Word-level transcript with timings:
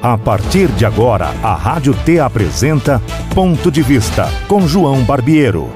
A 0.00 0.16
partir 0.16 0.68
de 0.68 0.84
agora, 0.84 1.34
a 1.42 1.56
Rádio 1.56 1.92
T 1.92 2.20
apresenta 2.20 3.02
Ponto 3.34 3.68
de 3.68 3.82
Vista 3.82 4.30
com 4.46 4.68
João 4.68 5.02
Barbiero. 5.02 5.72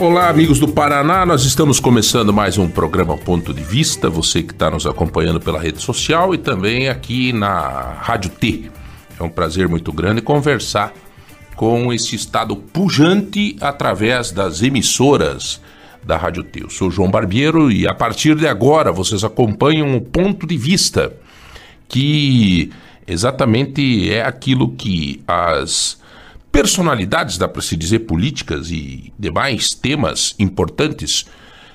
Olá, 0.00 0.30
amigos 0.30 0.58
do 0.58 0.66
Paraná. 0.66 1.26
Nós 1.26 1.44
estamos 1.44 1.78
começando 1.78 2.32
mais 2.32 2.56
um 2.56 2.70
programa 2.70 3.18
Ponto 3.18 3.52
de 3.52 3.62
Vista. 3.62 4.08
Você 4.08 4.42
que 4.42 4.54
está 4.54 4.70
nos 4.70 4.86
acompanhando 4.86 5.38
pela 5.38 5.60
rede 5.60 5.82
social 5.82 6.34
e 6.34 6.38
também 6.38 6.88
aqui 6.88 7.34
na 7.34 7.98
Rádio 8.00 8.30
T. 8.30 8.70
É 9.20 9.22
um 9.22 9.28
prazer 9.28 9.68
muito 9.68 9.92
grande 9.92 10.22
conversar 10.22 10.94
com 11.54 11.92
esse 11.92 12.16
estado 12.16 12.56
pujante 12.56 13.56
através 13.60 14.32
das 14.32 14.62
emissoras 14.62 15.60
da 16.04 16.16
Rádio 16.16 16.42
T. 16.42 16.62
Eu 16.64 16.70
sou 16.70 16.90
João 16.90 17.10
Barbiero 17.10 17.70
e 17.70 17.86
a 17.86 17.94
partir 17.94 18.34
de 18.34 18.46
agora 18.46 18.90
vocês 18.90 19.24
acompanham 19.24 19.96
o 19.96 20.00
ponto 20.00 20.46
de 20.46 20.56
vista 20.56 21.12
que 21.88 22.72
exatamente 23.06 24.10
é 24.10 24.22
aquilo 24.22 24.72
que 24.72 25.22
as 25.26 26.00
personalidades, 26.50 27.38
dá 27.38 27.48
para 27.48 27.62
se 27.62 27.76
dizer, 27.76 28.00
políticas 28.00 28.70
e 28.70 29.12
demais 29.18 29.70
temas 29.70 30.34
importantes 30.38 31.24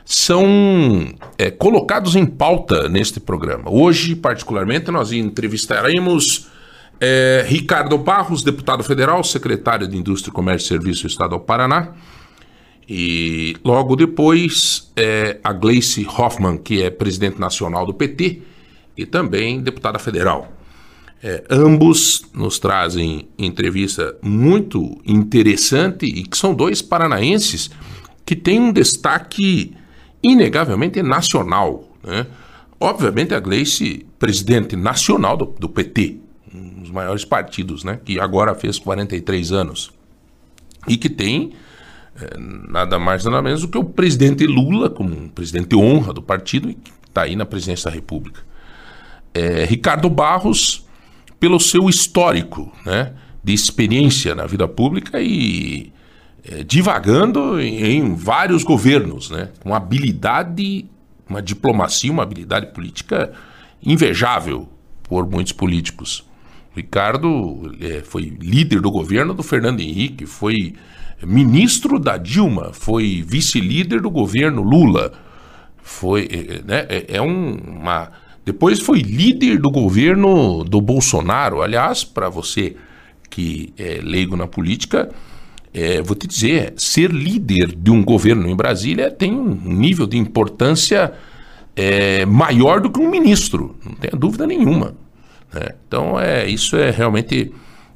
são 0.05 1.14
é, 1.38 1.52
colocados 1.52 2.16
em 2.16 2.25
pauta 2.25 2.88
neste 2.88 3.20
programa. 3.20 3.70
Hoje, 3.70 4.16
particularmente, 4.16 4.89
nós 4.89 5.12
entrevistaremos 5.12 6.48
é, 7.00 7.44
Ricardo 7.45 7.98
Barros, 7.98 8.44
deputado 8.44 8.84
federal, 8.84 9.23
secretário 9.23 9.88
de 9.88 9.98
Indústria, 9.98 10.34
Comércio 10.34 10.66
e 10.66 10.67
Serviço 10.70 11.02
do 11.03 11.09
Estado 11.09 11.31
do 11.31 11.39
Paraná, 11.39 11.94
e 12.88 13.58
logo 13.66 13.96
depois, 13.96 14.91
é, 14.95 15.40
a 15.44 15.52
Gleice 15.52 16.08
Hoffmann, 16.08 16.58
que 16.58 16.82
é 16.82 16.90
presidente 16.90 17.40
nacional 17.40 17.86
do 17.86 17.94
PT 17.94 18.41
e 18.95 19.06
também 19.06 19.59
deputada 19.61 20.00
federal. 20.00 20.53
É, 21.22 21.44
ambos 21.50 22.26
nos 22.34 22.59
trazem 22.59 23.28
entrevista 23.38 24.16
muito 24.22 25.02
interessante 25.06 26.06
e 26.06 26.23
que 26.23 26.38
são 26.38 26.53
dois 26.53 26.81
paranaenses 26.81 27.70
que 28.26 28.36
têm 28.36 28.59
um 28.59 28.72
destaque 28.72 29.76
inegavelmente 30.23 31.02
nacional. 31.02 31.89
Né? 32.04 32.26
Obviamente, 32.80 33.33
a 33.33 33.39
Gleice, 33.39 34.06
presidente 34.17 34.76
nacional 34.76 35.36
do, 35.36 35.45
do 35.59 35.67
PT, 35.67 36.20
um 36.54 36.81
dos 36.81 36.92
maiores 36.92 37.26
partidos, 37.26 37.83
né? 37.83 38.00
que 38.06 38.20
agora 38.20 38.56
fez 38.56 38.80
43 38.80 39.52
anos, 39.52 39.92
e 40.88 40.95
que 40.95 41.09
tem 41.09 41.54
nada 42.38 42.98
mais 42.98 43.23
nada 43.23 43.42
menos 43.42 43.62
do 43.62 43.68
que 43.68 43.78
o 43.78 43.84
presidente 43.84 44.46
Lula, 44.46 44.90
como 44.90 45.10
um 45.10 45.30
presidente 45.30 45.76
honra 45.76 46.14
do 46.14 46.22
partido, 46.22 46.70
e 46.70 46.73
que 46.73 46.92
está 47.08 47.23
aí 47.23 47.36
na 47.36 47.46
presidência 47.46 47.90
da 47.90 47.96
República. 47.96 48.42
É, 49.34 49.66
Ricardo 49.66 50.10
Barros, 50.10 50.86
pelo 51.40 51.60
seu 51.60 51.90
histórico 51.90 52.72
né, 52.86 53.14
de 53.44 53.54
experiência 53.54 54.34
na 54.34 54.45
vida 54.45 54.68
pública 54.68 55.22
e 55.22 55.92
é, 56.44 56.64
divagando 56.64 57.60
em, 57.60 57.84
em, 57.84 58.16
vários 58.16 58.64
governos, 58.64 59.30
né, 59.30 59.50
com 59.60 59.73
habilidade, 59.73 60.86
uma 61.30 61.42
diplomacia, 61.42 62.12
uma 62.12 62.23
habilidade 62.23 62.73
política 62.73 63.32
invejável 63.84 64.68
por 65.04 65.30
muitos 65.30 65.54
políticos. 65.54 66.27
Ricardo 66.78 67.75
é, 67.81 68.02
foi 68.03 68.31
líder 68.39 68.80
do 68.80 68.92
governo 68.92 69.33
do 69.33 69.42
Fernando 69.42 69.80
Henrique, 69.81 70.28
foi 70.28 70.75
ministro 71.25 71.97
da 72.00 72.17
Dilma, 72.17 72.72
foi 72.72 73.23
vice-líder 73.28 74.00
do 74.00 74.11
governo 74.11 74.61
Lula, 74.61 75.11
foi, 75.81 76.28
eh, 76.31 76.45
eh, 76.50 76.61
né, 76.64 76.86
é, 76.88 77.17
é 77.17 77.22
uma... 77.22 78.11
Depois 78.45 78.80
foi 78.80 79.00
líder 79.00 79.58
do 79.58 79.72
governo 79.72 80.64
do 80.64 80.80
Bolsonaro. 80.80 81.61
Aliás, 81.61 82.03
para 82.03 82.30
você 82.30 82.75
que 83.30 83.73
é 83.77 83.99
leigo 84.02 84.38
na 84.38 84.48
política, 84.48 85.09
é, 85.73 86.02
vou 86.02 86.15
te 86.15 86.27
dizer, 86.27 86.73
ser 86.77 87.11
líder 87.11 87.76
de 87.76 87.92
um 87.92 88.04
governo 88.04 88.48
em 88.48 88.55
Brasília 88.55 89.11
tem 89.11 89.33
um 89.33 89.54
nível 89.54 90.08
de 90.08 90.17
importância 90.17 91.14
é, 91.76 92.26
maior 92.26 92.80
do 92.80 92.89
que 92.89 92.99
um 92.99 93.09
ministro, 93.09 93.76
não 93.83 93.94
tenha 93.95 94.17
dúvida 94.17 94.48
nenhuma. 94.48 94.95
Né? 95.53 95.69
Então, 95.87 96.19
é, 96.19 96.47
isso 96.47 96.75
é 96.75 96.91
realmente. 96.91 97.53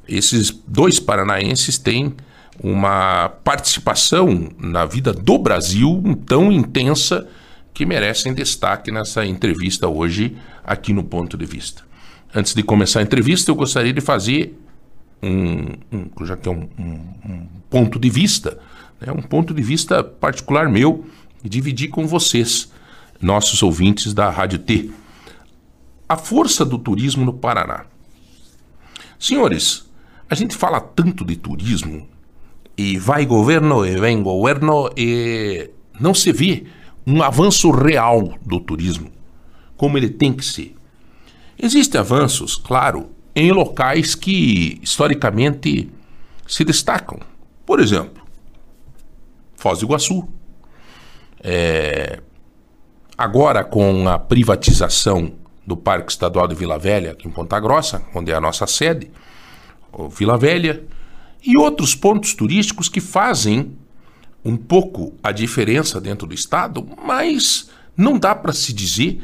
Esses 0.08 0.50
dois 0.66 0.98
paranaenses 0.98 1.78
têm 1.78 2.14
uma 2.62 3.28
participação 3.28 4.50
na 4.58 4.84
vida 4.84 5.12
do 5.12 5.38
Brasil 5.38 6.02
tão 6.26 6.50
intensa 6.50 7.26
que 7.72 7.86
merecem 7.86 8.34
destaque 8.34 8.90
nessa 8.90 9.24
entrevista 9.24 9.88
hoje 9.88 10.36
aqui 10.64 10.92
no 10.92 11.02
Ponto 11.02 11.36
de 11.36 11.46
Vista. 11.46 11.82
Antes 12.34 12.54
de 12.54 12.62
começar 12.62 13.00
a 13.00 13.02
entrevista, 13.02 13.50
eu 13.50 13.54
gostaria 13.54 13.92
de 13.92 14.00
fazer 14.00 14.58
um, 15.22 15.68
um 15.92 16.26
já 16.26 16.36
que 16.36 16.48
é 16.48 16.52
um, 16.52 16.68
um, 16.78 17.04
um, 17.24 17.46
ponto 17.70 17.98
de 17.98 18.10
vista, 18.10 18.58
né, 19.00 19.12
um 19.12 19.22
ponto 19.22 19.54
de 19.54 19.62
vista 19.62 20.02
particular 20.02 20.68
meu 20.68 21.06
e 21.44 21.48
dividir 21.48 21.88
com 21.88 22.06
vocês, 22.06 22.70
nossos 23.20 23.62
ouvintes 23.62 24.12
da 24.12 24.28
Rádio 24.30 24.58
T. 24.58 24.90
A 26.08 26.16
força 26.16 26.64
do 26.64 26.78
turismo 26.78 27.24
no 27.24 27.32
Paraná. 27.32 27.86
Senhores, 29.18 29.88
a 30.28 30.34
gente 30.34 30.56
fala 30.56 30.80
tanto 30.80 31.24
de 31.24 31.36
turismo 31.36 32.08
e 32.76 32.98
vai 32.98 33.24
governo 33.26 33.86
e 33.86 33.98
vem 33.98 34.22
governo 34.22 34.90
e 34.96 35.70
não 36.00 36.14
se 36.14 36.32
vê 36.32 36.64
um 37.06 37.22
avanço 37.22 37.70
real 37.70 38.34
do 38.42 38.58
turismo, 38.60 39.10
como 39.76 39.96
ele 39.96 40.08
tem 40.08 40.32
que 40.32 40.44
ser. 40.44 40.74
Existem 41.58 42.00
avanços, 42.00 42.56
claro, 42.56 43.10
em 43.34 43.52
locais 43.52 44.14
que 44.14 44.80
historicamente 44.82 45.90
se 46.46 46.64
destacam. 46.64 47.20
Por 47.64 47.80
exemplo, 47.80 48.22
Foz 49.56 49.78
do 49.78 49.84
Iguaçu. 49.84 50.28
É, 51.40 52.20
agora, 53.16 53.62
com 53.62 54.08
a 54.08 54.18
privatização 54.18 55.32
do 55.66 55.76
Parque 55.76 56.10
Estadual 56.10 56.48
de 56.48 56.54
Vila 56.54 56.78
Velha, 56.78 57.12
aqui 57.12 57.28
em 57.28 57.30
Ponta 57.30 57.58
Grossa, 57.60 58.02
onde 58.14 58.32
é 58.32 58.34
a 58.34 58.40
nossa 58.40 58.66
sede, 58.66 59.10
Vila 60.10 60.36
Velha, 60.36 60.84
e 61.44 61.56
outros 61.56 61.94
pontos 61.94 62.34
turísticos 62.34 62.88
que 62.88 63.00
fazem 63.00 63.76
um 64.44 64.56
pouco 64.56 65.14
a 65.22 65.30
diferença 65.30 66.00
dentro 66.00 66.26
do 66.26 66.34
estado, 66.34 66.86
mas 67.04 67.70
não 67.96 68.18
dá 68.18 68.34
para 68.34 68.52
se 68.52 68.72
dizer 68.72 69.22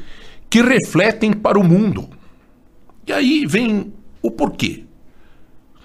que 0.48 0.62
refletem 0.62 1.32
para 1.32 1.58
o 1.58 1.64
mundo. 1.64 2.08
E 3.06 3.12
aí 3.12 3.46
vem 3.46 3.92
o 4.22 4.30
porquê. 4.30 4.84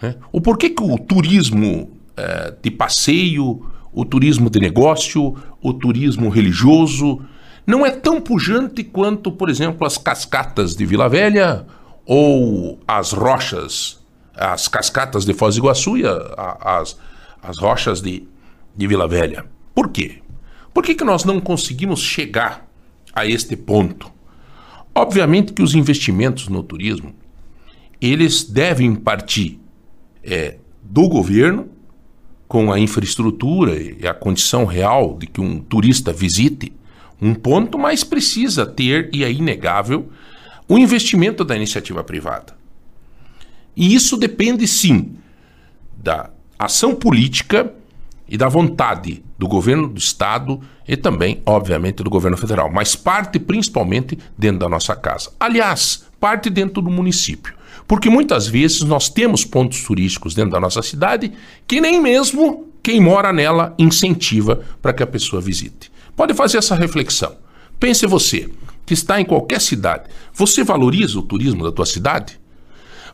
Né? 0.01 0.15
O 0.31 0.39
porquê 0.41 0.69
que 0.69 0.83
o 0.83 0.97
turismo 0.97 1.91
é, 2.15 2.53
de 2.61 2.69
passeio, 2.69 3.65
o 3.91 4.05
turismo 4.05 4.49
de 4.49 4.59
negócio, 4.59 5.35
o 5.61 5.73
turismo 5.73 6.29
religioso 6.29 7.21
não 7.65 7.85
é 7.85 7.91
tão 7.91 8.19
pujante 8.19 8.83
quanto, 8.83 9.31
por 9.31 9.49
exemplo, 9.49 9.85
as 9.85 9.97
cascatas 9.97 10.75
de 10.75 10.85
Vila 10.85 11.07
Velha 11.07 11.65
ou 12.05 12.79
as 12.87 13.13
rochas 13.13 14.03
as 14.35 14.67
cascatas 14.67 15.25
de 15.25 15.33
Foz 15.33 15.55
do 15.55 15.59
Iguaçu 15.59 15.97
e 15.97 16.05
a, 16.05 16.11
a, 16.11 16.79
as, 16.79 16.97
as 17.41 17.57
rochas 17.57 18.01
de, 18.01 18.27
de 18.75 18.87
Vila 18.87 19.07
Velha. 19.07 19.45
Por 19.73 19.89
quê? 19.89 20.19
Por 20.73 20.83
que, 20.83 20.95
que 20.95 21.03
nós 21.03 21.23
não 21.23 21.39
conseguimos 21.39 22.01
chegar 22.01 22.67
a 23.13 23.25
este 23.25 23.55
ponto? 23.55 24.11
Obviamente 24.95 25.53
que 25.53 25.61
os 25.61 25.75
investimentos 25.75 26.47
no 26.47 26.63
turismo, 26.63 27.13
eles 28.01 28.43
devem 28.43 28.95
partir 28.95 29.59
é, 30.23 30.57
do 30.81 31.07
governo, 31.07 31.69
com 32.47 32.71
a 32.71 32.79
infraestrutura 32.79 33.75
e 33.75 34.07
a 34.07 34.13
condição 34.13 34.65
real 34.65 35.17
de 35.17 35.25
que 35.25 35.41
um 35.41 35.59
turista 35.59 36.13
visite 36.13 36.71
um 37.23 37.33
ponto, 37.33 37.77
mas 37.77 38.03
precisa 38.03 38.65
ter, 38.65 39.09
e 39.13 39.23
é 39.23 39.31
inegável, 39.31 40.09
o 40.67 40.77
investimento 40.77 41.43
da 41.43 41.55
iniciativa 41.55 42.03
privada. 42.03 42.53
E 43.75 43.93
isso 43.95 44.17
depende 44.17 44.67
sim 44.67 45.15
da 45.97 46.29
ação 46.59 46.93
política 46.93 47.73
e 48.27 48.37
da 48.37 48.47
vontade 48.47 49.23
do 49.37 49.47
governo 49.47 49.87
do 49.87 49.97
estado 49.97 50.61
e 50.87 50.95
também, 50.95 51.41
obviamente, 51.45 52.03
do 52.03 52.09
governo 52.09 52.37
federal, 52.37 52.71
mas 52.71 52.95
parte 52.95 53.39
principalmente 53.39 54.17
dentro 54.37 54.59
da 54.59 54.69
nossa 54.69 54.95
casa. 54.95 55.31
Aliás, 55.39 56.05
parte 56.19 56.49
dentro 56.49 56.81
do 56.81 56.89
município, 56.89 57.53
porque 57.87 58.09
muitas 58.09 58.47
vezes 58.47 58.81
nós 58.81 59.09
temos 59.09 59.43
pontos 59.45 59.83
turísticos 59.83 60.33
dentro 60.33 60.51
da 60.51 60.59
nossa 60.59 60.81
cidade 60.81 61.31
que 61.67 61.81
nem 61.81 62.01
mesmo 62.01 62.67
quem 62.81 62.99
mora 62.99 63.31
nela 63.31 63.73
incentiva 63.79 64.61
para 64.81 64.93
que 64.93 65.03
a 65.03 65.07
pessoa 65.07 65.41
visite. 65.41 65.92
Pode 66.15 66.33
fazer 66.33 66.57
essa 66.57 66.75
reflexão. 66.75 67.35
Pense 67.79 68.05
você 68.05 68.49
que 68.85 68.93
está 68.93 69.19
em 69.19 69.25
qualquer 69.25 69.61
cidade, 69.61 70.09
você 70.33 70.63
valoriza 70.63 71.17
o 71.17 71.21
turismo 71.21 71.63
da 71.63 71.71
tua 71.71 71.85
cidade? 71.85 72.39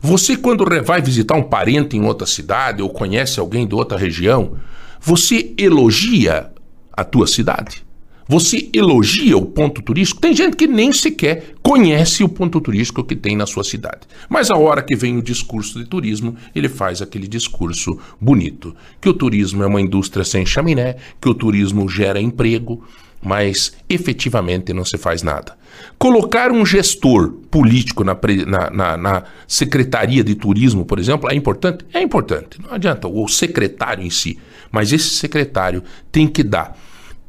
Você, 0.02 0.36
quando 0.36 0.64
vai 0.84 1.02
visitar 1.02 1.34
um 1.34 1.42
parente 1.42 1.96
em 1.96 2.04
outra 2.04 2.26
cidade 2.26 2.82
ou 2.82 2.88
conhece 2.88 3.38
alguém 3.38 3.66
de 3.66 3.74
outra 3.74 3.98
região, 3.98 4.56
você 4.98 5.54
elogia 5.58 6.50
a 6.92 7.04
tua 7.04 7.26
cidade? 7.26 7.84
Você 8.30 8.70
elogia 8.72 9.36
o 9.36 9.44
ponto 9.44 9.82
turístico, 9.82 10.20
tem 10.20 10.32
gente 10.32 10.56
que 10.56 10.68
nem 10.68 10.92
sequer 10.92 11.54
conhece 11.60 12.22
o 12.22 12.28
ponto 12.28 12.60
turístico 12.60 13.02
que 13.02 13.16
tem 13.16 13.36
na 13.36 13.44
sua 13.44 13.64
cidade. 13.64 14.02
Mas 14.28 14.52
a 14.52 14.56
hora 14.56 14.82
que 14.82 14.94
vem 14.94 15.18
o 15.18 15.22
discurso 15.22 15.80
de 15.80 15.84
turismo, 15.84 16.36
ele 16.54 16.68
faz 16.68 17.02
aquele 17.02 17.26
discurso 17.26 17.98
bonito. 18.20 18.72
Que 19.00 19.08
o 19.08 19.14
turismo 19.14 19.64
é 19.64 19.66
uma 19.66 19.80
indústria 19.80 20.24
sem 20.24 20.46
chaminé, 20.46 20.94
que 21.20 21.28
o 21.28 21.34
turismo 21.34 21.88
gera 21.88 22.20
emprego, 22.20 22.84
mas 23.20 23.72
efetivamente 23.88 24.72
não 24.72 24.84
se 24.84 24.96
faz 24.96 25.24
nada. 25.24 25.58
Colocar 25.98 26.52
um 26.52 26.64
gestor 26.64 27.32
político 27.50 28.04
na, 28.04 28.16
na, 28.46 28.70
na, 28.70 28.96
na, 28.96 29.24
Secretaria 29.48 30.22
de 30.22 30.36
Turismo, 30.36 30.84
por 30.84 31.00
exemplo, 31.00 31.28
é 31.28 31.34
importante? 31.34 31.84
É 31.92 32.00
importante. 32.00 32.62
Não 32.62 32.72
adianta 32.72 33.08
o 33.08 33.26
secretário 33.26 34.04
em 34.04 34.10
si, 34.10 34.38
mas 34.70 34.92
esse 34.92 35.10
secretário 35.10 35.82
tem 36.12 36.28
que 36.28 36.44
dar 36.44 36.78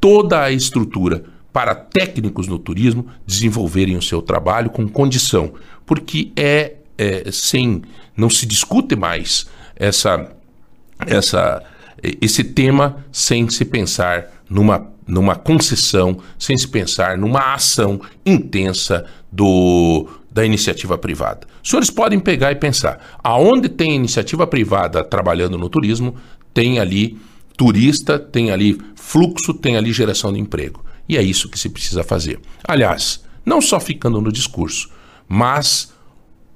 toda 0.02 0.42
a 0.42 0.52
estrutura 0.52 1.24
para 1.54 1.76
técnicos 1.76 2.48
no 2.48 2.58
turismo 2.58 3.08
desenvolverem 3.26 3.96
o 3.96 4.02
seu 4.02 4.22
trabalho 4.22 4.70
com 4.70 4.88
condição, 4.88 5.54
porque 5.86 6.32
é, 6.36 6.74
é 6.98 7.32
sem 7.32 7.84
não 8.18 8.30
se 8.30 8.46
discute 8.46 8.96
mais 8.96 9.46
essa 9.76 10.32
essa 11.06 11.64
esse 12.22 12.44
tema 12.44 13.06
sem 13.12 13.48
se 13.50 13.64
pensar 13.64 14.44
numa 14.50 14.90
numa 15.08 15.36
concessão, 15.36 16.20
sem 16.40 16.58
se 16.58 16.68
pensar 16.68 17.18
numa 17.18 17.54
ação 17.54 18.00
intensa 18.26 19.06
do 19.32 20.08
da 20.32 20.46
iniciativa 20.46 20.98
privada. 20.98 21.46
Os 21.62 21.70
senhores 21.70 21.90
podem 21.90 22.18
pegar 22.20 22.54
e 22.54 22.56
pensar, 22.56 23.20
aonde 23.22 23.68
tem 23.68 23.94
iniciativa 23.94 24.48
privada 24.48 25.04
trabalhando 25.04 25.58
no 25.58 25.68
turismo, 25.68 26.16
tem 26.54 26.80
ali 26.80 27.20
turista, 27.62 28.18
tem 28.18 28.50
ali 28.50 28.76
fluxo, 28.96 29.54
tem 29.54 29.78
ali 29.78 29.94
geração 29.94 30.34
de 30.34 30.40
emprego. 30.40 30.84
E 31.08 31.16
é 31.16 31.22
isso 31.22 31.48
que 31.48 31.60
se 31.60 31.70
precisa 31.70 32.04
fazer. 32.04 32.40
Aliás, 32.68 33.24
não 33.46 33.62
só 33.62 33.80
ficando 33.80 34.20
no 34.20 34.32
discurso, 34.32 34.90
mas 35.28 35.94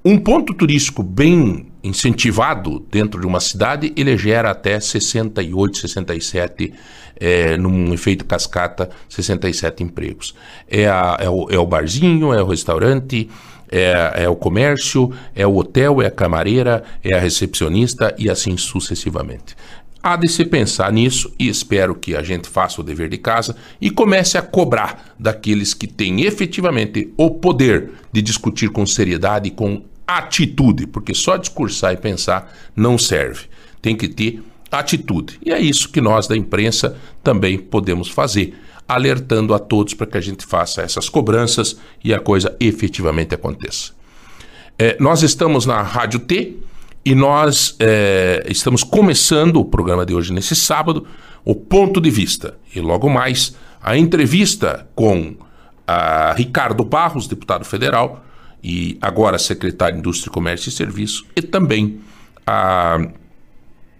um 0.03 0.17
ponto 0.17 0.51
turístico 0.51 1.03
bem 1.03 1.67
incentivado 1.83 2.83
dentro 2.89 3.21
de 3.21 3.27
uma 3.27 3.39
cidade, 3.39 3.93
ele 3.95 4.17
gera 4.17 4.49
até 4.49 4.79
68, 4.79 5.77
67, 5.77 6.73
é, 7.17 7.55
num 7.55 7.93
efeito 7.93 8.25
cascata, 8.25 8.89
67 9.07 9.83
empregos. 9.83 10.33
É, 10.67 10.87
a, 10.87 11.17
é, 11.19 11.29
o, 11.29 11.47
é 11.51 11.59
o 11.59 11.67
barzinho, 11.67 12.33
é 12.33 12.41
o 12.41 12.47
restaurante, 12.47 13.29
é, 13.71 14.23
é, 14.23 14.29
o 14.29 14.35
comércio, 14.35 15.11
é 15.35 15.45
o 15.45 15.55
hotel, 15.55 16.01
é 16.01 16.07
a 16.07 16.11
camareira, 16.11 16.83
é 17.03 17.13
a 17.13 17.19
recepcionista 17.19 18.15
e 18.17 18.27
assim 18.27 18.57
sucessivamente. 18.57 19.55
Há 20.07 20.15
de 20.15 20.27
se 20.27 20.45
pensar 20.45 20.93
nisso 20.93 21.33
e 21.39 21.49
espero 21.49 21.95
que 21.95 22.15
a 22.15 22.21
gente 22.21 22.47
faça 22.47 22.79
o 22.79 22.83
dever 22.83 23.09
de 23.09 23.17
casa 23.17 23.55
e 23.81 23.89
comece 23.89 24.37
a 24.37 24.41
cobrar 24.43 25.15
daqueles 25.17 25.73
que 25.73 25.87
têm 25.87 26.21
efetivamente 26.21 27.11
o 27.17 27.31
poder 27.31 27.89
de 28.11 28.21
discutir 28.21 28.69
com 28.69 28.85
seriedade 28.85 29.47
e 29.47 29.51
com 29.51 29.81
atitude, 30.05 30.85
porque 30.85 31.15
só 31.15 31.37
discursar 31.37 31.93
e 31.93 31.97
pensar 31.97 32.55
não 32.75 32.99
serve. 32.99 33.47
Tem 33.81 33.95
que 33.95 34.07
ter 34.07 34.43
atitude. 34.71 35.39
E 35.43 35.51
é 35.51 35.59
isso 35.59 35.89
que 35.89 35.99
nós 35.99 36.27
da 36.27 36.37
imprensa 36.37 36.95
também 37.23 37.57
podemos 37.57 38.07
fazer, 38.07 38.53
alertando 38.87 39.55
a 39.55 39.59
todos 39.59 39.95
para 39.95 40.05
que 40.05 40.19
a 40.19 40.21
gente 40.21 40.45
faça 40.45 40.83
essas 40.83 41.09
cobranças 41.09 41.79
e 42.03 42.13
a 42.13 42.19
coisa 42.19 42.55
efetivamente 42.59 43.33
aconteça. 43.33 43.91
É, 44.77 44.97
nós 44.99 45.23
estamos 45.23 45.65
na 45.65 45.81
Rádio 45.81 46.19
T 46.19 46.57
e 47.05 47.13
nós 47.13 47.75
é, 47.79 48.43
estamos 48.49 48.83
começando 48.83 49.57
o 49.57 49.65
programa 49.65 50.03
de 50.03 50.15
hoje, 50.15 50.33
nesse 50.33 50.55
sábado, 50.55 51.05
o 51.43 51.53
Ponto 51.53 52.01
de 52.01 52.09
Vista. 52.09 52.57
E 52.73 52.81
logo 52.81 53.07
mais, 53.07 53.55
a 53.79 53.95
entrevista 53.95 54.87
com 54.95 55.35
a 55.85 56.33
Ricardo 56.33 56.83
Barros, 56.83 57.27
deputado 57.27 57.63
federal, 57.63 58.25
e 58.63 58.97
agora 58.99 59.37
secretário 59.37 59.93
de 59.93 59.99
Indústria, 59.99 60.33
Comércio 60.33 60.69
e 60.69 60.71
Serviço, 60.71 61.23
e 61.35 61.43
também 61.43 61.99
a 62.47 62.97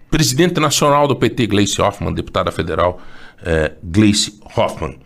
presidente 0.10 0.60
nacional 0.60 1.08
do 1.08 1.16
PT, 1.16 1.46
Gleice 1.46 1.80
Hoffmann, 1.80 2.12
deputada 2.12 2.52
federal 2.52 3.00
é, 3.44 3.74
Gleice 3.84 4.40
Hoffmann. 4.58 4.98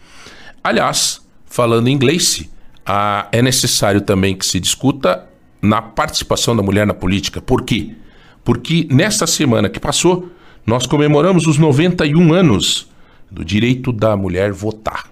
Aliás, 0.63 1.21
falando 1.45 1.89
em 1.89 1.97
Gleice, 1.97 2.49
a, 2.85 3.27
é 3.33 3.41
necessário 3.41 3.99
também 3.99 4.37
que 4.37 4.45
se 4.45 4.57
discuta 4.57 5.27
na 5.61 5.81
participação 5.81 6.55
da 6.55 6.63
mulher 6.63 6.85
na 6.85 6.93
política. 6.93 7.41
Por 7.41 7.63
quê? 7.63 7.95
Porque 8.43 8.87
nesta 8.89 9.27
semana 9.27 9.69
que 9.69 9.79
passou, 9.79 10.29
nós 10.65 10.85
comemoramos 10.85 11.47
os 11.47 11.57
91 11.57 12.33
anos 12.33 12.87
do 13.29 13.43
direito 13.43 13.91
da 13.91 14.15
mulher 14.15 14.51
votar. 14.51 15.09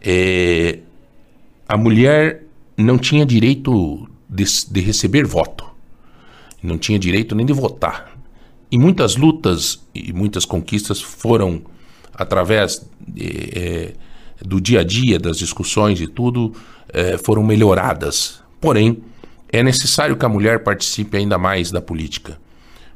É, 0.00 0.80
a 1.68 1.76
mulher 1.76 2.44
não 2.76 2.98
tinha 2.98 3.24
direito 3.24 4.08
de, 4.28 4.44
de, 4.70 4.80
receber 4.80 5.26
voto, 5.26 5.64
não 6.62 6.78
tinha 6.78 6.98
direito 6.98 7.34
nem 7.34 7.46
de 7.46 7.52
votar. 7.52 8.16
E 8.70 8.78
muitas 8.78 9.16
lutas 9.16 9.84
e 9.94 10.12
muitas 10.12 10.44
conquistas 10.44 11.00
foram 11.00 11.62
através 12.14 12.86
de, 12.98 13.26
é, 13.54 13.92
do 14.40 14.60
dia 14.60 14.80
a 14.80 14.84
dia, 14.84 15.18
das 15.18 15.38
discussões 15.38 16.00
e 16.00 16.06
tudo, 16.06 16.52
é, 16.92 17.18
foram 17.18 17.42
melhoradas. 17.42 18.42
Porém, 18.60 19.02
é 19.56 19.62
necessário 19.62 20.16
que 20.16 20.24
a 20.24 20.28
mulher 20.28 20.62
participe 20.62 21.16
ainda 21.16 21.38
mais 21.38 21.70
da 21.70 21.80
política. 21.80 22.38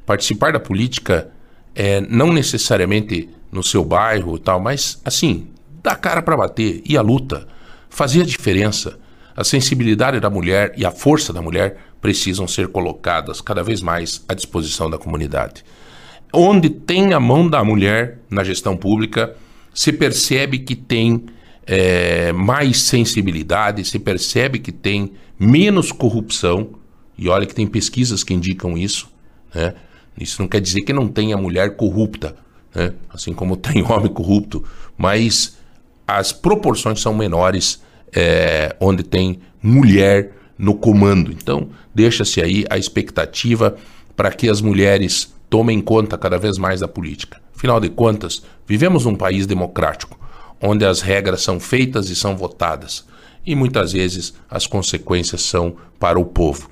Participar 0.04 0.52
da 0.52 0.60
política 0.60 1.30
é 1.74 2.00
não 2.00 2.32
necessariamente 2.32 3.28
no 3.52 3.62
seu 3.62 3.84
bairro 3.84 4.36
e 4.36 4.40
tal, 4.40 4.60
mas 4.60 5.00
assim, 5.04 5.48
dar 5.82 5.96
cara 5.96 6.22
para 6.22 6.36
bater 6.36 6.82
e 6.84 6.96
a 6.96 7.02
luta, 7.02 7.46
fazer 7.88 8.22
a 8.22 8.26
diferença. 8.26 8.98
A 9.36 9.44
sensibilidade 9.44 10.20
da 10.20 10.28
mulher 10.28 10.74
e 10.76 10.84
a 10.84 10.90
força 10.90 11.32
da 11.32 11.40
mulher 11.40 11.78
precisam 12.00 12.46
ser 12.48 12.68
colocadas 12.68 13.40
cada 13.40 13.62
vez 13.62 13.80
mais 13.80 14.24
à 14.28 14.34
disposição 14.34 14.90
da 14.90 14.98
comunidade. 14.98 15.64
Onde 16.32 16.70
tem 16.70 17.12
a 17.12 17.20
mão 17.20 17.48
da 17.48 17.62
mulher 17.64 18.18
na 18.28 18.44
gestão 18.44 18.76
pública, 18.76 19.34
se 19.74 19.92
percebe 19.92 20.58
que 20.58 20.74
tem 20.76 21.26
é, 21.66 22.32
mais 22.32 22.82
sensibilidade, 22.82 23.84
se 23.84 23.98
percebe 23.98 24.58
que 24.58 24.72
tem 24.72 25.12
menos 25.40 25.90
corrupção, 25.90 26.72
e 27.16 27.30
olha 27.30 27.46
que 27.46 27.54
tem 27.54 27.66
pesquisas 27.66 28.22
que 28.22 28.34
indicam 28.34 28.76
isso, 28.76 29.08
né? 29.54 29.74
Isso 30.18 30.42
não 30.42 30.48
quer 30.48 30.60
dizer 30.60 30.82
que 30.82 30.92
não 30.92 31.08
tenha 31.08 31.36
mulher 31.36 31.76
corrupta, 31.76 32.36
né? 32.74 32.92
assim 33.08 33.32
como 33.32 33.56
tem 33.56 33.82
homem 33.90 34.12
corrupto, 34.12 34.62
mas 34.98 35.56
as 36.06 36.30
proporções 36.30 37.00
são 37.00 37.14
menores 37.14 37.82
é, 38.12 38.76
onde 38.78 39.02
tem 39.02 39.40
mulher 39.62 40.32
no 40.58 40.74
comando. 40.74 41.32
Então, 41.32 41.70
deixa-se 41.94 42.42
aí 42.42 42.66
a 42.68 42.76
expectativa 42.76 43.76
para 44.14 44.30
que 44.30 44.48
as 44.48 44.60
mulheres 44.60 45.32
tomem 45.48 45.80
conta 45.80 46.18
cada 46.18 46.36
vez 46.36 46.58
mais 46.58 46.80
da 46.80 46.88
política. 46.88 47.40
Afinal 47.56 47.80
de 47.80 47.88
contas, 47.88 48.42
vivemos 48.66 49.06
num 49.06 49.16
país 49.16 49.46
democrático, 49.46 50.18
onde 50.60 50.84
as 50.84 51.00
regras 51.00 51.40
são 51.40 51.58
feitas 51.58 52.10
e 52.10 52.16
são 52.16 52.36
votadas 52.36 53.08
e 53.44 53.54
muitas 53.54 53.92
vezes 53.92 54.34
as 54.48 54.66
consequências 54.66 55.42
são 55.42 55.76
para 55.98 56.18
o 56.18 56.24
povo. 56.24 56.70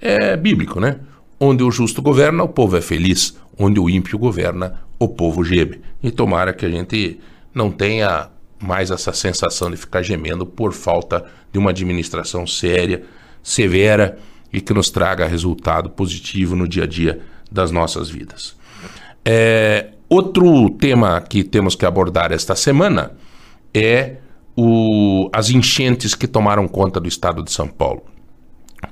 É 0.00 0.36
bíblico, 0.36 0.80
né? 0.80 1.00
Onde 1.38 1.62
o 1.62 1.70
justo 1.70 2.02
governa, 2.02 2.42
o 2.42 2.48
povo 2.48 2.76
é 2.76 2.80
feliz. 2.80 3.36
Onde 3.58 3.78
o 3.78 3.90
ímpio 3.90 4.18
governa, 4.18 4.80
o 4.98 5.08
povo 5.08 5.44
geme. 5.44 5.80
E 6.02 6.10
tomara 6.10 6.52
que 6.52 6.64
a 6.64 6.70
gente 6.70 7.20
não 7.54 7.70
tenha 7.70 8.28
mais 8.58 8.90
essa 8.90 9.12
sensação 9.12 9.70
de 9.70 9.76
ficar 9.76 10.02
gemendo 10.02 10.44
por 10.44 10.72
falta 10.72 11.24
de 11.52 11.58
uma 11.58 11.70
administração 11.70 12.46
séria, 12.46 13.02
severa 13.42 14.18
e 14.52 14.60
que 14.60 14.74
nos 14.74 14.90
traga 14.90 15.26
resultado 15.26 15.90
positivo 15.90 16.54
no 16.54 16.68
dia 16.68 16.84
a 16.84 16.86
dia 16.86 17.20
das 17.50 17.70
nossas 17.70 18.10
vidas. 18.10 18.54
É, 19.24 19.90
outro 20.08 20.70
tema 20.70 21.20
que 21.20 21.42
temos 21.42 21.74
que 21.74 21.86
abordar 21.86 22.32
esta 22.32 22.54
semana 22.54 23.12
é 23.72 24.16
o, 24.56 25.28
as 25.32 25.50
enchentes 25.50 26.14
que 26.14 26.26
tomaram 26.26 26.66
conta 26.66 27.00
do 27.00 27.08
estado 27.08 27.42
de 27.42 27.52
São 27.52 27.68
Paulo. 27.68 28.02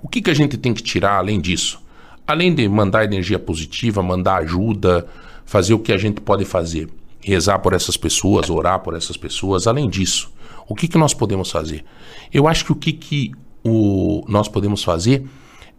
O 0.02 0.08
que, 0.08 0.20
que 0.20 0.30
a 0.30 0.34
gente 0.34 0.56
tem 0.56 0.74
que 0.74 0.82
tirar 0.82 1.18
além 1.18 1.40
disso? 1.40 1.82
Além 2.26 2.54
de 2.54 2.68
mandar 2.68 3.04
energia 3.04 3.38
positiva, 3.38 4.02
mandar 4.02 4.36
ajuda, 4.36 5.06
fazer 5.44 5.74
o 5.74 5.78
que 5.78 5.92
a 5.92 5.96
gente 5.96 6.20
pode 6.20 6.44
fazer, 6.44 6.88
rezar 7.20 7.58
por 7.58 7.72
essas 7.72 7.96
pessoas, 7.96 8.50
orar 8.50 8.80
por 8.80 8.94
essas 8.94 9.16
pessoas, 9.16 9.66
além 9.66 9.88
disso, 9.88 10.30
o 10.68 10.74
que, 10.74 10.86
que 10.86 10.98
nós 10.98 11.14
podemos 11.14 11.50
fazer? 11.50 11.84
Eu 12.32 12.46
acho 12.46 12.64
que 12.66 12.72
o 12.72 12.76
que, 12.76 12.92
que 12.92 13.32
o, 13.64 14.22
nós 14.28 14.48
podemos 14.48 14.84
fazer 14.84 15.24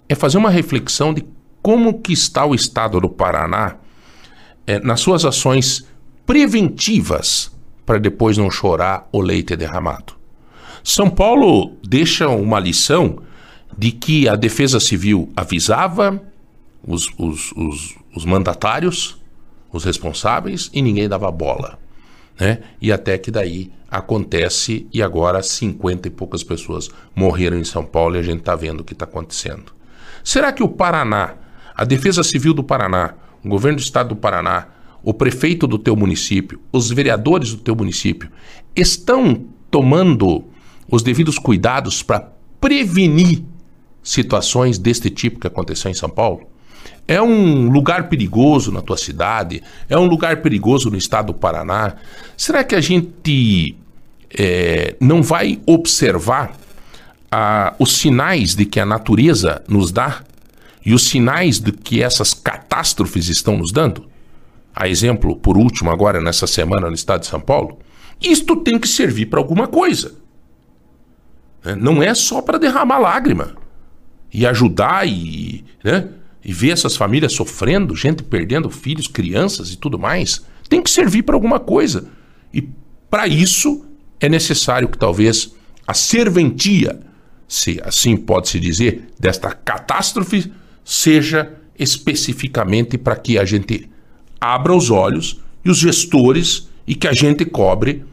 é 0.08 0.16
fazer 0.16 0.40
uma 0.40 0.50
reflexão 0.50 1.14
de 1.14 1.24
como 1.62 2.02
que 2.02 2.14
está 2.14 2.46
o 2.46 2.56
estado 2.56 3.00
do 3.00 3.10
Paraná 3.10 3.76
é, 4.66 4.80
nas 4.80 5.00
suas 5.02 5.26
ações 5.26 5.88
preventivas 6.26 7.52
para 7.90 7.98
depois 7.98 8.38
não 8.38 8.52
chorar 8.52 9.10
o 9.12 9.20
leite 9.20 9.56
derramado. 9.56 10.14
São 10.84 11.10
Paulo 11.10 11.76
deixa 11.82 12.30
uma 12.30 12.60
lição 12.60 13.24
de 13.76 13.92
que 13.92 14.30
a 14.30 14.36
Defesa 14.36 14.80
Civil 14.80 15.34
avisava 15.36 16.22
os, 16.86 17.10
os, 17.18 17.52
os, 17.54 17.96
os 18.16 18.26
mandatários, 18.26 19.20
os 19.74 19.84
responsáveis, 19.84 20.70
e 20.72 20.84
ninguém 20.84 21.10
dava 21.10 21.32
bola. 21.32 21.80
né? 22.40 22.60
E 22.80 22.92
até 22.92 23.18
que 23.18 23.32
daí 23.32 23.72
acontece 23.90 24.86
e 24.94 25.02
agora 25.02 25.42
50 25.42 26.10
e 26.10 26.12
poucas 26.12 26.44
pessoas 26.44 26.92
morreram 27.16 27.58
em 27.58 27.64
São 27.64 27.84
Paulo 27.84 28.18
e 28.18 28.20
a 28.20 28.24
gente 28.24 28.42
está 28.42 28.56
vendo 28.56 28.82
o 28.82 28.84
que 28.84 28.94
está 28.94 29.06
acontecendo. 29.06 29.74
Será 30.24 30.52
que 30.52 30.62
o 30.62 30.70
Paraná, 30.70 31.34
a 31.74 31.84
Defesa 31.86 32.22
Civil 32.22 32.54
do 32.54 32.64
Paraná, 32.64 33.16
o 33.44 33.50
governo 33.50 33.80
do 33.80 33.82
estado 33.82 34.10
do 34.10 34.16
Paraná, 34.16 34.68
o 35.04 35.14
prefeito 35.14 35.66
do 35.66 35.78
teu 35.78 35.96
município, 35.96 36.60
os 36.72 36.90
vereadores 36.90 37.52
do 37.52 37.58
teu 37.58 37.76
município 37.76 38.30
estão 38.76 39.46
tomando 39.72 40.44
os 40.92 41.04
devidos 41.04 41.38
cuidados 41.38 42.04
para 42.04 42.32
prevenir 42.60 43.44
situações 44.04 44.78
deste 44.78 45.10
tipo 45.10 45.40
que 45.40 45.48
aconteceu 45.48 45.90
em 45.90 45.94
São 45.94 46.10
Paulo? 46.10 46.48
É 47.08 47.22
um 47.22 47.70
lugar 47.70 48.08
perigoso 48.10 48.72
na 48.72 48.82
tua 48.82 48.98
cidade? 48.98 49.64
É 49.88 49.98
um 49.98 50.06
lugar 50.06 50.42
perigoso 50.42 50.90
no 50.90 50.98
estado 50.98 51.28
do 51.28 51.34
Paraná? 51.34 51.96
Será 52.38 52.64
que 52.64 52.76
a 52.76 52.82
gente 52.82 53.76
é, 54.38 54.96
não 55.00 55.24
vai 55.24 55.60
observar 55.66 56.56
ah, 57.32 57.74
os 57.80 57.98
sinais 57.98 58.56
de 58.56 58.66
que 58.66 58.80
a 58.80 58.86
natureza 58.86 59.64
nos 59.68 59.92
dá 59.92 60.24
e 60.86 60.94
os 60.94 61.08
sinais 61.08 61.60
de 61.60 61.72
que 61.72 62.02
essas 62.02 62.34
catástrofes 62.34 63.28
estão 63.28 63.58
nos 63.58 63.72
dando? 63.72 64.09
A 64.76 64.88
exemplo, 64.88 65.36
por 65.36 65.58
último, 65.58 65.92
agora 65.92 66.22
nessa 66.22 66.48
semana 66.48 66.88
no 66.88 66.96
estado 66.96 67.22
de 67.22 67.28
São 67.28 67.42
Paulo, 67.42 67.80
isto 68.22 68.56
tem 68.58 68.80
que 68.80 68.88
servir 68.88 69.26
para 69.28 69.40
alguma 69.40 69.68
coisa. 69.68 70.16
Né? 71.64 71.76
Não 71.76 72.02
é 72.02 72.14
só 72.14 72.42
para 72.42 72.58
derramar 72.58 73.00
lágrima 73.00 73.56
e 74.34 74.46
ajudar 74.46 75.08
e. 75.08 75.66
Né? 75.84 76.10
e 76.44 76.54
ver 76.54 76.72
essas 76.72 76.96
famílias 76.96 77.34
sofrendo, 77.34 77.96
gente 77.96 78.24
perdendo 78.24 78.70
filhos, 78.70 79.08
crianças 79.08 79.72
e 79.72 79.78
tudo 79.78 80.00
mais, 80.00 80.46
tem 80.68 80.82
que 80.82 80.90
servir 80.90 81.24
para 81.24 81.36
alguma 81.36 81.60
coisa. 81.60 82.08
E 82.54 82.68
para 83.10 83.28
isso 83.28 83.86
é 84.20 84.30
necessário 84.30 84.88
que 84.88 84.98
talvez 84.98 85.54
a 85.86 85.94
serventia, 85.94 87.00
se 87.48 87.82
assim 87.84 88.16
pode-se 88.16 88.60
dizer, 88.60 89.10
desta 89.20 89.52
catástrofe, 89.52 90.52
seja 90.84 91.54
especificamente 91.78 92.98
para 92.98 93.16
que 93.16 93.38
a 93.38 93.46
gente 93.46 93.89
abra 94.40 94.74
os 94.76 94.90
olhos 94.90 95.40
e 95.64 95.70
os 95.70 95.78
gestores 95.78 96.70
e 96.88 96.96
que 96.96 97.08
a 97.08 97.14
gente 97.14 97.46
cobre 97.46 98.04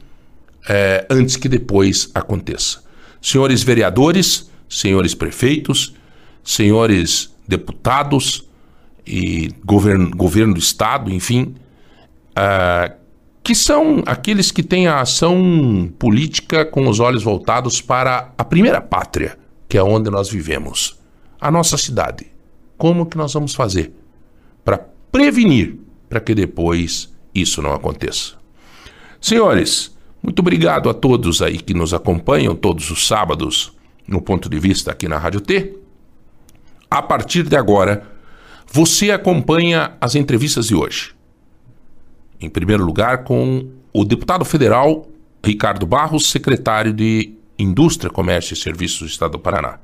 é, 0.68 1.06
antes 1.09 1.37
que 1.37 1.49
depois 1.49 2.11
aconteça. 2.14 2.85
Senhores 3.23 3.62
vereadores, 3.62 4.50
senhores 4.68 5.14
prefeitos, 5.14 5.95
senhores 6.42 7.35
deputados 7.47 8.45
e 9.06 9.50
governo, 9.64 10.11
governo 10.11 10.54
do 10.54 10.61
Estado, 10.61 11.11
enfim, 11.11 11.54
uh, 12.33 12.95
que 13.42 13.54
são 13.54 14.02
aqueles 14.06 14.50
que 14.50 14.62
têm 14.62 14.88
a 14.88 15.00
ação 15.00 15.88
política 15.99 16.64
com 16.64 16.88
os 16.88 16.99
olhos 16.99 17.23
voltados 17.23 17.80
para 17.80 18.33
a 18.37 18.45
primeira 18.45 18.80
pátria, 18.80 19.38
que 19.68 19.78
é 19.78 19.83
onde 19.83 20.11
nós 20.11 20.28
vivemos, 20.28 20.99
a 21.40 21.50
nossa 21.50 21.76
cidade. 21.76 22.26
Como 22.76 23.06
que 23.06 23.16
nós 23.16 23.33
vamos 23.33 23.54
fazer 23.54 23.92
para 24.64 24.78
prevenir 25.12 25.86
para 26.08 26.20
que 26.20 26.34
depois 26.34 27.12
isso 27.34 27.60
não 27.62 27.72
aconteça? 27.72 28.34
Senhores, 29.20 29.96
muito 30.22 30.40
obrigado 30.40 30.88
a 30.88 30.94
todos 30.94 31.42
aí 31.42 31.58
que 31.58 31.75
nos 31.75 31.92
acompanham 31.92 32.54
todos 32.54 32.90
os 32.90 33.06
sábados 33.06 33.72
no 34.06 34.20
ponto 34.20 34.48
de 34.48 34.58
vista 34.58 34.92
aqui 34.92 35.08
na 35.08 35.18
Rádio 35.18 35.40
T 35.40 35.86
a 36.90 37.02
partir 37.02 37.42
de 37.42 37.56
agora, 37.56 38.04
você 38.66 39.10
acompanha 39.10 39.92
as 40.00 40.14
entrevistas 40.14 40.68
de 40.68 40.75
hoje. 40.75 41.14
Em 42.40 42.48
primeiro 42.48 42.84
lugar, 42.84 43.25
com 43.25 43.68
o 43.92 44.04
deputado 44.04 44.44
federal 44.44 45.08
Ricardo 45.44 45.86
Barros, 45.86 46.30
secretário 46.30 46.92
de 46.92 47.34
Indústria, 47.58 48.10
Comércio 48.10 48.54
e 48.54 48.56
Serviços 48.56 49.00
do 49.00 49.06
Estado 49.06 49.32
do 49.32 49.38
Paraná. 49.38 49.78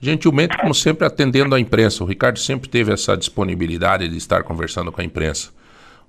Gentilmente, 0.00 0.56
como 0.58 0.74
sempre, 0.74 1.06
atendendo 1.06 1.54
à 1.54 1.60
imprensa. 1.60 2.02
O 2.02 2.06
Ricardo 2.06 2.38
sempre 2.38 2.68
teve 2.68 2.92
essa 2.92 3.16
disponibilidade 3.16 4.08
de 4.08 4.16
estar 4.16 4.42
conversando 4.42 4.90
com 4.90 5.00
a 5.00 5.04
imprensa. 5.04 5.50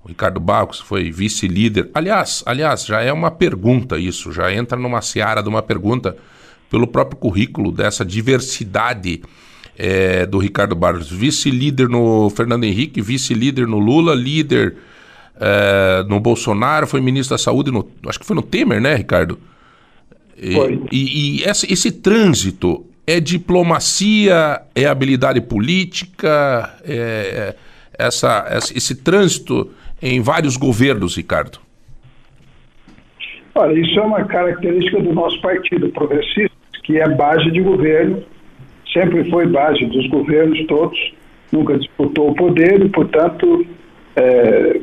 O 0.04 0.08
Ricardo 0.08 0.38
Barros 0.38 0.80
foi 0.80 1.10
vice-líder. 1.10 1.90
Aliás, 1.94 2.42
aliás, 2.44 2.84
já 2.84 3.00
é 3.00 3.10
uma 3.10 3.30
pergunta 3.30 3.98
isso, 3.98 4.30
já 4.30 4.52
entra 4.52 4.78
numa 4.78 5.00
seara 5.00 5.42
de 5.42 5.48
uma 5.48 5.62
pergunta 5.62 6.14
pelo 6.70 6.86
próprio 6.86 7.16
currículo 7.16 7.72
dessa 7.72 8.04
diversidade 8.04 9.22
é, 9.78 10.26
do 10.26 10.38
Ricardo 10.38 10.74
Barros, 10.74 11.10
vice-líder 11.10 11.88
no 11.88 12.28
Fernando 12.28 12.64
Henrique, 12.64 13.00
vice-líder 13.00 13.66
no 13.66 13.78
Lula, 13.78 14.14
líder 14.14 14.76
é, 15.40 16.04
no 16.06 16.20
Bolsonaro, 16.20 16.86
foi 16.86 17.00
ministro 17.00 17.34
da 17.34 17.38
Saúde, 17.38 17.70
no, 17.70 17.88
acho 18.06 18.20
que 18.20 18.26
foi 18.26 18.36
no 18.36 18.42
Temer, 18.42 18.82
né, 18.82 18.96
Ricardo? 18.96 19.38
E, 20.36 20.52
foi. 20.52 20.82
E, 20.92 21.38
e 21.38 21.44
esse, 21.44 21.72
esse 21.72 21.90
trânsito 21.90 22.84
é 23.06 23.20
diplomacia, 23.20 24.60
é 24.74 24.84
habilidade 24.84 25.40
política, 25.40 26.78
é, 26.84 27.54
é 27.56 27.56
essa, 27.98 28.46
esse 28.74 28.96
trânsito 28.96 29.70
em 30.02 30.20
vários 30.20 30.56
governos, 30.56 31.16
Ricardo? 31.16 31.58
Olha, 33.54 33.72
isso 33.78 33.98
é 33.98 34.02
uma 34.02 34.24
característica 34.24 35.00
do 35.00 35.12
nosso 35.12 35.40
partido 35.40 35.88
progressista, 35.90 36.56
que 36.82 36.98
é 36.98 37.08
base 37.08 37.50
de 37.50 37.60
governo 37.60 38.22
sempre 38.94 39.28
foi 39.28 39.46
base 39.46 39.84
dos 39.86 40.06
governos 40.06 40.64
todos, 40.66 40.98
nunca 41.52 41.76
disputou 41.76 42.30
o 42.30 42.34
poder 42.34 42.80
e, 42.80 42.88
portanto, 42.88 43.66
é, 44.16 44.80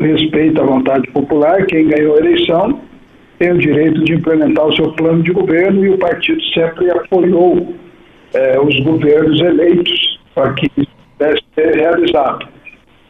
respeita 0.00 0.60
a 0.60 0.66
vontade 0.66 1.08
popular. 1.12 1.64
Quem 1.66 1.86
ganhou 1.86 2.16
a 2.16 2.18
eleição 2.18 2.80
tem 3.38 3.52
o 3.52 3.58
direito 3.58 4.04
de 4.04 4.14
implementar 4.14 4.66
o 4.66 4.74
seu 4.74 4.92
plano 4.92 5.22
de 5.22 5.30
governo 5.30 5.84
e 5.86 5.90
o 5.90 5.98
partido 5.98 6.42
sempre 6.52 6.90
apoiou 6.90 7.74
é, 8.34 8.60
os 8.60 8.78
governos 8.80 9.40
eleitos 9.40 10.20
para 10.34 10.52
que 10.54 10.66
isso 10.76 10.90
pudesse 11.16 11.42
ser 11.54 11.76
realizado. 11.76 12.48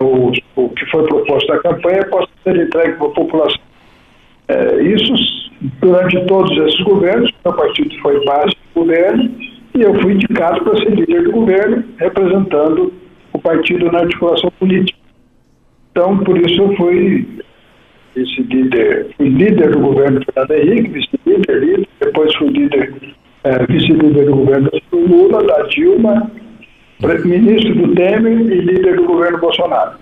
O, 0.01 0.33
o 0.57 0.69
que 0.71 0.87
foi 0.91 1.07
proposto 1.07 1.49
na 1.49 1.59
campanha 1.61 2.05
possa 2.11 2.29
ser 2.43 2.57
entregue 2.57 2.93
para 2.95 3.07
a 3.07 3.11
população. 3.11 3.61
É, 4.49 4.83
isso, 4.83 5.51
durante 5.81 6.21
todos 6.27 6.51
esses 6.67 6.81
governos, 6.85 7.31
o 7.45 7.53
partido 7.53 7.95
foi 8.03 8.25
base 8.25 8.53
do 8.75 8.81
governo, 8.83 9.31
e 9.75 9.83
eu 9.83 9.95
fui 10.01 10.13
indicado 10.13 10.63
para 10.63 10.77
ser 10.79 10.91
líder 10.91 11.23
do 11.25 11.33
governo, 11.33 11.85
representando 11.99 12.93
o 13.33 13.39
partido 13.39 13.91
na 13.91 14.01
articulação 14.01 14.51
política. 14.59 14.99
Então, 15.91 16.19
por 16.19 16.37
isso 16.39 16.61
eu 16.61 16.77
fui 16.77 17.27
esse 18.17 18.43
líder, 18.43 19.09
fui 19.17 19.29
líder 19.29 19.71
do 19.71 19.81
governo 19.81 20.21
do 20.21 20.27
Fernando 20.27 20.51
Henrique, 20.53 20.91
vice-líder, 20.91 21.59
líder, 21.59 21.89
depois 22.01 22.35
fui 22.37 22.49
líder, 22.49 22.95
é, 23.45 23.67
vice-líder 23.67 24.27
do 24.27 24.37
governo 24.37 24.71
do 24.91 24.99
Lula, 24.99 25.43
da 25.45 25.63
Dilma, 25.69 26.31
ministro 27.01 27.75
do 27.75 27.95
Temer 27.95 28.33
e 28.33 28.61
líder 28.61 28.97
do 28.97 29.05
governo 29.05 29.39
Bolsonaro. 29.39 29.93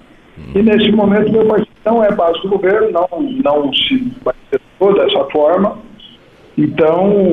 E 0.54 0.62
nesse 0.62 0.90
momento 0.92 1.32
meu 1.32 1.46
partido 1.46 1.70
não 1.84 2.04
é 2.04 2.10
base 2.10 2.40
do 2.42 2.48
governo, 2.48 2.90
não, 2.90 3.08
não 3.44 3.72
se 3.72 4.12
toda 4.78 5.04
dessa 5.04 5.24
forma. 5.26 5.78
Então, 6.56 7.24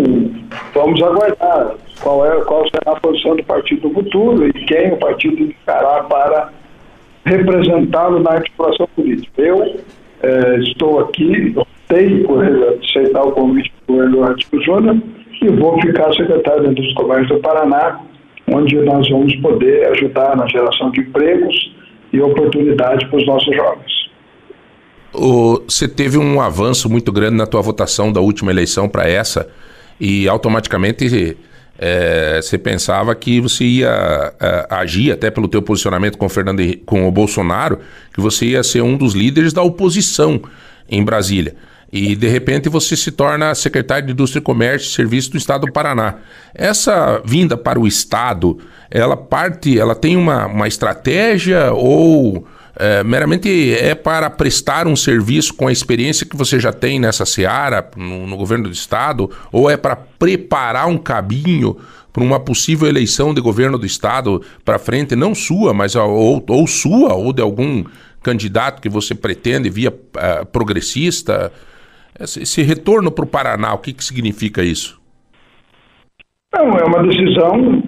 vamos 0.74 1.02
aguardar 1.02 1.76
qual, 2.02 2.26
é, 2.26 2.42
qual 2.46 2.64
será 2.70 2.96
a 2.96 3.00
posição 3.00 3.36
do 3.36 3.44
partido 3.44 3.90
no 3.90 3.94
futuro 3.94 4.48
e 4.48 4.54
quem 4.54 4.94
o 4.94 4.98
partido 4.98 5.42
indicará 5.42 6.04
para 6.04 6.50
representá-lo 7.26 8.20
na 8.20 8.32
articulação 8.32 8.88
política. 8.96 9.42
Eu 9.42 9.80
eh, 10.24 10.60
estou 10.62 11.00
aqui, 11.00 11.54
optei 11.56 12.24
por 12.24 12.44
aceitar 12.44 13.24
o 13.24 13.32
convite 13.32 13.72
do 13.88 14.04
Eduardo 14.04 14.42
Júnior 14.64 14.98
e 15.42 15.48
vou 15.50 15.80
ficar 15.82 16.14
secretário 16.14 16.64
da 16.64 16.72
Indústria 16.72 16.96
Comércio 16.96 17.36
do 17.36 17.42
Paraná, 17.42 18.00
onde 18.54 18.76
nós 18.78 19.10
vamos 19.10 19.36
poder 19.38 19.88
ajudar 19.90 20.36
na 20.36 20.48
geração 20.48 20.92
de 20.92 21.02
empregos 21.02 21.76
e 22.12 22.22
oportunidades 22.22 23.08
para 23.08 23.18
os 23.18 23.26
nossos 23.26 23.56
jovens. 23.56 24.00
Você 25.12 25.88
teve 25.88 26.18
um 26.18 26.40
avanço 26.40 26.90
muito 26.90 27.12
grande 27.12 27.36
na 27.36 27.48
tua 27.48 27.62
votação 27.62 28.12
da 28.12 28.22
última 28.22 28.52
eleição 28.52 28.88
para 28.88 29.08
essa 29.08 29.50
e 30.00 30.28
automaticamente 30.28 31.38
é, 31.78 32.42
você 32.42 32.58
pensava 32.58 33.16
que 33.16 33.40
você 33.40 33.64
ia 33.64 34.34
é, 34.40 34.68
agir, 34.70 35.12
até 35.12 35.32
pelo 35.32 35.48
teu 35.48 35.62
posicionamento 35.62 36.18
com 36.18 36.28
Fernando, 36.28 36.62
com 36.86 37.08
o 37.08 37.12
Bolsonaro, 37.12 37.80
que 38.14 38.20
você 38.20 38.48
ia 38.48 38.64
ser 38.64 38.82
um 38.82 38.98
dos 38.98 39.14
líderes 39.14 39.54
da 39.54 39.64
oposição 39.64 40.42
em 40.90 41.04
Brasília. 41.04 41.56
E 41.92 42.16
de 42.16 42.28
repente 42.28 42.70
você 42.70 42.96
se 42.96 43.12
torna 43.12 43.56
secretário 43.56 44.06
de 44.06 44.14
Indústria 44.14 44.40
e 44.40 44.44
Comércio 44.44 44.90
e 44.90 44.94
Serviço 44.94 45.32
do 45.32 45.38
Estado 45.38 45.66
do 45.66 45.72
Paraná. 45.72 46.16
Essa 46.54 47.22
vinda 47.26 47.58
para 47.58 47.80
o 47.80 47.88
Estado, 47.88 48.60
ela 48.92 49.18
parte, 49.18 49.80
ela 49.80 49.96
tem 49.96 50.16
uma, 50.16 50.46
uma 50.46 50.68
estratégia 50.68 51.74
ou 51.74 52.48
é, 52.76 53.04
meramente 53.04 53.74
é 53.74 53.94
para 53.94 54.30
prestar 54.30 54.88
um 54.88 54.96
serviço 54.96 55.54
com 55.54 55.68
a 55.68 55.72
experiência 55.72 56.26
que 56.26 56.38
você 56.38 56.60
já 56.60 56.72
tem 56.72 57.00
nessa 57.00 57.26
seara, 57.26 57.90
no, 57.98 58.26
no 58.26 58.38
governo 58.38 58.70
do 58.70 58.74
Estado, 58.74 59.30
ou 59.52 59.70
é 59.70 59.76
para 59.76 59.96
preparar 59.96 60.88
um 60.88 60.98
caminho 60.98 61.76
para 62.14 62.24
uma 62.24 62.40
possível 62.40 62.88
eleição 62.88 63.34
de 63.34 63.42
governo 63.42 63.78
do 63.78 63.86
Estado 63.86 64.42
para 64.64 64.80
frente, 64.80 65.16
não 65.16 65.36
sua, 65.36 65.74
mas 65.74 65.96
ou, 65.96 66.44
ou 66.48 66.68
sua, 66.68 67.14
ou 67.14 67.34
de 67.34 67.42
algum 67.42 67.84
candidato 68.24 68.82
que 68.82 68.90
você 68.90 69.14
pretende 69.14 69.70
via 69.70 69.90
uh, 69.92 70.46
progressista? 70.46 71.52
Esse, 72.20 72.62
retorno 72.62 73.12
para 73.12 73.24
o 73.24 73.28
Paraná, 73.28 73.74
o 73.74 73.78
que, 73.78 73.94
que 73.94 74.04
significa 74.04 74.62
isso? 74.62 75.00
Não, 76.54 76.78
é 76.78 76.84
uma 76.84 77.04
decisão 77.04 77.84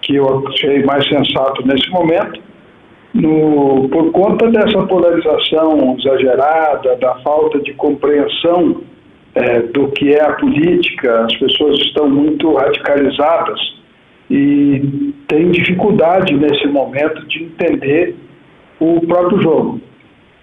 que 0.00 0.14
eu 0.14 0.48
achei 0.48 0.84
mais 0.84 1.06
sensato 1.08 1.66
nesse 1.66 1.88
momento, 1.90 2.40
no, 3.12 3.88
por 3.90 4.10
conta 4.12 4.48
dessa 4.50 4.86
polarização 4.86 5.96
exagerada, 5.98 6.96
da 6.96 7.16
falta 7.16 7.58
de 7.60 7.74
compreensão 7.74 8.82
é, 9.34 9.60
do 9.60 9.88
que 9.88 10.14
é 10.14 10.22
a 10.22 10.32
política, 10.34 11.24
as 11.24 11.36
pessoas 11.36 11.78
estão 11.80 12.08
muito 12.08 12.54
radicalizadas 12.54 13.60
e 14.30 15.12
têm 15.28 15.50
dificuldade 15.50 16.34
nesse 16.34 16.66
momento 16.68 17.26
de 17.26 17.44
entender 17.44 18.16
o 18.80 19.00
próprio 19.06 19.42
jogo. 19.42 19.80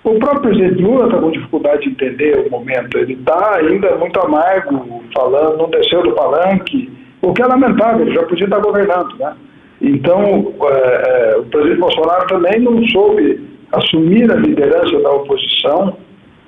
O 0.03 0.19
próprio 0.19 0.41
presidente 0.41 0.81
Lula 0.81 1.05
está 1.05 1.17
com 1.17 1.31
dificuldade 1.31 1.83
de 1.83 1.89
entender 1.89 2.45
o 2.45 2.51
momento. 2.51 2.97
Ele 2.97 3.13
está 3.13 3.55
ainda 3.57 3.95
muito 3.95 4.19
amargo, 4.19 5.03
falando, 5.13 5.57
não 5.57 5.69
desceu 5.69 6.03
do 6.03 6.11
palanque, 6.11 6.91
o 7.21 7.33
que 7.33 7.41
é 7.41 7.45
lamentável, 7.45 8.05
ele 8.05 8.13
já 8.13 8.23
podia 8.23 8.45
estar 8.45 8.59
governando. 8.59 9.15
Né? 9.17 9.33
Então, 9.81 10.53
é, 10.61 11.33
é, 11.33 11.37
o 11.37 11.43
presidente 11.43 11.79
Bolsonaro 11.79 12.27
também 12.27 12.59
não 12.59 12.85
soube 12.89 13.41
assumir 13.71 14.29
a 14.29 14.35
liderança 14.35 14.99
da 14.99 15.09
oposição, 15.11 15.97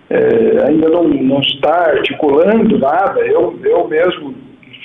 é, 0.09 0.67
ainda 0.67 0.89
não, 0.89 1.07
não 1.07 1.39
está 1.39 1.91
articulando 1.91 2.77
nada. 2.77 3.21
Eu, 3.21 3.57
eu 3.63 3.87
mesmo 3.87 4.35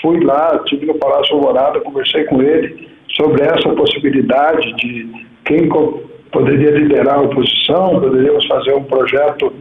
fui 0.00 0.20
lá, 0.24 0.60
estive 0.64 0.86
no 0.86 0.94
Palácio 0.94 1.34
Alvorada, 1.34 1.80
conversei 1.80 2.24
com 2.24 2.40
ele 2.40 2.88
sobre 3.16 3.42
essa 3.42 3.68
possibilidade 3.70 4.72
de 4.76 5.10
quem 5.44 5.68
poderia 6.32 6.70
liderar 6.70 7.16
a 7.16 7.22
oposição, 7.22 8.00
poderíamos 8.00 8.46
fazer 8.46 8.74
um 8.74 8.84
projeto 8.84 9.52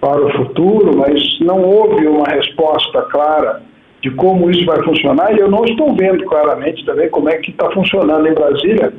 para 0.00 0.24
o 0.24 0.32
futuro, 0.32 0.96
mas 0.96 1.22
não 1.40 1.62
houve 1.62 2.06
uma 2.06 2.26
resposta 2.28 3.02
clara 3.02 3.62
de 4.02 4.10
como 4.10 4.50
isso 4.50 4.66
vai 4.66 4.82
funcionar 4.82 5.34
e 5.34 5.38
eu 5.38 5.50
não 5.50 5.64
estou 5.64 5.94
vendo 5.96 6.24
claramente 6.24 6.84
também 6.84 7.08
como 7.08 7.30
é 7.30 7.38
que 7.38 7.50
está 7.50 7.70
funcionando 7.70 8.26
em 8.26 8.34
Brasília 8.34 8.92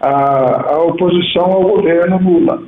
a, 0.00 0.74
a 0.74 0.82
oposição 0.82 1.44
ao 1.44 1.62
governo 1.62 2.20
Lula. 2.22 2.62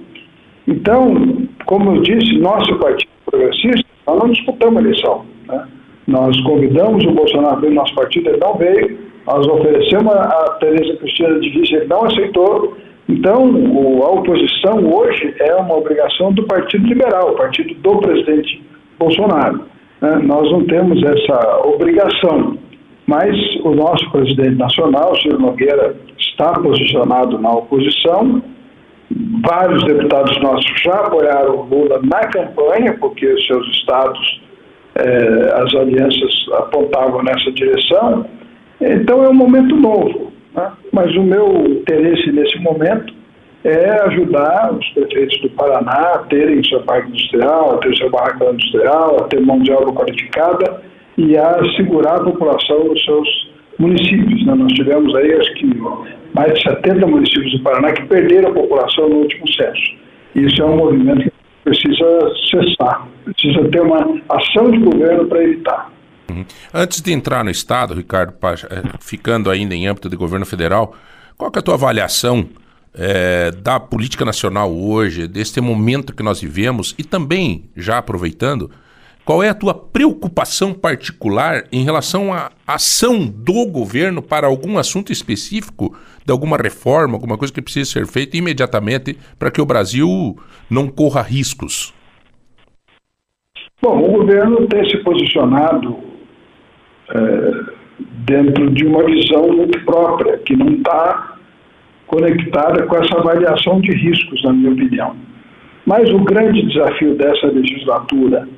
Então, 0.67 1.47
como 1.67 1.97
eu 1.97 2.03
disse, 2.03 2.39
nosso 2.39 2.75
Partido 2.79 3.11
Progressista, 3.27 3.85
nós 4.07 4.19
não 4.19 4.31
disputamos 4.31 4.79
a 4.79 4.81
eleição. 4.81 5.27
Né? 5.47 5.69
Nós 6.07 6.41
convidamos 6.43 7.05
o 7.05 7.13
Bolsonaro 7.13 7.61
para 7.61 7.69
o 7.69 7.75
nosso 7.75 7.95
partido, 7.95 8.31
ele 8.31 8.39
não 8.39 8.55
veio, 8.55 8.99
nós 9.27 9.47
oferecemos 9.47 10.15
a, 10.15 10.57
Tereza 10.61 10.97
Cristina 10.97 11.39
de 11.41 11.51
vice, 11.51 11.75
ele 11.75 11.87
não 11.87 12.05
aceitou, 12.05 12.77
então, 13.09 13.45
a 14.03 14.11
oposição 14.13 14.83
hoje 14.93 15.35
é 15.39 15.55
uma 15.57 15.77
obrigação 15.77 16.33
do 16.33 16.45
Partido 16.45 16.87
Liberal, 16.87 17.33
o 17.33 17.37
partido 17.37 17.75
do 17.75 17.99
presidente 17.99 18.63
Bolsonaro. 18.99 19.61
Né? 20.01 20.21
Nós 20.23 20.51
não 20.51 20.65
temos 20.65 21.03
essa 21.03 21.61
obrigação, 21.67 22.57
mas 23.07 23.37
o 23.63 23.75
nosso 23.75 24.11
presidente 24.11 24.57
nacional, 24.57 25.15
Ciro 25.21 25.39
Nogueira, 25.39 25.95
está 26.19 26.53
posicionado 26.55 27.39
na 27.39 27.51
oposição. 27.51 28.43
Vários 29.47 29.85
deputados 29.85 30.41
nossos 30.41 30.83
já 30.83 30.95
apoiaram 30.95 31.57
o 31.57 31.63
Lula 31.65 32.01
na 32.03 32.21
campanha, 32.29 32.97
porque 32.99 33.27
os 33.27 33.47
seus 33.47 33.67
estados, 33.77 34.43
eh, 34.97 35.53
as 35.57 35.75
alianças 35.75 36.47
apontavam 36.55 37.23
nessa 37.23 37.53
direção. 37.53 38.25
Então, 38.81 39.23
é 39.23 39.29
um 39.29 39.35
momento 39.35 39.77
novo. 39.77 40.34
Né? 40.55 40.73
Mas 40.93 41.15
o 41.17 41.23
meu 41.23 41.67
interesse 41.67 42.31
nesse 42.33 42.59
momento 42.61 43.13
é 43.65 43.91
ajudar 44.05 44.75
os 44.75 44.87
prefeitos 44.91 45.41
do 45.41 45.51
Paraná 45.51 46.13
a 46.15 46.19
terem 46.29 46.63
seu 46.65 46.83
parque 46.83 47.09
industrial, 47.09 47.75
a 47.75 47.79
ter 47.79 47.97
seu 47.97 48.11
barracão 48.11 48.53
industrial, 48.53 49.17
a 49.21 49.25
ter 49.25 49.41
mão 49.41 49.59
de 49.61 49.73
obra 49.73 49.93
qualificada 49.93 50.83
e 51.17 51.37
a 51.37 51.61
segurar 51.77 52.17
a 52.17 52.25
população 52.25 52.89
dos 52.89 53.03
seus 53.05 53.51
municípios. 53.79 54.47
Né? 54.47 54.55
Nós 54.55 54.73
tivemos 54.75 55.15
aí, 55.17 55.33
acho 55.33 55.55
que, 55.55 55.67
mais 56.35 56.53
de 56.55 56.63
70 56.63 57.07
municípios 57.07 57.53
do 57.53 57.63
Paraná 57.63 57.93
que 57.93 58.07
perderam 58.07 58.51
a 58.51 58.55
população 58.55 59.09
no 59.09 59.17
último 59.17 59.51
censo. 59.53 59.97
Isso 60.35 60.63
é 60.63 60.67
um 60.67 60.77
movimento 60.77 61.23
que 61.23 61.33
precisa 61.65 62.31
cessar, 62.51 63.09
precisa 63.25 63.69
ter 63.71 63.81
uma 63.81 64.21
ação 64.29 64.71
de 64.71 64.79
governo 64.79 65.27
para 65.27 65.43
evitar. 65.43 65.94
Uhum. 66.31 66.45
Antes 66.73 67.01
de 67.01 67.13
entrar 67.13 67.45
no 67.45 67.51
Estado, 67.51 67.95
Ricardo, 67.95 68.35
eh, 68.43 68.83
ficando 69.01 69.51
ainda 69.51 69.75
em 69.75 69.87
âmbito 69.87 70.09
de 70.09 70.17
governo 70.17 70.47
federal, 70.47 70.95
qual 71.37 71.51
é 71.55 71.59
a 71.59 71.63
tua 71.63 71.75
avaliação 71.75 72.49
é, 72.95 73.51
da 73.51 73.81
política 73.81 74.25
nacional 74.25 74.73
hoje, 74.73 75.27
deste 75.27 75.61
momento 75.61 76.15
que 76.15 76.23
nós 76.23 76.41
vivemos 76.41 76.95
e 76.97 77.03
também, 77.03 77.65
já 77.77 77.99
aproveitando, 77.99 78.71
qual 79.25 79.43
é 79.43 79.49
a 79.49 79.55
tua 79.55 79.75
preocupação 79.75 80.73
particular 80.75 81.65
em 81.73 81.83
relação 81.83 82.33
à 82.33 82.53
ação 82.67 83.27
do 83.27 83.67
governo 83.67 84.23
para 84.23 84.47
algum 84.47 84.79
assunto 84.79 85.11
específico, 85.11 85.97
de 86.25 86.31
alguma 86.31 86.57
reforma, 86.57 87.15
alguma 87.15 87.39
coisa 87.39 87.53
que 87.53 87.63
precisa 87.63 87.91
ser 87.91 88.07
feita 88.07 88.37
imediatamente 88.37 89.19
para 89.39 89.51
que 89.51 89.63
o 89.63 89.67
Brasil 89.67 90.39
não 90.69 90.89
corra 90.89 91.23
riscos? 91.23 91.93
Bom, 93.83 93.99
o 93.99 94.13
governo 94.19 94.67
tem 94.69 94.89
se 94.89 94.99
posicionado 94.99 96.14
dentro 98.27 98.71
de 98.71 98.87
uma 98.87 99.05
visão 99.05 99.49
muito 99.49 99.79
própria, 99.85 100.39
que 100.39 100.57
não 100.57 100.69
está 100.69 101.37
conectada 102.07 102.83
com 102.85 102.97
essa 102.97 103.19
avaliação 103.19 103.81
de 103.81 103.93
riscos, 103.93 104.43
na 104.45 104.53
minha 104.53 104.73
opinião. 104.73 105.15
Mas 105.87 106.09
o 106.11 106.19
grande 106.21 106.63
desafio 106.67 107.15
dessa 107.15 107.47
legislatura, 107.49 108.49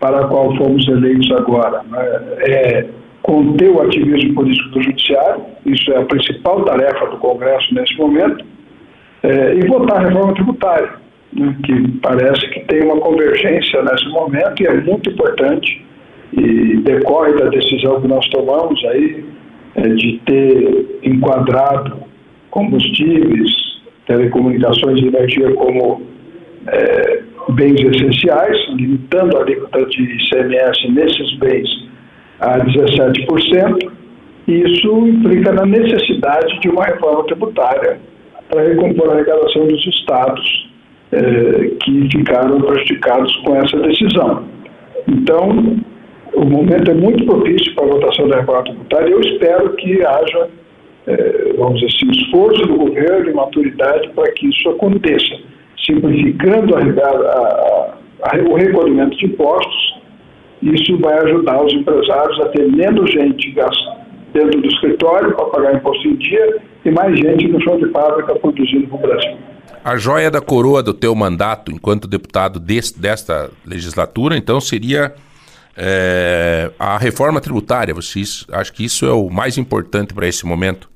para 0.00 0.20
a 0.20 0.28
qual 0.28 0.56
fomos 0.56 0.86
eleitos 0.88 1.30
agora, 1.32 1.82
né, 1.84 2.22
é 2.40 2.86
conter 3.22 3.70
o 3.70 3.82
ativismo 3.82 4.34
político 4.34 4.70
do 4.70 4.82
Judiciário, 4.82 5.42
isso 5.66 5.92
é 5.92 5.98
a 5.98 6.04
principal 6.04 6.64
tarefa 6.64 7.06
do 7.06 7.16
Congresso 7.18 7.74
nesse 7.74 7.96
momento, 7.96 8.44
é, 9.22 9.54
e 9.54 9.66
votar 9.66 9.98
a 9.98 10.08
reforma 10.08 10.34
tributária, 10.34 10.92
né, 11.32 11.56
que 11.64 11.88
parece 11.98 12.48
que 12.50 12.60
tem 12.60 12.82
uma 12.84 12.98
convergência 13.00 13.82
nesse 13.82 14.08
momento 14.08 14.62
e 14.62 14.66
é 14.66 14.80
muito 14.80 15.10
importante 15.10 15.87
e 16.32 16.76
decorre 16.78 17.32
da 17.34 17.46
decisão 17.46 18.00
que 18.00 18.08
nós 18.08 18.26
tomamos 18.28 18.84
aí 18.86 19.24
é, 19.74 19.88
de 19.88 20.20
ter 20.26 21.00
enquadrado 21.02 21.96
combustíveis, 22.50 23.50
telecomunicações 24.06 25.00
e 25.00 25.06
energia 25.06 25.52
como 25.54 26.02
é, 26.66 27.22
bens 27.50 27.80
essenciais, 27.80 28.56
limitando 28.74 29.36
a 29.36 29.42
alíquota 29.42 29.86
de 29.86 30.02
ICMS 30.02 30.90
nesses 30.90 31.38
bens 31.38 31.68
a 32.40 32.58
17%. 32.58 33.90
Isso 34.46 35.06
implica 35.06 35.52
na 35.52 35.66
necessidade 35.66 36.58
de 36.60 36.68
uma 36.68 36.84
reforma 36.84 37.24
tributária 37.24 38.00
para 38.48 38.62
recompor 38.62 39.10
a 39.10 39.14
arrecadação 39.14 39.66
dos 39.66 39.86
estados 39.86 40.70
é, 41.12 41.70
que 41.82 42.08
ficaram 42.10 42.60
prejudicados 42.60 43.34
com 43.44 43.56
essa 43.56 43.78
decisão. 43.80 44.44
Então, 45.06 45.76
o 46.38 46.46
momento 46.46 46.90
é 46.90 46.94
muito 46.94 47.24
propício 47.26 47.74
para 47.74 47.84
a 47.84 47.88
votação 47.88 48.28
da 48.28 48.40
reforma 48.40 48.64
tributária 48.64 49.08
e 49.08 49.12
eu 49.12 49.20
espero 49.20 49.70
que 49.74 50.04
haja, 50.04 50.48
é, 51.06 51.52
vamos 51.56 51.80
dizer 51.80 51.92
assim, 51.94 52.10
esforço 52.10 52.62
do 52.62 52.76
governo 52.76 53.30
e 53.30 53.34
maturidade 53.34 54.08
para 54.10 54.30
que 54.32 54.48
isso 54.48 54.68
aconteça, 54.70 55.36
simplificando 55.84 56.76
a, 56.76 56.80
a, 56.80 57.94
a, 58.22 58.36
o 58.48 58.54
recolhimento 58.54 59.16
de 59.16 59.26
impostos. 59.26 59.98
Isso 60.62 60.96
vai 60.98 61.18
ajudar 61.18 61.64
os 61.64 61.72
empresários 61.72 62.40
a 62.40 62.48
ter 62.48 62.70
menos 62.70 63.10
gente 63.12 63.54
dentro 64.32 64.60
do 64.60 64.66
escritório 64.66 65.34
para 65.34 65.46
pagar 65.46 65.74
imposto 65.76 66.08
em 66.08 66.16
dia 66.16 66.58
e 66.84 66.90
mais 66.90 67.16
gente 67.16 67.48
no 67.48 67.60
chão 67.62 67.78
de 67.78 67.88
fábrica 67.90 68.34
produzindo 68.36 68.86
para 68.88 68.96
o 68.96 69.00
Brasil. 69.00 69.36
A 69.84 69.96
joia 69.96 70.30
da 70.30 70.40
coroa 70.40 70.82
do 70.82 70.92
teu 70.92 71.14
mandato 71.14 71.70
enquanto 71.70 72.08
deputado 72.08 72.58
deste, 72.58 73.00
desta 73.00 73.50
legislatura, 73.64 74.36
então, 74.36 74.60
seria 74.60 75.14
é, 75.78 76.70
a 76.78 76.98
reforma 76.98 77.40
tributária, 77.40 77.94
vocês 77.94 78.44
acham 78.52 78.74
que 78.74 78.84
isso 78.84 79.06
é 79.06 79.12
o 79.12 79.30
mais 79.30 79.56
importante 79.56 80.12
para 80.12 80.26
esse 80.26 80.44
momento? 80.44 80.90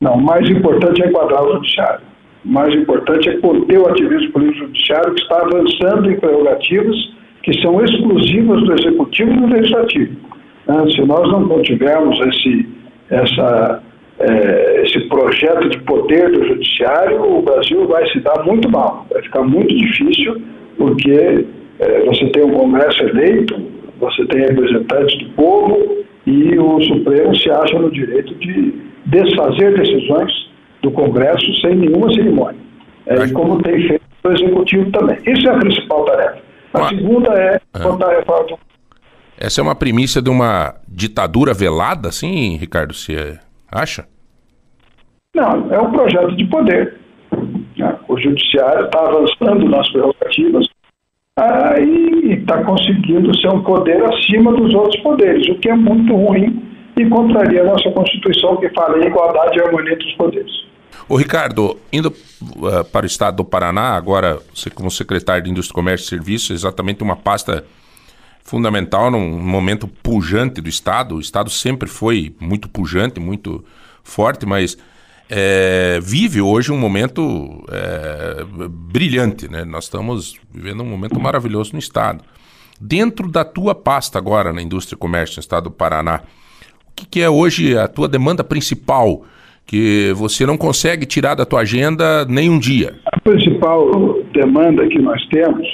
Não, 0.00 0.14
o 0.14 0.22
mais 0.22 0.48
importante 0.50 1.02
é 1.02 1.08
enquadrar 1.08 1.42
o 1.42 1.54
judiciário. 1.54 2.00
O 2.44 2.48
mais 2.48 2.74
importante 2.74 3.30
é 3.30 3.38
conter 3.38 3.78
o 3.78 3.88
ativismo 3.88 4.32
político 4.32 4.66
judiciário 4.66 5.14
que 5.14 5.22
está 5.22 5.36
avançando 5.40 6.10
em 6.10 6.20
prerrogativas 6.20 7.14
que 7.44 7.60
são 7.60 7.82
exclusivas 7.84 8.62
do 8.64 8.72
executivo 8.72 9.30
e 9.30 9.36
do 9.36 9.46
legislativo. 9.46 10.16
Né? 10.66 10.84
Se 10.94 11.02
nós 11.02 11.30
não 11.30 11.62
tivermos 11.62 12.18
esse, 12.26 12.68
essa, 13.10 13.82
é, 14.18 14.82
esse 14.82 15.00
projeto 15.08 15.68
de 15.68 15.78
poder 15.82 16.32
do 16.32 16.46
judiciário, 16.46 17.22
o 17.22 17.42
Brasil 17.42 17.86
vai 17.86 18.06
se 18.10 18.20
dar 18.20 18.42
muito 18.44 18.68
mal. 18.70 19.06
Vai 19.10 19.22
ficar 19.22 19.42
muito 19.42 19.74
difícil, 19.76 20.40
porque 20.78 21.46
é, 21.78 22.00
você 22.06 22.26
tem 22.28 22.44
um 22.44 22.52
Congresso 22.52 23.02
eleito, 23.02 23.54
você 23.98 24.24
tem 24.26 24.40
representantes 24.40 25.18
do 25.18 25.30
povo 25.30 26.04
e 26.26 26.58
o 26.58 26.82
Supremo 26.82 27.34
se 27.36 27.50
acha 27.50 27.78
no 27.78 27.90
direito 27.90 28.34
de 28.36 28.74
desfazer 29.06 29.78
decisões 29.78 30.32
do 30.82 30.90
Congresso 30.90 31.54
sem 31.60 31.76
nenhuma 31.76 32.12
cerimônia. 32.12 32.60
É, 33.06 33.28
como 33.28 33.62
tem 33.62 33.86
feito 33.86 34.04
do 34.22 34.32
executivo 34.32 34.90
também. 34.90 35.18
Isso 35.26 35.48
é 35.48 35.54
a 35.54 35.58
principal 35.58 36.04
tarefa. 36.04 36.38
A 36.72 36.88
segunda 36.88 37.32
é 37.34 37.60
votar 37.78 38.10
a 38.10 38.16
reforma 38.16 38.58
essa 39.36 39.60
é 39.60 39.62
uma 39.62 39.74
primícia 39.74 40.22
de 40.22 40.30
uma 40.30 40.74
ditadura 40.88 41.52
velada, 41.52 42.08
assim, 42.08 42.56
Ricardo? 42.56 42.94
Você 42.94 43.38
acha? 43.70 44.06
Não, 45.34 45.72
é 45.72 45.80
um 45.80 45.90
projeto 45.90 46.36
de 46.36 46.44
poder. 46.46 46.96
O 48.08 48.18
judiciário 48.18 48.86
está 48.86 49.00
avançando 49.00 49.68
nas 49.68 49.90
prerrogativas 49.90 50.66
e 51.36 52.34
está 52.34 52.62
conseguindo 52.62 53.36
ser 53.40 53.48
um 53.48 53.60
poder 53.64 54.00
acima 54.04 54.52
dos 54.52 54.72
outros 54.72 55.02
poderes, 55.02 55.44
o 55.48 55.58
que 55.58 55.68
é 55.68 55.74
muito 55.74 56.14
ruim 56.14 56.62
e 56.96 57.04
contraria 57.08 57.62
a 57.62 57.64
nossa 57.64 57.90
Constituição 57.90 58.56
que 58.58 58.68
fala 58.68 58.98
em 58.98 59.08
igualdade 59.08 59.58
e 59.58 59.62
harmonia 59.62 59.96
dos 59.96 60.12
poderes. 60.12 60.52
O 61.08 61.16
Ricardo, 61.16 61.76
indo 61.92 62.10
uh, 62.10 62.84
para 62.92 63.02
o 63.02 63.06
estado 63.06 63.38
do 63.38 63.44
Paraná, 63.44 63.96
agora 63.96 64.38
você 64.54 64.70
como 64.70 64.88
secretário 64.92 65.42
de 65.42 65.50
Indústria, 65.50 65.74
Comércio 65.74 66.06
e 66.06 66.08
Serviços, 66.08 66.50
exatamente 66.50 67.02
uma 67.02 67.16
pasta 67.16 67.64
fundamental 68.44 69.10
num 69.10 69.36
momento 69.36 69.88
pujante 69.88 70.60
do 70.60 70.68
Estado. 70.68 71.16
O 71.16 71.20
Estado 71.20 71.50
sempre 71.50 71.88
foi 71.88 72.32
muito 72.38 72.68
pujante, 72.68 73.18
muito 73.18 73.64
forte, 74.04 74.46
mas 74.46 74.78
é, 75.30 75.98
vive 76.02 76.40
hoje 76.40 76.72
um 76.72 76.78
momento 76.78 77.64
é, 77.70 78.44
brilhante. 78.68 79.50
Né? 79.50 79.64
Nós 79.64 79.84
estamos 79.84 80.38
vivendo 80.52 80.82
um 80.82 80.86
momento 80.86 81.18
maravilhoso 81.20 81.72
no 81.72 81.78
Estado. 81.78 82.22
Dentro 82.80 83.30
da 83.30 83.44
tua 83.44 83.74
pasta 83.74 84.18
agora 84.18 84.52
na 84.52 84.60
indústria 84.60 84.96
e 84.96 84.98
comércio 84.98 85.36
no 85.36 85.40
Estado 85.40 85.64
do 85.64 85.70
Paraná, 85.70 86.20
o 86.90 86.94
que, 86.96 87.06
que 87.06 87.20
é 87.20 87.30
hoje 87.30 87.76
a 87.76 87.88
tua 87.88 88.08
demanda 88.08 88.44
principal 88.44 89.22
que 89.66 90.12
você 90.14 90.44
não 90.44 90.56
consegue 90.56 91.06
tirar 91.06 91.34
da 91.34 91.46
tua 91.46 91.60
agenda 91.60 92.24
nem 92.26 92.50
um 92.50 92.58
dia? 92.58 92.96
A 93.06 93.20
principal 93.20 94.20
demanda 94.32 94.86
que 94.88 94.98
nós 94.98 95.24
temos 95.28 95.66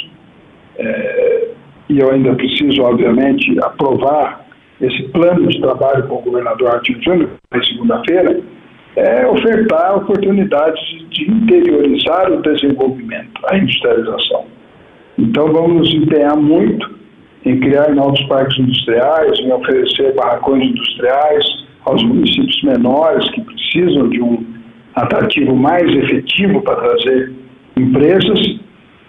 é, 0.78 1.50
e 1.90 1.98
eu 1.98 2.10
ainda 2.10 2.34
preciso, 2.34 2.82
obviamente, 2.82 3.58
aprovar 3.64 4.46
esse 4.80 5.02
plano 5.08 5.48
de 5.48 5.60
trabalho 5.60 6.06
com 6.06 6.14
o 6.14 6.22
governador 6.22 6.68
Arthur 6.68 7.02
Júnior, 7.02 7.30
na 7.52 7.62
segunda-feira, 7.64 8.40
é 8.96 9.26
ofertar 9.26 9.96
oportunidades 9.96 10.80
de 11.10 11.30
interiorizar 11.30 12.30
o 12.32 12.42
desenvolvimento, 12.42 13.40
a 13.46 13.56
industrialização. 13.56 14.46
Então, 15.18 15.52
vamos 15.52 15.78
nos 15.78 15.94
empenhar 15.94 16.36
muito 16.36 16.98
em 17.44 17.58
criar 17.60 17.94
novos 17.94 18.20
parques 18.24 18.58
industriais, 18.58 19.38
em 19.40 19.52
oferecer 19.52 20.14
barracões 20.14 20.62
industriais 20.62 21.44
aos 21.84 22.02
municípios 22.02 22.62
menores 22.62 23.30
que 23.30 23.40
precisam 23.42 24.08
de 24.08 24.20
um 24.20 24.44
atrativo 24.94 25.54
mais 25.54 25.84
efetivo 25.84 26.60
para 26.62 26.76
trazer 26.76 27.32
empresas 27.76 28.60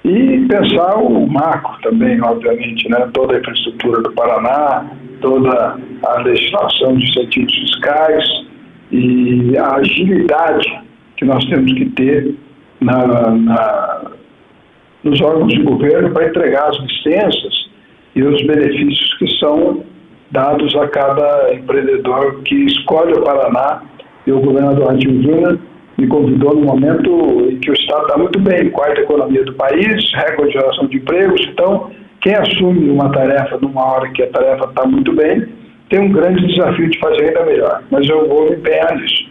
e 0.04 0.46
pensar 0.48 0.96
o 0.98 1.28
macro 1.28 1.78
também, 1.84 2.22
obviamente, 2.22 2.89
né? 2.89 3.10
toda 3.13 3.36
a 3.36 3.39
infraestrutura 3.39 4.02
do 4.02 4.12
Paraná, 4.13 4.86
toda 5.22 5.78
a 6.06 6.22
legislação 6.22 6.96
de 6.96 7.10
incentivos 7.10 7.54
fiscais 7.54 8.51
e 8.91 9.58
a 9.58 9.75
agilidade 9.75 10.82
que 11.17 11.25
nós 11.25 11.43
temos 11.45 11.71
que 11.73 11.86
ter 11.91 12.36
na, 12.80 13.32
na, 13.32 14.01
nos 15.04 15.21
órgãos 15.21 15.54
de 15.54 15.63
governo 15.63 16.12
para 16.12 16.27
entregar 16.27 16.69
as 16.69 16.77
licenças 16.80 17.69
e 18.15 18.23
os 18.23 18.41
benefícios 18.45 19.17
que 19.17 19.39
são 19.39 19.84
dados 20.32 20.75
a 20.75 20.88
cada 20.88 21.54
empreendedor 21.54 22.41
que 22.43 22.56
escolhe 22.65 23.13
o 23.13 23.21
Paraná 23.21 23.82
e 24.25 24.32
o 24.32 24.39
governador 24.39 24.91
Adil 24.91 25.21
Júnior 25.21 25.60
me 25.97 26.08
convidou 26.08 26.56
no 26.56 26.62
momento 26.62 27.47
em 27.49 27.58
que 27.60 27.69
o 27.69 27.73
Estado 27.73 28.04
está 28.04 28.17
muito 28.17 28.39
bem, 28.39 28.69
quarta 28.71 29.01
economia 29.01 29.43
do 29.43 29.54
país, 29.54 30.12
recorde 30.13 30.51
de 30.51 30.60
geração 30.60 30.88
de 30.88 30.97
empregos. 30.97 31.41
Então, 31.51 31.91
quem 32.21 32.34
assume 32.34 32.89
uma 32.89 33.12
tarefa 33.12 33.58
numa 33.62 33.86
hora 33.86 34.10
que 34.10 34.23
a 34.23 34.30
tarefa 34.30 34.65
está 34.65 34.86
muito 34.88 35.13
bem, 35.13 35.47
tem 35.91 35.99
um 35.99 36.12
grande 36.12 36.47
desafio 36.47 36.89
de 36.89 36.97
fazer 36.97 37.27
ainda 37.27 37.45
melhor. 37.45 37.84
Mas 37.91 38.08
eu 38.10 38.27
vou 38.27 38.49
me 38.49 38.56
empenhar 38.56 38.95
nisso. 38.95 39.30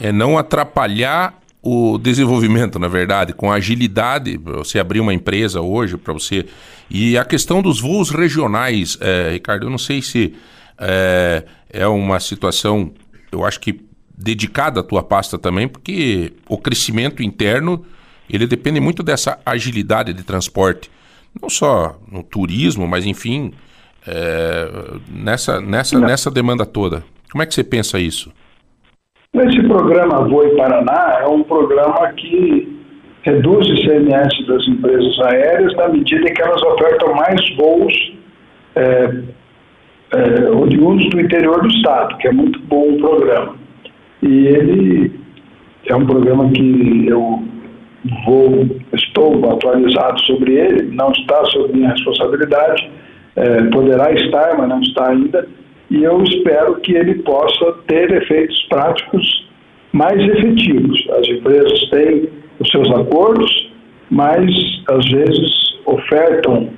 É 0.00 0.12
não 0.12 0.38
atrapalhar 0.38 1.34
o 1.60 1.98
desenvolvimento, 1.98 2.78
na 2.78 2.86
verdade, 2.86 3.32
com 3.32 3.50
agilidade, 3.50 4.36
você 4.36 4.78
abrir 4.78 5.00
uma 5.00 5.12
empresa 5.12 5.60
hoje, 5.60 5.96
para 5.96 6.12
você. 6.12 6.46
E 6.88 7.18
a 7.18 7.24
questão 7.24 7.60
dos 7.60 7.80
voos 7.80 8.10
regionais, 8.10 8.96
é, 9.00 9.30
Ricardo, 9.32 9.66
eu 9.66 9.70
não 9.70 9.78
sei 9.78 10.00
se 10.00 10.32
é, 10.78 11.42
é 11.70 11.86
uma 11.88 12.20
situação, 12.20 12.92
eu 13.32 13.44
acho 13.44 13.58
que 13.58 13.80
dedicada 14.16 14.78
à 14.78 14.82
tua 14.84 15.02
pasta 15.02 15.36
também, 15.36 15.66
porque 15.66 16.32
o 16.48 16.56
crescimento 16.56 17.20
interno 17.20 17.84
ele 18.30 18.46
depende 18.46 18.78
muito 18.78 19.02
dessa 19.02 19.38
agilidade 19.44 20.12
de 20.12 20.22
transporte, 20.22 20.88
não 21.40 21.50
só 21.50 21.98
no 22.10 22.22
turismo, 22.22 22.86
mas 22.86 23.04
enfim 23.04 23.52
é, 24.06 24.68
nessa 25.10 25.60
nessa 25.60 25.98
nessa 25.98 26.30
demanda 26.30 26.64
toda. 26.64 27.02
Como 27.30 27.42
é 27.42 27.46
que 27.46 27.54
você 27.54 27.64
pensa 27.64 27.98
isso? 27.98 28.32
Esse 29.34 29.62
programa 29.64 30.26
Voe 30.28 30.56
Paraná 30.56 31.18
é 31.20 31.26
um 31.26 31.42
programa 31.42 32.12
que 32.14 32.76
reduz 33.22 33.68
o 33.68 33.74
ICMS 33.74 34.46
das 34.46 34.66
empresas 34.68 35.20
aéreas 35.20 35.74
na 35.76 35.88
medida 35.88 36.30
em 36.30 36.32
que 36.32 36.42
elas 36.42 36.62
ofertam 36.62 37.14
mais 37.14 37.56
voos 37.56 38.14
é, 38.76 39.10
é, 40.12 40.50
oriundos 40.50 41.10
do 41.10 41.20
interior 41.20 41.60
do 41.60 41.68
estado, 41.68 42.16
que 42.18 42.28
é 42.28 42.32
muito 42.32 42.58
bom 42.60 42.94
o 42.94 42.98
programa. 42.98 43.56
E 44.22 44.46
ele 44.46 45.20
é 45.86 45.96
um 45.96 46.06
programa 46.06 46.50
que 46.52 47.06
eu 47.08 47.42
vou, 48.24 48.66
estou 48.92 49.50
atualizado 49.50 50.20
sobre 50.20 50.54
ele, 50.54 50.94
não 50.94 51.10
está 51.10 51.44
sob 51.46 51.72
minha 51.74 51.90
responsabilidade, 51.90 52.90
é, 53.36 53.62
poderá 53.64 54.12
estar, 54.12 54.56
mas 54.56 54.68
não 54.68 54.80
está 54.80 55.10
ainda, 55.10 55.46
e 55.90 56.02
eu 56.02 56.22
espero 56.22 56.76
que 56.76 56.94
ele 56.94 57.16
possa 57.22 57.72
ter 57.86 58.10
efeitos 58.10 58.60
práticos 58.68 59.46
mais 59.92 60.20
efetivos. 60.20 61.06
As 61.18 61.28
empresas 61.28 61.90
têm 61.90 62.28
os 62.58 62.68
seus 62.70 62.90
acordos, 62.90 63.72
mas 64.10 64.50
às 64.88 65.08
vezes 65.10 65.50
ofertam, 65.84 66.70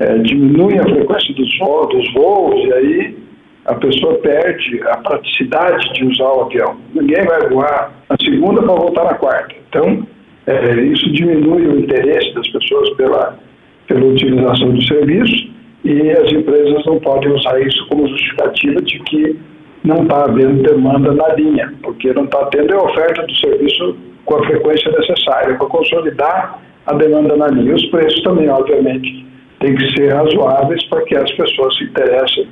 é, 0.00 0.18
diminuem 0.18 0.78
a 0.78 0.84
frequência 0.84 1.34
dos 1.34 1.58
voos, 1.58 1.88
dos 1.88 2.12
voos 2.12 2.64
e 2.66 2.72
aí 2.72 3.18
a 3.64 3.74
pessoa 3.76 4.14
perde 4.16 4.80
a 4.88 4.96
praticidade 4.98 5.92
de 5.94 6.04
usar 6.04 6.32
o 6.32 6.42
avião. 6.42 6.76
Ninguém 6.94 7.24
vai 7.24 7.48
voar 7.48 7.92
na 8.10 8.16
segunda 8.22 8.60
para 8.60 8.74
voltar 8.74 9.04
na 9.04 9.14
quarta. 9.14 9.54
Então, 9.68 10.06
é, 10.46 10.74
isso 10.82 11.10
diminui 11.12 11.68
o 11.68 11.78
interesse 11.78 12.34
das 12.34 12.48
pessoas 12.48 12.90
pela, 12.96 13.38
pela 13.86 14.04
utilização 14.04 14.70
do 14.70 14.84
serviço 14.84 15.52
e 15.84 16.10
as 16.10 16.32
empresas 16.32 16.84
não 16.86 16.98
podem 17.00 17.32
usar 17.32 17.60
isso 17.60 17.86
como 17.88 18.06
justificativa 18.08 18.80
de 18.82 18.98
que 19.00 19.38
não 19.84 20.02
está 20.02 20.24
havendo 20.24 20.62
demanda 20.62 21.12
na 21.12 21.34
linha, 21.34 21.72
porque 21.82 22.12
não 22.12 22.24
está 22.24 22.46
tendo 22.46 22.74
a 22.74 22.84
oferta 22.84 23.26
do 23.26 23.36
serviço 23.36 23.96
com 24.24 24.36
a 24.36 24.46
frequência 24.46 24.92
necessária 24.92 25.56
para 25.56 25.66
consolidar 25.66 26.62
a 26.86 26.94
demanda 26.94 27.36
na 27.36 27.48
linha. 27.48 27.74
Os 27.74 27.84
preços 27.86 28.22
também, 28.22 28.48
obviamente, 28.48 29.26
têm 29.58 29.74
que 29.74 29.92
ser 29.96 30.12
razoáveis 30.12 30.84
para 30.86 31.02
que 31.02 31.16
as 31.16 31.30
pessoas 31.32 31.76
se 31.76 31.84
interessem 31.84 32.46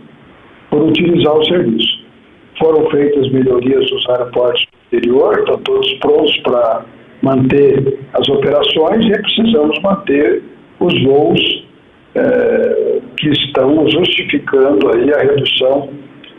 por 0.71 0.83
utilizar 0.83 1.37
o 1.37 1.45
serviço. 1.45 2.01
Foram 2.59 2.91
feitas 2.91 3.31
melhorias 3.31 3.91
nos 3.91 4.09
aeroportos 4.09 4.67
do 4.91 4.97
interior, 4.97 5.39
estão 5.39 5.59
todos 5.59 5.93
prontos 5.95 6.37
para 6.39 6.85
manter 7.23 7.99
as 8.13 8.29
operações 8.29 9.07
e 9.07 9.11
precisamos 9.11 9.81
manter 9.83 10.43
os 10.81 11.03
voos 11.05 11.70
é, 12.15 13.01
que 13.17 13.29
estão 13.29 13.89
justificando 13.91 14.89
aí 14.95 15.13
a 15.13 15.19
redução 15.19 15.91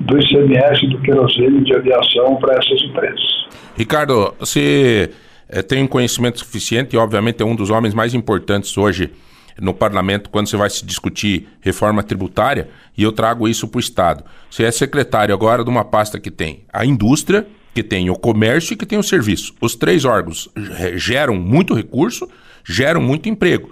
do 0.01 0.17
ICMS 0.17 0.87
do 0.87 0.99
querosene 1.01 1.63
de 1.63 1.73
aviação 1.73 2.35
para 2.37 2.55
essas 2.55 2.81
empresas. 2.81 3.47
Ricardo, 3.77 4.33
você 4.39 5.11
é, 5.47 5.61
tem 5.61 5.83
um 5.83 5.87
conhecimento 5.87 6.39
suficiente 6.39 6.95
e 6.95 6.99
obviamente 6.99 7.41
é 7.41 7.45
um 7.45 7.55
dos 7.55 7.69
homens 7.69 7.93
mais 7.93 8.13
importantes 8.13 8.77
hoje 8.77 9.11
no 9.59 9.73
parlamento 9.73 10.29
quando 10.29 10.47
você 10.47 10.57
vai 10.57 10.69
se 10.69 10.85
discutir 10.85 11.47
reforma 11.61 12.01
tributária, 12.01 12.69
e 12.97 13.03
eu 13.03 13.11
trago 13.11 13.47
isso 13.47 13.67
para 13.67 13.77
o 13.77 13.79
Estado. 13.79 14.23
Você 14.49 14.63
é 14.63 14.71
secretário 14.71 15.33
agora 15.33 15.63
de 15.63 15.69
uma 15.69 15.85
pasta 15.85 16.19
que 16.19 16.31
tem 16.31 16.63
a 16.71 16.85
indústria, 16.85 17.45
que 17.73 17.83
tem 17.83 18.09
o 18.09 18.15
comércio 18.15 18.73
e 18.73 18.77
que 18.77 18.85
tem 18.85 18.97
o 18.97 19.03
serviço. 19.03 19.53
Os 19.61 19.75
três 19.75 20.03
órgãos 20.03 20.49
geram 20.95 21.35
muito 21.35 21.73
recurso, 21.73 22.27
geram 22.63 23.01
muito 23.01 23.29
emprego. 23.29 23.71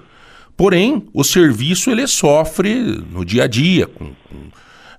Porém, 0.60 1.06
o 1.14 1.24
serviço 1.24 1.90
ele 1.90 2.06
sofre 2.06 2.84
no 2.84 3.24
dia 3.24 3.46
a 3.46 3.48
dia, 3.48 3.88
com, 3.88 4.08
com, 4.08 4.36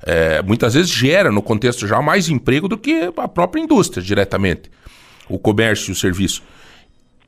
é, 0.07 0.41
muitas 0.41 0.73
vezes 0.73 0.91
gera 0.91 1.31
no 1.31 1.43
contexto 1.43 1.87
já 1.87 2.01
mais 2.01 2.31
emprego 2.31 2.67
do 2.67 2.79
que 2.79 3.13
a 3.15 3.29
própria 3.29 3.61
indústria 3.61 4.03
diretamente, 4.03 4.71
o 5.29 5.39
comércio 5.39 5.91
e 5.91 5.93
o 5.93 5.95
serviço. 5.95 6.43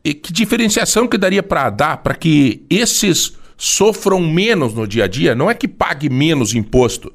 E 0.02 0.14
que 0.14 0.32
diferenciação 0.32 1.06
que 1.06 1.18
daria 1.18 1.42
para 1.42 1.68
dar 1.68 1.98
para 1.98 2.14
que 2.14 2.64
esses 2.70 3.36
sofram 3.58 4.18
menos 4.20 4.72
no 4.72 4.86
dia 4.86 5.04
a 5.04 5.08
dia, 5.08 5.34
não 5.34 5.50
é 5.50 5.54
que 5.54 5.68
pague 5.68 6.08
menos 6.08 6.54
imposto, 6.54 7.12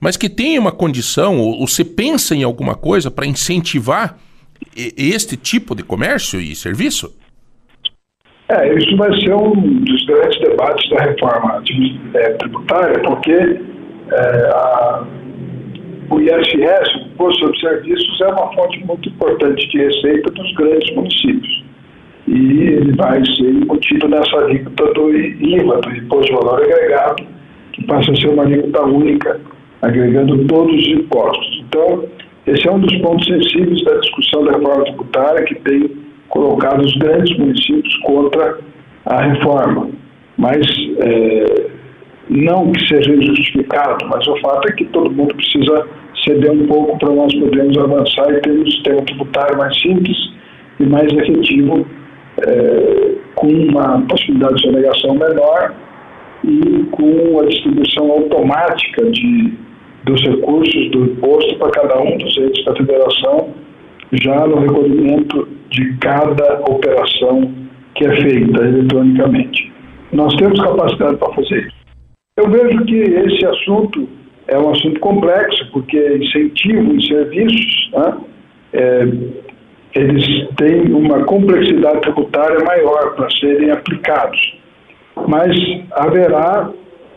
mas 0.00 0.16
que 0.16 0.30
tenha 0.30 0.58
uma 0.58 0.72
condição, 0.72 1.40
ou, 1.40 1.60
ou 1.60 1.68
você 1.68 1.84
pensa 1.84 2.34
em 2.34 2.42
alguma 2.42 2.74
coisa 2.74 3.10
para 3.10 3.26
incentivar 3.26 4.18
este 4.74 5.36
tipo 5.36 5.74
de 5.74 5.82
comércio 5.82 6.40
e 6.40 6.56
serviço? 6.56 7.12
É, 8.48 8.74
isso 8.74 8.96
vai 8.98 9.10
ser 9.20 9.34
um 9.34 9.52
dos 9.52 10.04
grandes 10.04 10.38
debates 10.40 10.90
da 10.90 11.02
reforma 11.04 11.62
é, 12.14 12.30
tributária, 12.34 13.00
porque 13.02 13.32
é, 13.32 14.50
a, 14.52 15.04
o 16.10 16.20
ISS, 16.20 16.94
o 16.94 17.06
Imposto 17.06 17.40
sobre 17.40 17.58
Serviços, 17.60 18.20
é 18.20 18.26
uma 18.26 18.52
fonte 18.54 18.84
muito 18.84 19.08
importante 19.08 19.66
de 19.68 19.78
receita 19.78 20.30
dos 20.30 20.54
grandes 20.56 20.94
municípios. 20.94 21.64
E 22.28 22.34
ele 22.34 22.92
vai 22.96 23.24
ser 23.24 23.48
embutido 23.48 24.08
nessa 24.08 24.36
alíquota 24.36 24.92
do 24.92 25.16
IVA, 25.16 25.80
do 25.80 25.96
Imposto 25.96 26.26
de 26.26 26.32
Valor 26.32 26.62
Agregado, 26.62 27.26
que 27.72 27.84
passa 27.86 28.12
a 28.12 28.16
ser 28.16 28.28
uma 28.28 28.42
alíquota 28.42 28.82
única, 28.82 29.40
agregando 29.80 30.44
todos 30.46 30.74
os 30.74 30.88
impostos. 30.88 31.64
Então, 31.66 32.04
esse 32.46 32.68
é 32.68 32.72
um 32.72 32.80
dos 32.80 32.94
pontos 32.98 33.26
sensíveis 33.26 33.82
da 33.84 33.94
discussão 33.96 34.44
da 34.44 34.52
reforma 34.52 34.84
tributária 34.84 35.44
que 35.44 35.54
tem 35.56 36.03
colocado 36.34 36.82
os 36.82 36.92
grandes 36.98 37.38
municípios 37.38 37.96
contra 37.98 38.58
a 39.06 39.22
reforma. 39.22 39.88
Mas 40.36 40.66
é, 40.98 41.66
não 42.28 42.72
que 42.72 42.88
seja 42.88 43.14
injustificado, 43.14 44.04
mas 44.08 44.26
o 44.26 44.36
fato 44.40 44.68
é 44.68 44.72
que 44.72 44.84
todo 44.86 45.12
mundo 45.12 45.34
precisa 45.34 45.86
ceder 46.24 46.50
um 46.50 46.66
pouco 46.66 46.98
para 46.98 47.14
nós 47.14 47.32
podermos 47.34 47.78
avançar 47.78 48.30
e 48.32 48.40
ter 48.40 48.50
um 48.50 48.66
sistema 48.66 49.02
tributário 49.02 49.56
mais 49.56 49.80
simples 49.80 50.16
e 50.80 50.84
mais 50.84 51.06
efetivo, 51.12 51.86
é, 52.44 53.14
com 53.36 53.46
uma 53.46 54.00
possibilidade 54.08 54.56
de 54.56 54.62
sonegação 54.62 55.14
menor 55.14 55.74
e 56.42 56.84
com 56.90 57.40
a 57.40 57.44
distribuição 57.46 58.10
automática 58.10 59.04
de, 59.10 59.54
dos 60.04 60.20
recursos 60.22 60.90
do 60.90 61.04
imposto 61.04 61.56
para 61.58 61.70
cada 61.70 62.00
um 62.00 62.18
dos 62.18 62.36
entes 62.38 62.64
da 62.64 62.74
federação, 62.74 63.54
já 64.12 64.46
no 64.46 64.60
recolhimento 64.60 65.48
de 65.70 65.96
cada 65.98 66.60
operação 66.68 67.52
que 67.94 68.04
é 68.04 68.16
feita 68.22 68.60
eletronicamente. 68.60 69.72
Nós 70.12 70.34
temos 70.36 70.60
capacidade 70.60 71.16
para 71.16 71.34
fazer 71.34 71.66
isso. 71.66 71.84
Eu 72.36 72.50
vejo 72.50 72.84
que 72.84 72.96
esse 72.96 73.46
assunto 73.46 74.08
é 74.48 74.58
um 74.58 74.70
assunto 74.70 75.00
complexo, 75.00 75.70
porque 75.72 76.16
incentivo 76.16 76.94
em 76.94 77.02
serviços, 77.02 77.90
né, 77.92 78.16
é, 78.72 79.08
eles 79.94 80.48
têm 80.56 80.92
uma 80.92 81.24
complexidade 81.24 82.00
tributária 82.00 82.58
maior 82.64 83.14
para 83.14 83.30
serem 83.38 83.70
aplicados. 83.70 84.58
Mas 85.28 85.56
haverá, 85.92 86.70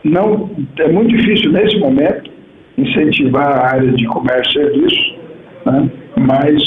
não, 0.04 0.50
é 0.78 0.88
muito 0.88 1.16
difícil 1.16 1.50
nesse 1.50 1.78
momento 1.78 2.30
incentivar 2.76 3.48
a 3.48 3.74
área 3.74 3.92
de 3.92 4.06
comércio 4.06 4.50
e 4.50 4.64
serviços, 4.64 5.14
né, 5.66 5.90
mas 6.20 6.62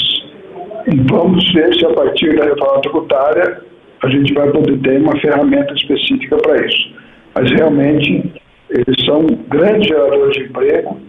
vamos 1.10 1.52
ver 1.52 1.74
se 1.74 1.84
a 1.86 1.90
partir 1.90 2.36
da 2.36 2.44
reforma 2.44 2.80
tributária 2.82 3.60
a 4.02 4.08
gente 4.08 4.32
vai 4.34 4.50
poder 4.50 4.78
ter 4.80 5.00
uma 5.00 5.18
ferramenta 5.20 5.72
específica 5.74 6.36
para 6.38 6.66
isso. 6.66 6.92
Mas 7.34 7.50
realmente 7.52 8.32
eles 8.70 9.04
são 9.04 9.26
grandes 9.48 9.86
geradores 9.86 10.32
de 10.34 10.44
emprego 10.44 11.00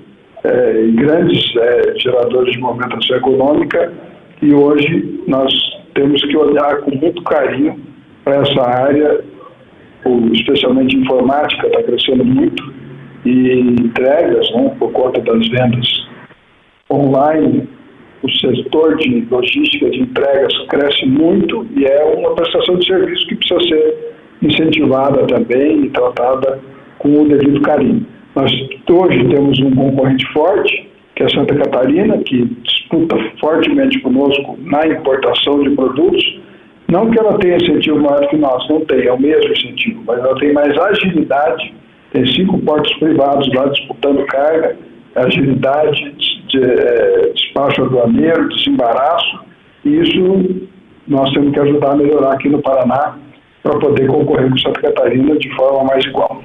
é, 0.44 0.82
e 0.82 0.92
grandes 0.92 1.56
é, 1.56 1.98
geradores 1.98 2.54
de 2.54 2.60
movimentação 2.60 3.18
econômica 3.18 3.92
e 4.42 4.54
hoje 4.54 5.24
nós 5.28 5.54
temos 5.94 6.22
que 6.22 6.36
olhar 6.36 6.78
com 6.82 6.96
muito 6.96 7.24
carinho 7.24 7.80
para 8.24 8.42
essa 8.42 8.62
área, 8.62 9.24
especialmente 10.34 10.98
informática 10.98 11.68
está 11.68 11.84
crescendo 11.84 12.26
muito 12.26 12.74
e 13.26 13.60
entregas, 13.60 14.50
né, 14.52 14.76
por 14.78 14.92
conta 14.92 15.22
das 15.22 15.48
vendas 15.48 16.08
online, 16.92 17.68
o 18.24 18.32
setor 18.32 18.96
de 18.98 19.28
logística 19.30 19.90
de 19.90 20.02
entregas 20.02 20.54
cresce 20.70 21.06
muito 21.06 21.68
e 21.76 21.86
é 21.86 22.04
uma 22.06 22.34
prestação 22.34 22.78
de 22.78 22.86
serviço 22.86 23.28
que 23.28 23.36
precisa 23.36 23.60
ser 23.68 24.14
incentivada 24.42 25.28
também 25.28 25.86
e 25.86 25.90
tratada 25.90 26.60
com 27.00 27.22
o 27.22 27.28
devido 27.28 27.62
carinho. 27.62 28.06
Nós 28.36 28.52
hoje 28.90 29.28
temos 29.28 29.60
um 29.60 29.76
concorrente 29.76 30.26
forte, 30.34 30.90
que 31.16 31.24
é 31.24 31.30
Santa 31.30 31.54
Catarina, 31.56 32.18
que 32.20 32.46
disputa 32.64 33.16
fortemente 33.40 34.00
conosco 34.00 34.58
na 34.62 34.88
importação 34.88 35.62
de 35.62 35.70
produtos. 35.72 36.42
Não 36.90 37.10
que 37.12 37.20
ela 37.20 37.38
tenha 37.38 37.58
incentivo 37.58 38.00
maior 38.00 38.28
que 38.30 38.38
nós, 38.38 38.68
não 38.70 38.82
tem, 38.86 39.06
é 39.06 39.12
o 39.12 39.20
mesmo 39.20 39.52
incentivo, 39.52 40.04
mas 40.08 40.20
ela 40.20 40.36
tem 40.40 40.54
mais 40.54 40.78
agilidade, 40.78 41.74
tem 42.12 42.26
cinco 42.28 42.58
portos 42.60 42.94
privados 42.98 43.48
lá 43.54 43.66
disputando 43.68 44.26
carga, 44.26 44.76
agilidade, 45.16 46.12
de, 46.12 46.12
de, 46.12 46.33
é, 46.58 47.32
despacho 47.34 47.84
aduaneiro, 47.84 48.50
desembaraço, 48.50 49.40
e 49.86 49.98
isso 50.00 50.68
nós 51.08 51.32
temos 51.34 51.54
que 51.54 51.60
ajudar 51.60 51.92
a 51.92 51.96
melhorar 51.96 52.34
aqui 52.34 52.50
no 52.50 52.62
Paraná 52.62 53.18
para 53.62 53.80
poder 53.80 54.08
concorrer 54.08 54.50
com 54.50 54.58
Santa 54.58 54.82
Catarina 54.82 55.38
de 55.38 55.54
forma 55.56 55.84
mais 55.86 56.04
igual. 56.06 56.44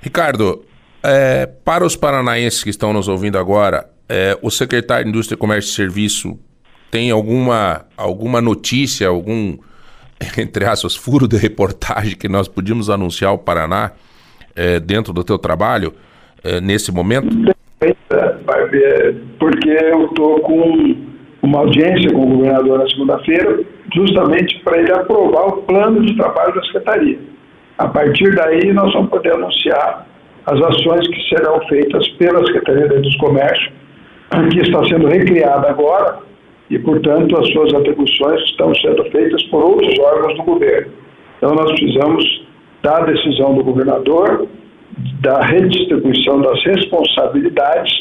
Ricardo, 0.00 0.64
é, 1.02 1.46
para 1.64 1.84
os 1.84 1.96
paranaenses 1.96 2.62
que 2.64 2.70
estão 2.70 2.92
nos 2.92 3.08
ouvindo 3.08 3.38
agora, 3.38 3.88
é, 4.08 4.38
o 4.42 4.50
secretário 4.50 5.04
de 5.04 5.10
Indústria, 5.10 5.36
Comércio 5.36 5.70
e 5.70 5.74
Serviço 5.74 6.38
tem 6.90 7.10
alguma, 7.10 7.84
alguma 7.96 8.40
notícia, 8.40 9.08
algum, 9.08 9.56
entre 10.38 10.64
aspas, 10.64 10.94
furo 10.94 11.26
de 11.28 11.36
reportagem 11.36 12.16
que 12.16 12.28
nós 12.28 12.48
podíamos 12.48 12.88
anunciar 12.88 13.30
ao 13.30 13.38
Paraná 13.38 13.92
é, 14.54 14.80
dentro 14.80 15.12
do 15.12 15.22
teu 15.22 15.38
trabalho 15.38 15.94
nesse 16.62 16.92
momento? 16.92 17.55
Ver, 18.70 19.16
porque 19.38 19.70
eu 19.70 20.06
estou 20.06 20.40
com 20.40 20.96
uma 21.42 21.60
audiência 21.60 22.10
com 22.12 22.22
o 22.22 22.36
governador 22.36 22.78
na 22.78 22.88
segunda-feira, 22.88 23.60
justamente 23.94 24.58
para 24.64 24.78
ele 24.78 24.92
aprovar 24.92 25.46
o 25.48 25.62
plano 25.62 26.04
de 26.04 26.16
trabalho 26.16 26.54
da 26.54 26.62
secretaria. 26.64 27.18
A 27.78 27.88
partir 27.88 28.34
daí, 28.34 28.72
nós 28.72 28.92
vamos 28.92 29.10
poder 29.10 29.34
anunciar 29.34 30.06
as 30.46 30.60
ações 30.60 31.06
que 31.08 31.28
serão 31.28 31.60
feitas 31.68 32.08
pela 32.10 32.44
Secretaria 32.46 33.00
dos 33.00 33.16
Comércio, 33.16 33.70
que 34.50 34.60
está 34.60 34.84
sendo 34.86 35.08
recriada 35.08 35.68
agora, 35.68 36.18
e, 36.70 36.78
portanto, 36.78 37.38
as 37.38 37.48
suas 37.52 37.74
atribuições 37.74 38.42
estão 38.44 38.74
sendo 38.76 39.04
feitas 39.10 39.42
por 39.44 39.62
outros 39.62 39.96
órgãos 39.98 40.36
do 40.36 40.42
governo. 40.44 40.92
Então, 41.36 41.54
nós 41.54 41.70
precisamos 41.72 42.46
da 42.82 43.00
decisão 43.00 43.54
do 43.54 43.62
governador, 43.62 44.46
da 45.20 45.40
redistribuição 45.40 46.40
das 46.40 46.62
responsabilidades 46.64 47.92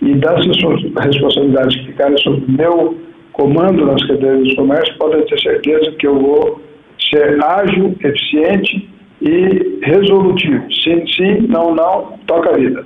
e 0.00 0.14
das 0.14 0.46
responsabilidades 0.46 1.76
que 1.76 1.86
ficarem 1.86 2.16
sob 2.18 2.44
meu 2.48 2.98
comando 3.32 3.86
na 3.86 3.96
Secretaria 3.98 4.42
dos 4.42 4.54
Comércio, 4.54 4.98
podem 4.98 5.24
ter 5.26 5.40
certeza 5.40 5.92
que 5.92 6.06
eu 6.06 6.18
vou 6.18 6.60
ser 7.08 7.42
ágil, 7.42 7.96
eficiente 8.02 8.88
e 9.22 9.80
resolutivo. 9.82 10.64
Sim, 10.82 11.06
sim, 11.06 11.46
não, 11.48 11.74
não, 11.74 12.18
toca 12.26 12.50
a 12.50 12.56
vida. 12.56 12.84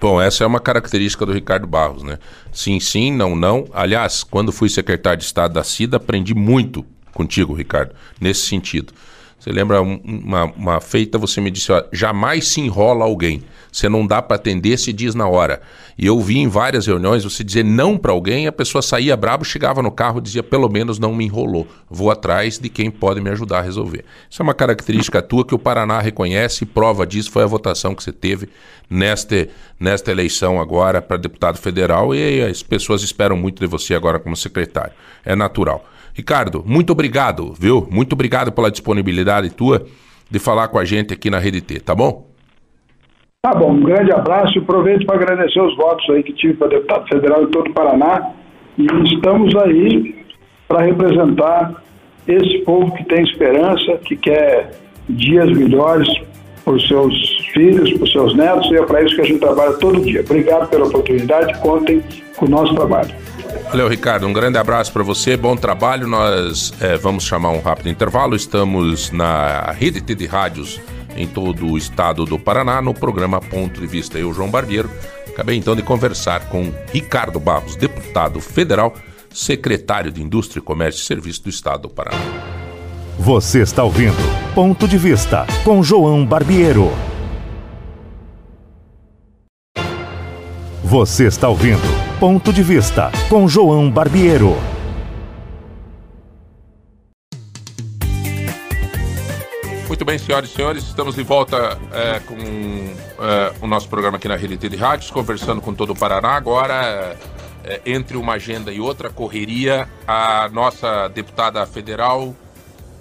Bom, 0.00 0.20
essa 0.20 0.44
é 0.44 0.46
uma 0.46 0.60
característica 0.60 1.26
do 1.26 1.32
Ricardo 1.32 1.66
Barros, 1.66 2.02
né? 2.02 2.18
Sim, 2.52 2.80
sim, 2.80 3.12
não, 3.12 3.36
não. 3.36 3.66
Aliás, 3.72 4.24
quando 4.24 4.52
fui 4.52 4.68
secretário 4.68 5.18
de 5.18 5.24
Estado 5.24 5.54
da 5.54 5.62
CIDA, 5.62 5.96
aprendi 5.96 6.34
muito 6.34 6.84
contigo, 7.12 7.52
Ricardo, 7.52 7.94
nesse 8.20 8.42
sentido. 8.42 8.92
Você 9.40 9.50
lembra 9.50 9.80
uma, 9.80 10.44
uma 10.44 10.80
feita, 10.82 11.16
você 11.16 11.40
me 11.40 11.50
disse, 11.50 11.72
ó, 11.72 11.82
jamais 11.90 12.48
se 12.48 12.60
enrola 12.60 13.06
alguém. 13.06 13.42
Você 13.72 13.88
não 13.88 14.06
dá 14.06 14.20
para 14.20 14.36
atender, 14.36 14.78
se 14.78 14.92
diz 14.92 15.14
na 15.14 15.26
hora. 15.26 15.62
E 15.96 16.06
eu 16.06 16.20
vi 16.20 16.38
em 16.38 16.48
várias 16.48 16.86
reuniões 16.86 17.24
você 17.24 17.42
dizer 17.42 17.64
não 17.64 17.96
para 17.96 18.12
alguém, 18.12 18.46
a 18.46 18.52
pessoa 18.52 18.82
saía 18.82 19.16
brabo, 19.16 19.44
chegava 19.44 19.82
no 19.82 19.90
carro 19.90 20.20
dizia, 20.20 20.42
pelo 20.42 20.68
menos 20.68 20.98
não 20.98 21.14
me 21.14 21.24
enrolou. 21.24 21.66
Vou 21.88 22.10
atrás 22.10 22.58
de 22.58 22.68
quem 22.68 22.90
pode 22.90 23.20
me 23.20 23.30
ajudar 23.30 23.60
a 23.60 23.62
resolver. 23.62 24.04
Isso 24.28 24.42
é 24.42 24.44
uma 24.44 24.54
característica 24.54 25.22
tua 25.22 25.44
que 25.44 25.54
o 25.54 25.58
Paraná 25.58 26.00
reconhece 26.00 26.64
e 26.64 26.66
prova 26.66 27.06
disso 27.06 27.30
foi 27.30 27.42
a 27.42 27.46
votação 27.46 27.94
que 27.94 28.02
você 28.02 28.12
teve 28.12 28.48
nesta, 28.90 29.48
nesta 29.78 30.10
eleição 30.10 30.60
agora 30.60 31.00
para 31.00 31.16
deputado 31.16 31.56
federal 31.56 32.14
e 32.14 32.42
as 32.42 32.62
pessoas 32.62 33.02
esperam 33.02 33.36
muito 33.36 33.60
de 33.60 33.66
você 33.66 33.94
agora 33.94 34.18
como 34.18 34.36
secretário. 34.36 34.92
É 35.24 35.34
natural. 35.34 35.89
Ricardo, 36.14 36.62
muito 36.66 36.92
obrigado, 36.92 37.54
viu? 37.58 37.86
Muito 37.90 38.12
obrigado 38.12 38.52
pela 38.52 38.70
disponibilidade 38.70 39.50
tua 39.50 39.86
de 40.30 40.38
falar 40.38 40.68
com 40.68 40.78
a 40.78 40.84
gente 40.84 41.12
aqui 41.12 41.30
na 41.30 41.38
Rede 41.38 41.60
T, 41.60 41.80
tá 41.80 41.94
bom? 41.94 42.26
Tá 43.42 43.54
bom, 43.54 43.72
um 43.72 43.82
grande 43.82 44.12
abraço 44.12 44.58
e 44.58 44.58
aproveito 44.58 45.06
para 45.06 45.16
agradecer 45.16 45.60
os 45.60 45.74
votos 45.76 46.08
aí 46.10 46.22
que 46.22 46.32
tive 46.34 46.54
para 46.54 46.68
deputado 46.68 47.08
federal 47.08 47.42
em 47.42 47.46
todo 47.46 47.70
o 47.70 47.72
Paraná 47.72 48.32
e 48.76 48.86
estamos 49.14 49.54
aí 49.56 50.14
para 50.68 50.84
representar 50.84 51.82
esse 52.28 52.58
povo 52.58 52.92
que 52.94 53.04
tem 53.04 53.24
esperança, 53.24 53.98
que 54.04 54.14
quer 54.16 54.70
dias 55.08 55.50
melhores 55.50 56.08
para 56.64 56.74
os 56.74 56.86
seus 56.86 57.14
filhos, 57.52 57.92
para 57.94 58.04
os 58.04 58.12
seus 58.12 58.36
netos, 58.36 58.70
e 58.70 58.76
é 58.76 58.84
para 58.84 59.02
isso 59.02 59.14
que 59.16 59.22
a 59.22 59.24
gente 59.24 59.40
trabalha 59.40 59.72
todo 59.74 60.00
dia. 60.00 60.20
Obrigado 60.20 60.68
pela 60.68 60.86
oportunidade, 60.86 61.58
contem 61.60 62.02
com 62.36 62.46
o 62.46 62.48
nosso 62.48 62.74
trabalho. 62.74 63.10
Valeu, 63.70 63.88
Ricardo. 63.88 64.26
Um 64.26 64.32
grande 64.32 64.58
abraço 64.58 64.92
para 64.92 65.02
você, 65.02 65.36
bom 65.36 65.56
trabalho. 65.56 66.06
Nós 66.06 66.72
é, 66.80 66.96
vamos 66.96 67.24
chamar 67.24 67.50
um 67.50 67.60
rápido 67.60 67.88
intervalo. 67.88 68.34
Estamos 68.34 69.10
na 69.10 69.70
rede 69.72 70.00
de 70.00 70.26
rádios 70.26 70.80
em 71.16 71.26
todo 71.26 71.66
o 71.66 71.78
estado 71.78 72.24
do 72.24 72.38
Paraná, 72.38 72.82
no 72.82 72.92
programa 72.92 73.40
Ponto 73.40 73.80
de 73.80 73.86
Vista. 73.86 74.18
Eu, 74.18 74.32
João 74.32 74.50
Barbeiro, 74.50 74.90
acabei 75.28 75.56
então 75.56 75.76
de 75.76 75.82
conversar 75.82 76.48
com 76.48 76.72
Ricardo 76.92 77.38
Barros, 77.38 77.76
deputado 77.76 78.40
federal, 78.40 78.94
secretário 79.32 80.10
de 80.10 80.22
Indústria, 80.22 80.60
Comércio 80.60 81.02
e 81.02 81.06
Serviço 81.06 81.44
do 81.44 81.50
estado 81.50 81.82
do 81.82 81.88
Paraná. 81.88 82.18
Você 83.18 83.60
está 83.60 83.84
ouvindo 83.84 84.16
Ponto 84.54 84.88
de 84.88 84.98
Vista 84.98 85.46
com 85.62 85.82
João 85.82 86.24
Barbiero. 86.26 86.90
Você 90.82 91.26
está 91.26 91.48
ouvindo 91.48 92.09
Ponto 92.20 92.52
de 92.52 92.62
Vista 92.62 93.10
com 93.30 93.48
João 93.48 93.90
Barbiero. 93.90 94.54
Muito 99.88 100.04
bem, 100.04 100.18
senhoras 100.18 100.50
e 100.50 100.52
senhores, 100.52 100.84
estamos 100.84 101.14
de 101.14 101.22
volta 101.22 101.78
é, 101.90 102.20
com 102.20 102.34
é, 102.36 103.54
o 103.62 103.66
nosso 103.66 103.88
programa 103.88 104.18
aqui 104.18 104.28
na 104.28 104.36
Rede 104.36 104.68
de 104.68 104.76
Rádios, 104.76 105.10
conversando 105.10 105.62
com 105.62 105.72
todo 105.72 105.94
o 105.94 105.96
Paraná. 105.96 106.32
Agora, 106.32 107.16
é, 107.64 107.80
entre 107.86 108.18
uma 108.18 108.34
agenda 108.34 108.70
e 108.70 108.78
outra, 108.80 109.08
correria, 109.08 109.88
a 110.06 110.46
nossa 110.52 111.08
deputada 111.08 111.64
federal, 111.64 112.34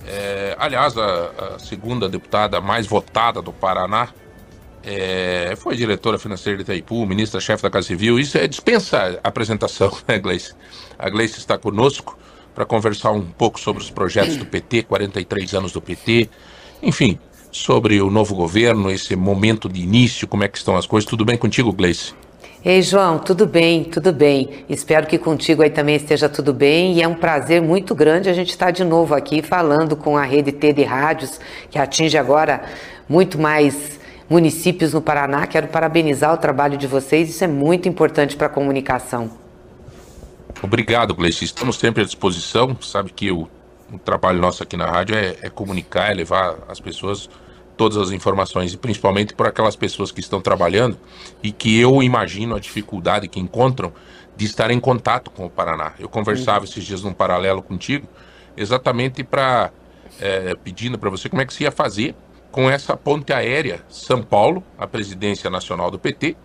é, 0.08 0.55
aliás, 0.58 0.97
a, 0.97 1.55
a, 1.55 1.60
segunda 1.60 2.08
deputada 2.08 2.62
mais 2.62 2.88
votada 2.88 3.41
do 3.41 3.51
Paraná, 3.51 4.08
é, 4.84 5.56
foi 5.58 5.76
diretora 5.76 6.18
financeira 6.18 6.58
de 6.58 6.63
Itaipu, 6.63 7.06
ministra-chefe 7.06 7.63
da 7.63 7.70
Casa 7.70 7.88
Civil. 7.88 8.20
Isso 8.20 8.38
é 8.38 8.48
dispensa 8.48 9.20
apresentação, 9.24 9.92
né, 10.08 10.20
Gleice? 10.20 10.54
A 10.98 11.10
Gleice 11.10 11.39
está 11.39 11.58
conosco 11.58 12.18
para 12.56 12.65
conversar 12.65 13.12
um 13.12 13.22
pouco 13.22 13.60
sobre 13.60 13.82
os 13.82 13.89
projetos 13.89 14.38
do 14.38 14.46
PT, 14.46 14.84
43 14.84 15.54
anos 15.54 15.72
do 15.72 15.82
PT, 15.82 16.30
enfim, 16.82 17.18
sobre 17.52 18.02
o 18.02 18.10
novo 18.10 18.36
governo, 18.36 18.92
esse 18.92 19.15
momento 19.15 19.70
de 19.70 19.82
início, 19.82 20.28
como 20.28 20.44
é 20.44 20.48
que 20.48 20.58
estão 20.58 20.76
as 20.76 20.86
coisas. 20.86 21.10
Tudo 21.10 21.24
bem 21.24 21.38
contigo, 21.38 21.72
Gleice? 21.72 22.13
Ei, 22.63 22.82
João, 22.82 23.18
tudo 23.18 23.48
bem, 23.48 23.86
tudo 23.86 24.12
bem. 24.12 24.65
Espero 24.68 25.08
que 25.08 25.18
contigo 25.18 25.62
aí 25.62 25.70
também 25.70 25.96
esteja 25.96 26.28
tudo 26.28 26.54
bem 26.54 26.94
e 26.96 27.02
é 27.02 27.08
um 27.08 27.15
prazer 27.15 27.62
muito 27.62 27.96
grande 27.96 28.30
a 28.30 28.34
gente 28.34 28.50
estar 28.50 28.72
de 28.72 28.84
novo 28.84 29.15
aqui 29.15 29.42
falando 29.42 29.96
com 29.96 30.18
a 30.18 30.24
Rede 30.24 30.52
T 30.52 30.74
de 30.74 30.84
rádios, 30.84 31.39
que 31.72 31.80
atinge 31.80 32.18
agora 32.18 32.62
muito 33.08 33.39
mais 33.39 33.99
municípios 34.30 34.94
no 34.94 35.02
Paraná. 35.02 35.48
Quero 35.48 35.68
parabenizar 35.68 36.34
o 36.34 36.38
trabalho 36.38 36.78
de 36.78 36.88
vocês, 36.88 37.30
isso 37.30 37.44
é 37.44 37.48
muito 37.48 37.89
importante 37.89 38.36
para 38.36 38.48
a 38.48 38.50
comunicação. 38.50 39.32
Obrigado, 40.62 41.15
Gleice. 41.15 41.46
Estamos 41.46 41.78
sempre 41.78 42.04
à 42.04 42.06
disposição. 42.06 42.78
Sabe 42.82 43.12
que 43.12 43.32
o 43.32 43.48
o 43.92 43.98
trabalho 43.98 44.39
nosso 44.39 44.63
aqui 44.63 44.78
na 44.78 44.86
rádio 44.86 45.15
é, 45.15 45.36
é 45.42 45.50
comunicar, 45.50 46.12
é 46.12 46.13
levar 46.13 46.58
às 46.68 46.80
pessoas 46.80 47.30
todas 47.76 47.98
as 47.98 48.12
informações, 48.12 48.74
e 48.74 48.78
principalmente 48.78 49.34
para 49.34 49.50
aquelas 49.50 49.76
pessoas 49.76 50.12
que 50.12 50.20
estão 50.20 50.42
trabalhando 50.42 50.98
e 51.42 51.52
que 51.52 51.80
eu 51.80 52.04
imagino 52.04 52.56
a 52.56 52.60
dificuldade 52.60 53.28
que 53.28 53.39
encontram 53.39 53.94
de 54.36 54.46
estar 54.46 54.70
em 54.70 54.80
contato 54.80 55.32
com 55.32 55.46
o 55.46 55.50
Paraná. 55.50 55.94
Eu 55.98 56.10
conversava 56.10 56.65
esses 56.65 56.84
dias 56.84 57.04
num 57.04 57.13
paralelo 57.13 57.62
contigo, 57.62 58.06
exatamente 58.56 59.24
para 59.24 59.72
é, 60.20 60.56
pedindo 60.56 61.00
para 61.00 61.10
você 61.10 61.30
como 61.30 61.42
é 61.42 61.46
que 61.46 61.54
se 61.54 61.63
ia 61.63 61.72
fazer 61.72 62.13
com 62.52 62.70
essa 62.70 62.96
ponte 62.98 63.32
aérea 63.32 63.84
São 63.90 64.22
Paulo, 64.24 64.64
a 64.78 64.88
presidência 64.88 65.50
nacional 65.50 65.92
do 65.92 66.00
PT, 66.00 66.36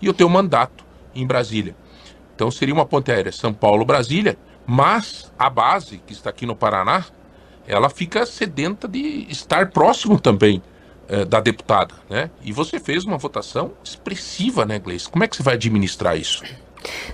e 0.00 0.08
o 0.08 0.14
teu 0.14 0.28
mandato 0.28 0.84
em 1.14 1.26
Brasília. 1.26 1.76
Então 2.34 2.50
seria 2.50 2.74
uma 2.74 2.86
ponte 2.86 3.12
aérea 3.12 3.30
São 3.30 3.52
Paulo-Brasília, 3.52 4.36
mas 4.66 5.32
a 5.38 5.48
base, 5.48 5.98
que 6.06 6.12
está 6.12 6.30
aqui 6.30 6.46
no 6.46 6.56
Paraná, 6.56 7.04
ela 7.66 7.88
fica 7.88 8.26
sedenta 8.26 8.88
de 8.88 9.26
estar 9.30 9.70
próximo 9.70 10.18
também 10.18 10.62
eh, 11.08 11.24
da 11.24 11.40
deputada, 11.40 11.94
né? 12.08 12.30
E 12.42 12.52
você 12.52 12.80
fez 12.80 13.04
uma 13.04 13.18
votação 13.18 13.72
expressiva, 13.84 14.64
né, 14.64 14.78
Gleice? 14.78 15.08
Como 15.08 15.22
é 15.22 15.28
que 15.28 15.36
você 15.36 15.42
vai 15.42 15.54
administrar 15.54 16.16
isso? 16.16 16.42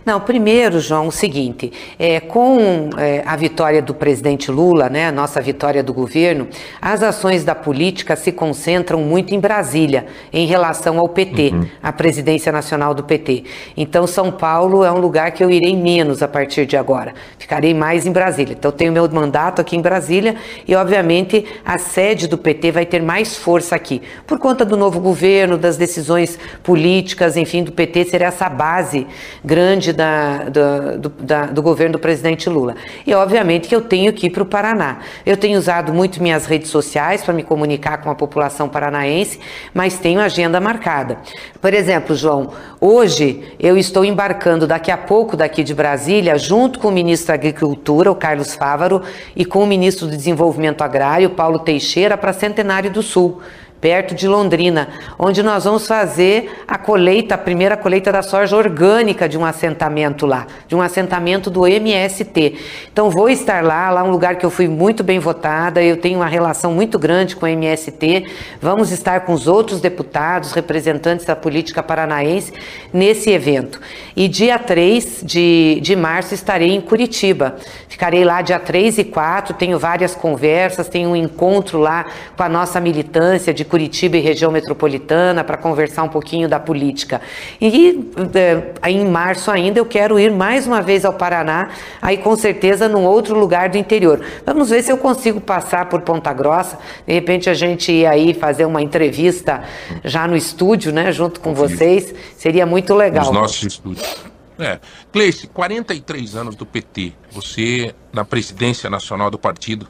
Não, 0.05 0.21
primeiro, 0.21 0.81
João, 0.81 1.09
o 1.09 1.13
seguinte, 1.13 1.71
é, 1.99 2.21
com 2.21 2.89
é, 2.97 3.23
a 3.27 3.37
vitória 3.37 3.83
do 3.83 3.93
presidente 3.93 4.51
Lula, 4.51 4.89
né, 4.89 5.09
a 5.09 5.13
nossa 5.13 5.41
vitória 5.41 5.83
do 5.83 5.93
governo, 5.93 6.49
as 6.81 7.03
ações 7.03 7.45
da 7.45 7.55
política 7.55 8.17
se 8.17 8.33
concentram 8.33 9.01
muito 9.01 9.35
em 9.35 9.41
Brasília, 9.41 10.07
em 10.33 10.47
relação 10.47 10.99
ao 10.99 11.09
PT, 11.09 11.51
uhum. 11.53 11.67
a 11.83 11.93
presidência 11.93 12.51
nacional 12.51 12.95
do 12.95 13.05
PT. 13.05 13.45
Então, 13.77 14.07
São 14.07 14.33
Paulo 14.33 14.83
é 14.83 14.91
um 14.91 14.99
lugar 14.99 15.33
que 15.33 15.45
eu 15.45 15.51
irei 15.51 15.77
menos 15.77 16.23
a 16.23 16.29
partir 16.29 16.65
de 16.65 16.77
agora, 16.77 17.13
ficarei 17.39 17.75
mais 17.75 18.07
em 18.07 18.13
Brasília. 18.13 18.57
Então, 18.59 18.73
tenho 18.73 18.93
meu 18.93 19.09
mandato 19.11 19.61
aqui 19.61 19.77
em 19.77 19.83
Brasília 19.83 20.37
e, 20.67 20.75
obviamente, 20.75 21.45
a 21.65 21.77
sede 21.77 22.27
do 22.27 22.39
PT 22.39 22.71
vai 22.71 22.87
ter 22.87 23.03
mais 23.03 23.37
força 23.37 23.77
aqui, 23.77 24.01
por 24.27 24.39
conta 24.39 24.65
do 24.65 24.77
novo 24.77 25.01
governo, 25.01 25.59
das 25.59 25.77
decisões 25.77 26.39
políticas, 26.63 27.37
enfim, 27.37 27.63
do 27.63 27.73
PT 27.73 28.07
ser 28.07 28.23
essa 28.23 28.49
base 28.49 29.07
grande 29.45 29.58
grande 29.59 29.93
da, 29.93 30.45
do, 30.45 30.99
do, 30.99 31.09
da, 31.09 31.47
do 31.47 31.61
governo 31.61 31.95
do 31.95 31.99
presidente 31.99 32.49
Lula. 32.49 32.77
E 33.05 33.13
obviamente 33.13 33.69
que 33.69 33.75
eu 33.75 33.81
tenho 33.81 34.13
que 34.13 34.29
ir 34.29 34.31
para 34.31 34.45
o 34.45 34.47
Paraná. 34.47 34.99
Eu 35.27 35.37
tenho 35.37 35.59
usado 35.59 35.93
muito 35.93 36.23
minhas 36.23 36.47
redes 36.47 36.71
sociais 36.71 37.25
para 37.25 37.35
me 37.35 37.43
comunicar 37.43 37.99
com 37.99 38.09
a 38.09 38.15
população 38.15 38.69
paranaense, 38.69 39.41
mas 39.75 39.99
tenho 39.99 40.21
agenda 40.21 40.61
marcada. 40.61 41.19
Por 41.61 41.75
exemplo, 41.75 42.15
João, 42.15 42.53
hoje 42.81 43.43
eu 43.59 43.77
estou 43.77 44.05
embarcando 44.05 44.65
daqui 44.65 44.93
a 44.93 44.97
pouco 44.97 45.37
daqui 45.37 45.65
de 45.65 45.75
Brasília, 45.75 46.39
junto 46.39 46.79
com 46.79 46.87
o 46.87 46.93
ministro 46.93 47.29
da 47.29 47.35
Agricultura, 47.35 48.13
o 48.13 48.15
Carlos 48.15 48.55
Fávaro, 48.55 49.03
e 49.35 49.45
com 49.45 49.65
o 49.65 49.67
ministro 49.67 50.07
do 50.07 50.17
Desenvolvimento 50.17 50.83
Agrário, 50.83 51.31
Paulo 51.31 51.59
Teixeira, 51.59 52.17
para 52.17 52.33
Centenário 52.33 52.93
do 52.93 53.03
Sul 53.03 53.41
perto 53.81 54.15
de 54.15 54.27
Londrina, 54.27 54.89
onde 55.19 55.43
nós 55.43 55.65
vamos 55.65 55.87
fazer 55.87 56.63
a 56.67 56.77
colheita, 56.77 57.35
a 57.35 57.39
primeira 57.39 57.77
colheita 57.77 58.11
da 58.11 58.23
soja 58.23 58.57
orgânica 58.57 59.29
de 59.29 59.39
um 59.39 59.45
assentamento 59.45 60.27
lá, 60.27 60.47
de 60.67 60.75
um 60.75 60.83
assentamento 60.83 61.51
do 61.51 61.67
MST. 61.67 62.55
Então 62.93 63.11
vou 63.11 63.29
estar 63.29 63.63
lá, 63.63 63.91
lá 63.91 64.01
é 64.01 64.05
um 64.05 64.11
lugar 64.11 64.37
que 64.37 64.45
eu 64.45 64.51
fui 64.51 64.69
muito 64.69 65.05
bem 65.05 65.19
votada, 65.19 65.83
eu 65.83 65.97
tenho 65.97 66.19
uma 66.19 66.27
relação 66.27 66.73
muito 66.73 66.99
grande 66.99 67.37
com 67.37 67.47
o 67.47 67.49
MST. 67.49 68.27
Vamos 68.61 68.91
estar 68.91 69.21
com 69.21 69.33
os 69.33 69.47
outros 69.47 69.81
deputados, 69.81 70.53
representantes 70.53 71.25
da 71.25 71.37
política 71.37 71.83
paranaense 71.83 72.53
nesse 72.93 73.31
evento. 73.31 73.81
E 74.17 74.27
dia 74.27 74.59
3 74.59 75.23
de, 75.23 75.79
de 75.81 75.95
março 75.95 76.35
estarei 76.35 76.75
em 76.75 76.81
Curitiba. 76.81 77.57
Ficarei 77.89 78.25
lá 78.25 78.43
dia 78.43 78.59
3 78.59 78.99
e 78.99 79.05
4, 79.05 79.55
tenho 79.55 79.79
várias 79.79 80.15
conversas, 80.15 80.89
tenho 80.89 81.11
um 81.11 81.17
encontro 81.17 81.79
lá 81.79 82.07
com 82.37 82.43
a 82.43 82.49
nossa 82.49 82.81
militância 82.81 83.55
de 83.55 83.65
Curitiba 83.69 84.17
e 84.17 84.21
região 84.21 84.51
metropolitana 84.51 85.45
para 85.45 85.57
conversar 85.57 86.03
um 86.03 86.09
pouquinho 86.09 86.49
da 86.49 86.59
política. 86.59 87.21
E 87.61 88.11
é, 88.35 88.91
em 88.91 89.07
março 89.07 89.51
ainda 89.51 89.79
eu 89.79 89.87
quero 89.87 90.19
ir 90.19 90.33
mais 90.33 90.67
uma 90.67 90.83
vez 90.83 91.05
ao 91.05 91.13
Paraná, 91.13 91.71
aí 92.03 92.19
com 92.19 92.35
certeza 92.37 92.89
num 92.89 93.05
outro 93.05 93.39
lugar 93.39 93.69
do 93.69 93.79
interior. 93.79 94.21
Vamos 94.45 94.71
ver 94.71 94.83
se 94.83 94.91
eu 94.91 94.99
consigo 94.99 95.41
passar 95.41 95.87
por 95.87 96.01
Ponta 96.01 96.33
Grossa, 96.33 96.79
de 97.07 97.13
repente 97.13 97.49
a 97.49 97.55
gente 97.55 97.93
ir 97.93 98.07
aí 98.07 98.35
fazer 98.35 98.65
uma 98.65 98.83
entrevista 98.83 99.63
já 100.05 100.27
no 100.27 100.37
estúdio, 100.37 100.93
né, 100.93 101.13
junto 101.13 101.41
com 101.41 101.55
vocês, 101.55 102.15
seria 102.37 102.67
muito 102.67 102.95
legal. 102.95 103.25
Os 103.25 103.31
nossos 103.31 103.63
estúdios. 103.63 104.17
É. 104.59 104.81
Gleice, 105.13 105.47
43 105.47 106.35
anos 106.35 106.57
do 106.57 106.67
PT, 106.67 107.13
você 107.31 107.95
na 108.13 108.25
presidência 108.25 108.91
nacional 108.91 109.31
do 109.31 109.39
partido, 109.39 109.87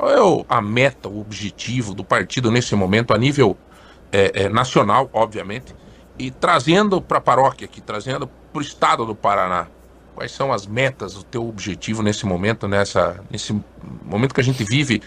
qual 0.00 0.10
é 0.10 0.22
o, 0.22 0.46
a 0.48 0.62
meta, 0.62 1.10
o 1.10 1.20
objetivo 1.20 1.92
do 1.92 2.02
partido 2.02 2.50
nesse 2.50 2.74
momento, 2.74 3.12
a 3.12 3.18
nível 3.18 3.54
é, 4.10 4.44
é, 4.44 4.48
nacional, 4.48 5.10
obviamente, 5.12 5.76
e 6.18 6.30
trazendo 6.30 7.02
para 7.02 7.18
a 7.18 7.20
paróquia 7.20 7.66
aqui, 7.66 7.82
trazendo 7.82 8.26
para 8.26 8.58
o 8.58 8.62
estado 8.62 9.04
do 9.04 9.14
Paraná? 9.14 9.66
Quais 10.14 10.32
são 10.32 10.54
as 10.54 10.66
metas, 10.66 11.18
o 11.18 11.22
teu 11.22 11.46
objetivo 11.46 12.02
nesse 12.02 12.24
momento, 12.24 12.66
nessa, 12.66 13.22
nesse 13.30 13.54
momento 14.02 14.34
que 14.34 14.40
a 14.40 14.44
gente 14.44 14.64
vive 14.64 15.02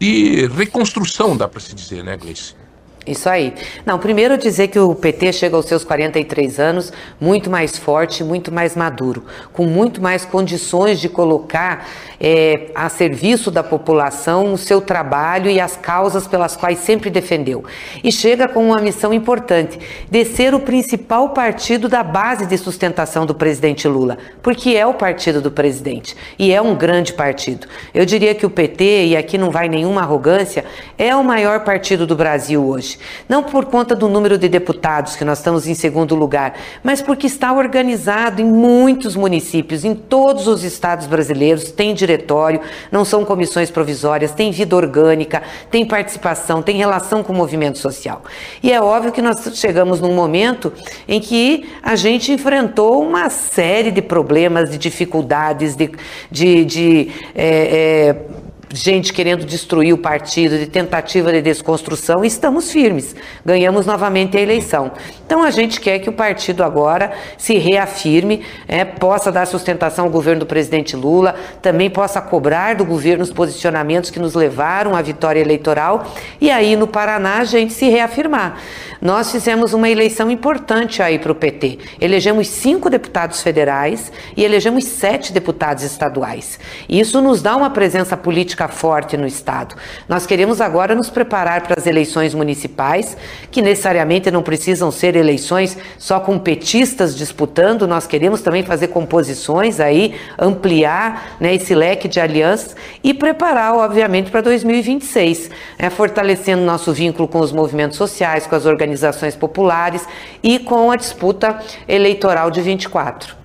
de 0.00 0.48
reconstrução, 0.48 1.36
dá 1.36 1.46
para 1.46 1.60
se 1.60 1.72
dizer, 1.72 2.02
né, 2.02 2.16
Gleice? 2.16 2.56
Isso 3.06 3.28
aí. 3.28 3.52
Não, 3.84 3.98
primeiro 3.98 4.38
dizer 4.38 4.68
que 4.68 4.78
o 4.78 4.94
PT 4.94 5.32
chega 5.32 5.56
aos 5.56 5.66
seus 5.66 5.82
43 5.82 6.60
anos 6.60 6.92
muito 7.20 7.50
mais 7.50 7.76
forte, 7.76 8.22
muito 8.22 8.52
mais 8.52 8.76
maduro, 8.76 9.24
com 9.52 9.66
muito 9.66 10.00
mais 10.00 10.24
condições 10.24 11.00
de 11.00 11.08
colocar 11.08 11.88
é, 12.20 12.70
a 12.74 12.88
serviço 12.88 13.50
da 13.50 13.64
população 13.64 14.52
o 14.52 14.58
seu 14.58 14.80
trabalho 14.80 15.50
e 15.50 15.60
as 15.60 15.76
causas 15.76 16.28
pelas 16.28 16.56
quais 16.56 16.78
sempre 16.78 17.10
defendeu. 17.10 17.64
E 18.04 18.12
chega 18.12 18.46
com 18.46 18.64
uma 18.68 18.80
missão 18.80 19.12
importante, 19.12 19.80
de 20.08 20.24
ser 20.24 20.54
o 20.54 20.60
principal 20.60 21.30
partido 21.30 21.88
da 21.88 22.04
base 22.04 22.46
de 22.46 22.56
sustentação 22.56 23.26
do 23.26 23.34
presidente 23.34 23.88
Lula, 23.88 24.16
porque 24.40 24.76
é 24.76 24.86
o 24.86 24.94
partido 24.94 25.40
do 25.40 25.50
presidente 25.50 26.16
e 26.38 26.52
é 26.52 26.62
um 26.62 26.76
grande 26.76 27.12
partido. 27.14 27.66
Eu 27.92 28.06
diria 28.06 28.32
que 28.32 28.46
o 28.46 28.50
PT, 28.50 29.06
e 29.06 29.16
aqui 29.16 29.36
não 29.36 29.50
vai 29.50 29.68
nenhuma 29.68 30.02
arrogância, 30.02 30.64
é 30.96 31.16
o 31.16 31.24
maior 31.24 31.64
partido 31.64 32.06
do 32.06 32.14
Brasil 32.14 32.64
hoje 32.64 32.91
hoje. 32.92 32.98
Não 33.28 33.42
por 33.42 33.66
conta 33.66 33.94
do 33.94 34.08
número 34.08 34.38
de 34.38 34.48
deputados, 34.48 35.16
que 35.16 35.24
nós 35.24 35.38
estamos 35.38 35.66
em 35.66 35.74
segundo 35.74 36.14
lugar, 36.14 36.54
mas 36.82 37.00
porque 37.00 37.26
está 37.26 37.52
organizado 37.52 38.40
em 38.40 38.44
muitos 38.44 39.16
municípios, 39.16 39.84
em 39.84 39.94
todos 39.94 40.46
os 40.46 40.64
estados 40.64 41.06
brasileiros, 41.06 41.70
tem 41.70 41.94
diretório, 41.94 42.60
não 42.90 43.04
são 43.04 43.24
comissões 43.24 43.70
provisórias, 43.70 44.32
tem 44.32 44.50
vida 44.50 44.74
orgânica, 44.76 45.42
tem 45.70 45.84
participação, 45.84 46.62
tem 46.62 46.76
relação 46.76 47.22
com 47.22 47.32
o 47.32 47.36
movimento 47.36 47.78
social. 47.78 48.22
E 48.62 48.72
é 48.72 48.80
óbvio 48.80 49.12
que 49.12 49.22
nós 49.22 49.50
chegamos 49.54 50.00
num 50.00 50.14
momento 50.14 50.72
em 51.08 51.20
que 51.20 51.68
a 51.82 51.96
gente 51.96 52.32
enfrentou 52.32 53.02
uma 53.02 53.28
série 53.30 53.90
de 53.90 54.02
problemas, 54.02 54.70
de 54.70 54.78
dificuldades, 54.78 55.74
de, 55.74 55.90
de, 56.30 56.64
de 56.64 57.12
é, 57.34 58.16
é, 58.16 58.41
gente 58.72 59.12
querendo 59.12 59.44
destruir 59.44 59.92
o 59.92 59.98
partido, 59.98 60.58
de 60.58 60.66
tentativa 60.66 61.30
de 61.30 61.42
desconstrução, 61.42 62.24
estamos 62.24 62.70
firmes. 62.70 63.14
Ganhamos 63.44 63.86
novamente 63.86 64.36
a 64.36 64.40
eleição. 64.40 64.92
Então 65.26 65.42
a 65.42 65.50
gente 65.50 65.80
quer 65.80 65.98
que 65.98 66.08
o 66.08 66.12
partido 66.12 66.64
agora 66.64 67.12
se 67.36 67.58
reafirme, 67.58 68.42
é, 68.66 68.84
possa 68.84 69.30
dar 69.30 69.46
sustentação 69.46 70.06
ao 70.06 70.10
governo 70.10 70.40
do 70.40 70.46
presidente 70.46 70.96
Lula, 70.96 71.34
também 71.60 71.90
possa 71.90 72.20
cobrar 72.20 72.74
do 72.74 72.84
governo 72.84 73.22
os 73.22 73.30
posicionamentos 73.30 74.10
que 74.10 74.18
nos 74.18 74.34
levaram 74.34 74.96
à 74.96 75.02
vitória 75.02 75.40
eleitoral 75.40 76.12
e 76.40 76.50
aí 76.50 76.74
no 76.76 76.86
Paraná 76.86 77.38
a 77.38 77.44
gente 77.44 77.72
se 77.72 77.88
reafirmar. 77.88 78.58
Nós 79.00 79.32
fizemos 79.32 79.74
uma 79.74 79.90
eleição 79.90 80.30
importante 80.30 81.02
aí 81.02 81.18
para 81.18 81.32
o 81.32 81.34
PT. 81.34 81.78
Elegemos 82.00 82.46
cinco 82.46 82.88
deputados 82.88 83.42
federais 83.42 84.12
e 84.36 84.44
elegemos 84.44 84.84
sete 84.84 85.32
deputados 85.32 85.82
estaduais. 85.82 86.58
Isso 86.88 87.20
nos 87.20 87.42
dá 87.42 87.56
uma 87.56 87.70
presença 87.70 88.16
política 88.16 88.61
forte 88.68 89.16
no 89.16 89.26
Estado. 89.26 89.74
Nós 90.08 90.26
queremos 90.26 90.60
agora 90.60 90.94
nos 90.94 91.10
preparar 91.10 91.62
para 91.62 91.78
as 91.78 91.86
eleições 91.86 92.34
municipais, 92.34 93.16
que 93.50 93.62
necessariamente 93.62 94.30
não 94.30 94.42
precisam 94.42 94.90
ser 94.90 95.16
eleições 95.16 95.76
só 95.98 96.20
com 96.20 96.38
petistas 96.38 97.16
disputando, 97.16 97.86
nós 97.86 98.06
queremos 98.06 98.40
também 98.40 98.62
fazer 98.62 98.88
composições 98.88 99.80
aí, 99.80 100.14
ampliar 100.38 101.36
né, 101.40 101.54
esse 101.54 101.74
leque 101.74 102.08
de 102.08 102.20
alianças 102.20 102.76
e 103.02 103.12
preparar, 103.12 103.74
obviamente, 103.74 104.30
para 104.30 104.40
2026, 104.40 105.50
né, 105.78 105.90
fortalecendo 105.90 106.62
nosso 106.62 106.92
vínculo 106.92 107.28
com 107.28 107.40
os 107.40 107.52
movimentos 107.52 107.96
sociais, 107.96 108.46
com 108.46 108.54
as 108.54 108.66
organizações 108.66 109.12
organizações 109.12 109.36
populares 109.36 110.06
e 110.42 110.58
com 110.58 110.90
a 110.90 110.96
disputa 110.96 111.58
eleitoral 111.88 112.50
de 112.50 112.60
24. 112.60 113.36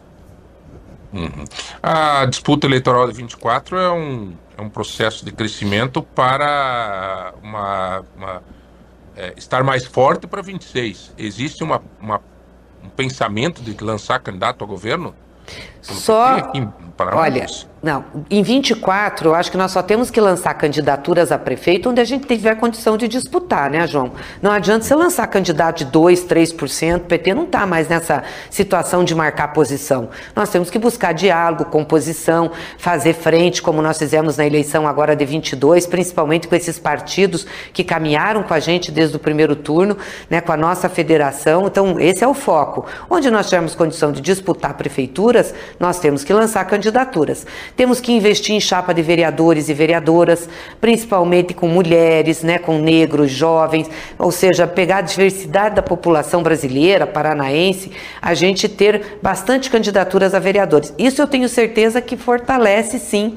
Uhum. 1.13 1.45
A 1.81 2.25
disputa 2.25 2.67
eleitoral 2.67 3.07
de 3.07 3.13
24 3.13 3.77
é 3.77 3.91
um, 3.91 4.33
é 4.57 4.61
um 4.61 4.69
processo 4.69 5.23
de 5.23 5.31
crescimento 5.31 6.01
para 6.01 7.33
uma, 7.43 8.03
uma 8.15 8.43
é, 9.15 9.33
estar 9.37 9.63
mais 9.63 9.85
forte 9.85 10.25
para 10.25 10.41
26. 10.41 11.13
Existe 11.17 11.63
uma, 11.63 11.81
uma, 12.01 12.19
um 12.83 12.89
pensamento 12.89 13.61
de 13.61 13.83
lançar 13.83 14.19
candidato 14.19 14.63
a 14.63 14.67
governo? 14.67 15.15
Só. 15.81 16.51
Olha, 17.15 17.45
não, 17.87 18.03
em 18.29 18.43
24, 18.43 19.29
eu 19.29 19.33
acho 19.33 19.49
que 19.49 19.55
nós 19.55 19.71
só 19.71 19.81
temos 19.81 20.11
que 20.11 20.19
lançar 20.19 20.53
candidaturas 20.55 21.31
a 21.31 21.37
prefeito 21.37 21.89
onde 21.89 22.01
a 22.01 22.03
gente 22.03 22.27
tiver 22.27 22.53
condição 22.55 22.97
de 22.97 23.07
disputar, 23.07 23.69
né, 23.69 23.87
João? 23.87 24.11
Não 24.41 24.51
adianta 24.51 24.83
você 24.83 24.93
lançar 24.93 25.25
candidato 25.27 25.77
de 25.77 25.85
2, 25.85 26.25
3%, 26.25 26.97
o 26.97 26.99
PT 27.05 27.33
não 27.33 27.45
está 27.45 27.65
mais 27.65 27.87
nessa 27.87 28.23
situação 28.49 29.05
de 29.05 29.15
marcar 29.15 29.53
posição. 29.53 30.09
Nós 30.35 30.49
temos 30.49 30.69
que 30.69 30.77
buscar 30.77 31.13
diálogo, 31.13 31.63
composição, 31.63 32.51
fazer 32.77 33.13
frente, 33.13 33.61
como 33.61 33.81
nós 33.81 33.97
fizemos 33.97 34.35
na 34.35 34.45
eleição 34.45 34.85
agora 34.85 35.15
de 35.15 35.23
22, 35.23 35.87
principalmente 35.87 36.45
com 36.45 36.55
esses 36.55 36.77
partidos 36.77 37.47
que 37.71 37.85
caminharam 37.85 38.43
com 38.43 38.53
a 38.53 38.59
gente 38.59 38.91
desde 38.91 39.15
o 39.15 39.19
primeiro 39.19 39.55
turno, 39.55 39.97
né, 40.29 40.41
com 40.41 40.51
a 40.51 40.57
nossa 40.57 40.89
federação. 40.89 41.67
Então, 41.67 41.97
esse 42.01 42.21
é 42.21 42.27
o 42.27 42.33
foco. 42.33 42.85
Onde 43.09 43.31
nós 43.31 43.45
tivermos 43.45 43.75
condição 43.75 44.11
de 44.11 44.19
disputar 44.19 44.73
prefeituras, 44.73 45.53
nós 45.79 46.01
temos 46.01 46.25
que 46.25 46.33
lançar 46.33 46.65
candidaturas. 46.65 47.45
Temos 47.77 48.01
que 48.01 48.11
investir 48.11 48.55
em 48.55 48.59
chapa 48.59 48.91
de 48.91 49.03
vereadores 49.03 49.69
e 49.69 49.73
vereadoras, 49.73 50.49
principalmente 50.81 51.53
com 51.53 51.67
mulheres, 51.67 52.41
né, 52.41 52.57
com 52.57 52.79
negros, 52.79 53.29
jovens, 53.29 53.87
ou 54.17 54.31
seja, 54.31 54.65
pegar 54.65 54.97
a 54.97 55.01
diversidade 55.01 55.75
da 55.75 55.83
população 55.83 56.41
brasileira, 56.41 57.05
paranaense, 57.05 57.91
a 58.19 58.33
gente 58.33 58.67
ter 58.67 59.19
bastante 59.21 59.69
candidaturas 59.69 60.33
a 60.33 60.39
vereadores. 60.39 60.91
Isso 60.97 61.21
eu 61.21 61.27
tenho 61.27 61.47
certeza 61.47 62.01
que 62.01 62.17
fortalece 62.17 62.97
sim 62.97 63.35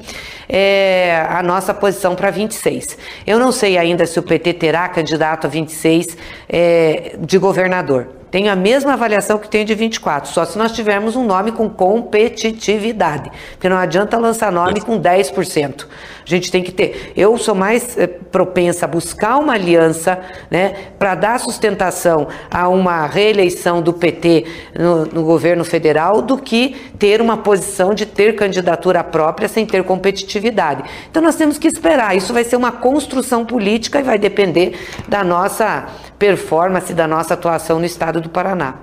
é, 0.49 1.23
a 1.29 1.43
nossa 1.43 1.71
posição 1.71 2.15
para 2.15 2.31
26. 2.31 2.97
Eu 3.27 3.37
não 3.37 3.51
sei 3.51 3.77
ainda 3.77 4.07
se 4.07 4.17
o 4.17 4.23
PT 4.23 4.53
terá 4.53 4.89
candidato 4.89 5.45
a 5.45 5.49
26 5.51 6.17
é, 6.49 7.15
de 7.19 7.37
governador 7.37 8.20
tem 8.31 8.47
a 8.47 8.55
mesma 8.55 8.93
avaliação 8.93 9.37
que 9.37 9.49
tem 9.49 9.65
de 9.65 9.75
24, 9.75 10.31
só 10.31 10.45
se 10.45 10.57
nós 10.57 10.71
tivermos 10.71 11.17
um 11.17 11.25
nome 11.25 11.51
com 11.51 11.69
competitividade. 11.69 13.29
Porque 13.51 13.67
não 13.67 13.77
adianta 13.77 14.17
lançar 14.17 14.51
nome 14.51 14.79
com 14.79 14.99
10%. 14.99 15.85
A 16.25 16.29
gente 16.29 16.51
tem 16.51 16.63
que 16.63 16.71
ter. 16.71 17.13
Eu 17.15 17.37
sou 17.37 17.55
mais 17.55 17.97
é, 17.97 18.07
propensa 18.07 18.85
a 18.85 18.87
buscar 18.87 19.37
uma 19.37 19.53
aliança 19.53 20.19
né, 20.49 20.75
para 20.97 21.15
dar 21.15 21.39
sustentação 21.39 22.27
a 22.49 22.67
uma 22.67 23.05
reeleição 23.05 23.81
do 23.81 23.93
PT 23.93 24.45
no, 24.77 25.05
no 25.05 25.23
governo 25.23 25.63
federal 25.63 26.21
do 26.21 26.37
que 26.37 26.75
ter 26.97 27.21
uma 27.21 27.37
posição 27.37 27.93
de 27.93 28.05
ter 28.05 28.35
candidatura 28.35 29.03
própria 29.03 29.47
sem 29.47 29.65
ter 29.65 29.83
competitividade. 29.83 30.83
Então 31.09 31.21
nós 31.21 31.35
temos 31.35 31.57
que 31.57 31.67
esperar. 31.67 32.15
Isso 32.15 32.33
vai 32.33 32.43
ser 32.43 32.55
uma 32.55 32.71
construção 32.71 33.45
política 33.45 33.99
e 33.99 34.03
vai 34.03 34.17
depender 34.17 34.77
da 35.07 35.23
nossa 35.23 35.87
performance, 36.17 36.93
da 36.93 37.07
nossa 37.07 37.33
atuação 37.33 37.79
no 37.79 37.85
estado 37.85 38.21
do 38.21 38.29
Paraná. 38.29 38.75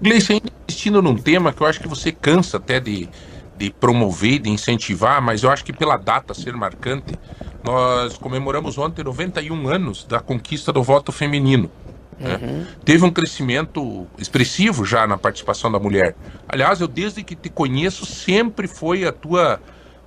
Gleice, 0.00 0.42
insistindo 0.68 1.00
num 1.00 1.16
tema 1.16 1.52
que 1.52 1.62
eu 1.62 1.66
acho 1.66 1.80
que 1.80 1.86
você 1.86 2.10
cansa 2.10 2.56
até 2.56 2.80
de, 2.80 3.08
de 3.56 3.70
promover, 3.70 4.40
de 4.40 4.50
incentivar, 4.50 5.20
mas 5.22 5.42
eu 5.42 5.50
acho 5.50 5.64
que 5.64 5.72
pela 5.72 5.96
data 5.96 6.34
ser 6.34 6.54
marcante, 6.54 7.14
nós 7.62 8.16
comemoramos 8.16 8.78
ontem 8.78 9.04
91 9.04 9.68
anos 9.68 10.04
da 10.04 10.20
conquista 10.20 10.72
do 10.72 10.82
voto 10.82 11.12
feminino. 11.12 11.70
Né? 12.18 12.38
Uhum. 12.40 12.66
Teve 12.84 13.04
um 13.04 13.10
crescimento 13.10 14.06
expressivo 14.18 14.84
já 14.84 15.06
na 15.06 15.16
participação 15.16 15.70
da 15.70 15.78
mulher. 15.78 16.14
Aliás, 16.48 16.80
eu 16.80 16.88
desde 16.88 17.22
que 17.22 17.34
te 17.34 17.48
conheço 17.48 18.06
sempre 18.06 18.66
foi 18.66 19.04
a 19.04 19.12
tua 19.12 19.60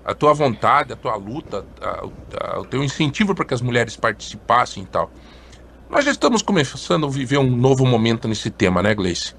a 0.03 0.13
tua 0.13 0.33
vontade, 0.33 0.93
a 0.93 0.95
tua 0.95 1.15
luta, 1.15 1.65
a, 1.81 2.53
a, 2.53 2.59
o 2.59 2.65
teu 2.65 2.83
incentivo 2.83 3.33
para 3.33 3.43
que 3.43 3.55
as 3.55 3.61
mulheres 3.61 3.95
participassem 3.95 4.83
e 4.83 4.85
tal. 4.85 5.11
Nós 5.89 6.05
já 6.05 6.11
estamos 6.11 6.43
começando 6.43 7.07
a 7.07 7.09
viver 7.09 7.39
um 7.39 7.49
novo 7.49 7.87
momento 7.87 8.27
nesse 8.27 8.51
tema, 8.51 8.83
né, 8.83 8.93
Gleice? 8.93 9.33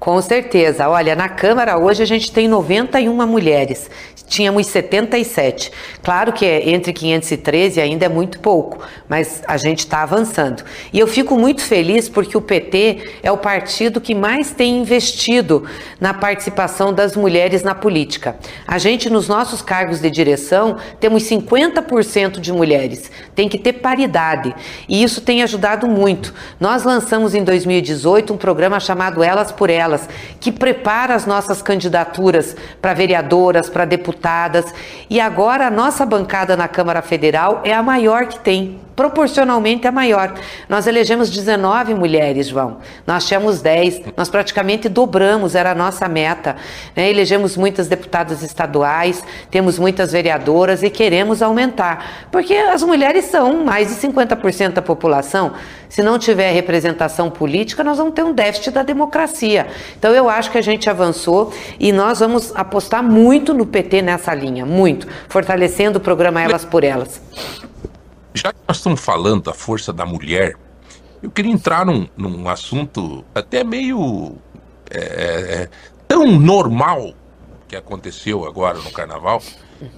Com 0.00 0.22
certeza. 0.22 0.88
Olha, 0.88 1.14
na 1.14 1.28
Câmara 1.28 1.76
hoje 1.76 2.02
a 2.02 2.06
gente 2.06 2.32
tem 2.32 2.48
91 2.48 3.26
mulheres. 3.26 3.90
Tínhamos 4.26 4.66
77. 4.68 5.70
Claro 6.02 6.32
que 6.32 6.46
é 6.46 6.70
entre 6.70 6.92
513 6.92 7.80
ainda 7.80 8.06
é 8.06 8.08
muito 8.08 8.38
pouco, 8.38 8.78
mas 9.08 9.42
a 9.46 9.58
gente 9.58 9.80
está 9.80 10.02
avançando. 10.02 10.62
E 10.92 10.98
eu 10.98 11.06
fico 11.06 11.36
muito 11.36 11.60
feliz 11.62 12.08
porque 12.08 12.34
o 12.38 12.40
PT 12.40 13.18
é 13.24 13.30
o 13.30 13.36
partido 13.36 14.00
que 14.00 14.14
mais 14.14 14.52
tem 14.52 14.78
investido 14.78 15.66
na 16.00 16.14
participação 16.14 16.94
das 16.94 17.14
mulheres 17.14 17.62
na 17.62 17.74
política. 17.74 18.36
A 18.66 18.78
gente, 18.78 19.10
nos 19.10 19.28
nossos 19.28 19.60
cargos 19.60 20.00
de 20.00 20.08
direção, 20.08 20.76
temos 20.98 21.24
50% 21.24 22.38
de 22.38 22.52
mulheres. 22.52 23.10
Tem 23.34 23.48
que 23.48 23.58
ter 23.58 23.74
paridade. 23.74 24.54
E 24.88 25.02
isso 25.02 25.20
tem 25.20 25.42
ajudado 25.42 25.88
muito. 25.88 26.32
Nós 26.58 26.84
lançamos 26.84 27.34
em 27.34 27.42
2018 27.42 28.32
um 28.32 28.38
programa 28.38 28.78
chamado 28.78 29.24
Elas 29.24 29.50
por 29.50 29.68
Elas 29.68 29.89
delas, 29.90 30.08
que 30.38 30.52
prepara 30.52 31.14
as 31.14 31.26
nossas 31.26 31.60
candidaturas 31.60 32.56
para 32.80 32.94
vereadoras, 32.94 33.68
para 33.68 33.84
deputadas. 33.84 34.72
E 35.08 35.20
agora 35.20 35.66
a 35.66 35.70
nossa 35.70 36.06
bancada 36.06 36.56
na 36.56 36.68
Câmara 36.68 37.02
Federal 37.02 37.60
é 37.64 37.74
a 37.74 37.82
maior 37.82 38.26
que 38.26 38.38
tem 38.38 38.80
proporcionalmente 39.00 39.86
a 39.86 39.92
maior. 39.92 40.34
Nós 40.68 40.86
elegemos 40.86 41.30
19 41.30 41.94
mulheres, 41.94 42.48
João. 42.48 42.78
Nós 43.06 43.26
tínhamos 43.26 43.62
10. 43.62 44.02
Nós 44.14 44.28
praticamente 44.28 44.90
dobramos, 44.90 45.54
era 45.54 45.70
a 45.70 45.74
nossa 45.74 46.06
meta. 46.06 46.56
Né? 46.94 47.08
Elegemos 47.08 47.56
muitas 47.56 47.88
deputadas 47.88 48.42
estaduais, 48.42 49.24
temos 49.50 49.78
muitas 49.78 50.12
vereadoras 50.12 50.82
e 50.82 50.90
queremos 50.90 51.40
aumentar. 51.40 52.28
Porque 52.30 52.54
as 52.54 52.82
mulheres 52.82 53.24
são 53.24 53.64
mais 53.64 53.88
de 53.88 53.94
50% 53.94 54.72
da 54.72 54.82
população. 54.82 55.52
Se 55.88 56.02
não 56.02 56.18
tiver 56.18 56.52
representação 56.52 57.30
política, 57.30 57.82
nós 57.82 57.96
vamos 57.96 58.12
ter 58.12 58.22
um 58.22 58.32
déficit 58.32 58.70
da 58.70 58.82
democracia. 58.82 59.66
Então 59.98 60.12
eu 60.12 60.28
acho 60.28 60.50
que 60.50 60.58
a 60.58 60.62
gente 60.62 60.88
avançou 60.88 61.52
e 61.78 61.92
nós 61.92 62.20
vamos 62.20 62.54
apostar 62.54 63.02
muito 63.02 63.54
no 63.54 63.66
PT 63.66 64.02
nessa 64.02 64.34
linha, 64.34 64.64
muito, 64.64 65.06
fortalecendo 65.28 65.98
o 65.98 66.00
programa 66.00 66.42
Elas 66.42 66.64
por 66.64 66.84
Elas. 66.84 67.20
Já 68.34 68.52
que 68.52 68.58
nós 68.66 68.76
estamos 68.76 69.00
falando 69.00 69.44
da 69.44 69.54
força 69.54 69.92
da 69.92 70.06
mulher, 70.06 70.54
eu 71.22 71.30
queria 71.30 71.52
entrar 71.52 71.84
num, 71.84 72.08
num 72.16 72.48
assunto 72.48 73.24
até 73.34 73.62
meio 73.62 74.36
é, 74.90 75.00
é, 75.00 75.68
tão 76.08 76.26
normal 76.38 77.12
que 77.68 77.76
aconteceu 77.76 78.44
agora 78.44 78.78
no 78.78 78.90
carnaval, 78.90 79.42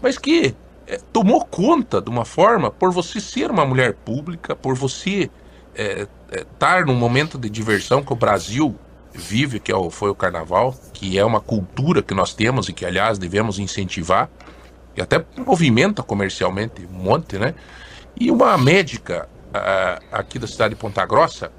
mas 0.03 0.19
que 0.19 0.55
é, 0.87 0.99
tomou 1.13 1.45
conta 1.45 2.01
de 2.01 2.11
uma 2.11 2.25
forma 2.25 2.71
por 2.71 2.91
você 2.91 3.21
ser 3.21 3.51
uma 3.51 3.65
mulher 3.65 3.95
pública, 3.95 4.55
por 4.55 4.75
você 4.75 5.31
é, 5.75 6.07
é, 6.31 6.41
estar 6.41 6.85
num 6.85 6.95
momento 6.95 7.39
de 7.39 7.49
diversão 7.49 8.03
que 8.03 8.13
o 8.13 8.17
Brasil 8.17 8.77
vive, 9.13 9.61
que 9.61 9.71
é 9.71 9.77
o, 9.77 9.91
foi 9.91 10.11
o 10.11 10.15
carnaval, 10.15 10.75
que 10.93 11.19
é 11.19 11.25
uma 11.25 11.41
cultura 11.41 12.03
que 12.03 12.15
nós 12.15 12.35
temos 12.35 12.69
e 12.69 12.73
que, 12.73 12.85
aliás, 12.85 13.19
devemos 13.19 13.59
incentivar, 13.59 14.29
e 14.97 15.01
até 15.01 15.25
movimenta 15.37 16.03
comercialmente 16.03 16.87
um 16.87 16.99
monte, 16.99 17.39
né? 17.39 17.55
E 18.19 18.31
uma 18.31 18.57
médica 18.59 19.29
uh, 19.49 20.05
aqui 20.13 20.39
da 20.39 20.47
cidade 20.47 20.75
de 20.75 20.81
Ponta 20.81 21.05
Grossa, 21.07 21.51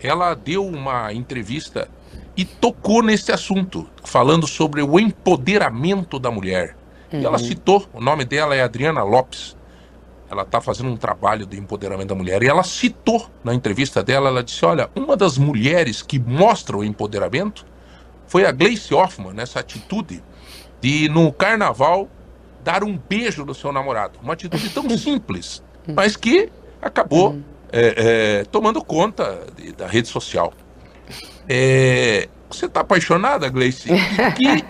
ela 0.00 0.34
deu 0.34 0.66
uma 0.66 1.12
entrevista 1.12 1.88
e 2.36 2.44
tocou 2.44 3.02
nesse 3.02 3.30
assunto, 3.32 3.88
falando 4.04 4.46
sobre 4.46 4.82
o 4.82 4.98
empoderamento 4.98 6.18
da 6.18 6.30
mulher. 6.30 6.76
Uhum. 7.12 7.20
E 7.20 7.24
ela 7.24 7.38
uhum. 7.38 7.44
citou, 7.44 7.86
o 7.92 8.00
nome 8.00 8.24
dela 8.24 8.54
é 8.54 8.62
Adriana 8.62 9.02
Lopes. 9.02 9.56
Ela 10.30 10.42
está 10.42 10.60
fazendo 10.60 10.88
um 10.88 10.96
trabalho 10.96 11.44
de 11.44 11.58
empoderamento 11.58 12.08
da 12.08 12.14
mulher. 12.14 12.42
E 12.42 12.46
ela 12.46 12.62
citou 12.62 13.28
na 13.42 13.52
entrevista 13.52 14.02
dela, 14.02 14.28
ela 14.28 14.44
disse: 14.44 14.64
olha, 14.64 14.88
uma 14.94 15.16
das 15.16 15.36
mulheres 15.36 16.02
que 16.02 16.18
mostra 16.18 16.76
o 16.76 16.84
empoderamento 16.84 17.66
foi 18.26 18.46
a 18.46 18.52
Gleice 18.52 18.94
Hoffmann, 18.94 19.34
nessa 19.34 19.58
atitude 19.58 20.22
de, 20.80 21.08
no 21.08 21.32
carnaval, 21.32 22.08
dar 22.62 22.84
um 22.84 22.96
beijo 22.96 23.44
no 23.44 23.54
seu 23.54 23.72
namorado. 23.72 24.20
Uma 24.22 24.34
atitude 24.34 24.68
tão 24.70 24.88
simples, 24.96 25.62
mas 25.88 26.16
que 26.16 26.48
acabou 26.80 27.36
é, 27.72 27.94
é, 28.40 28.44
tomando 28.44 28.84
conta 28.84 29.46
de, 29.56 29.72
da 29.72 29.88
rede 29.88 30.06
social. 30.06 30.52
É, 31.48 32.28
você 32.48 32.66
está 32.66 32.80
apaixonada, 32.80 33.48
Gleice? 33.48 33.88
Que 34.36 34.64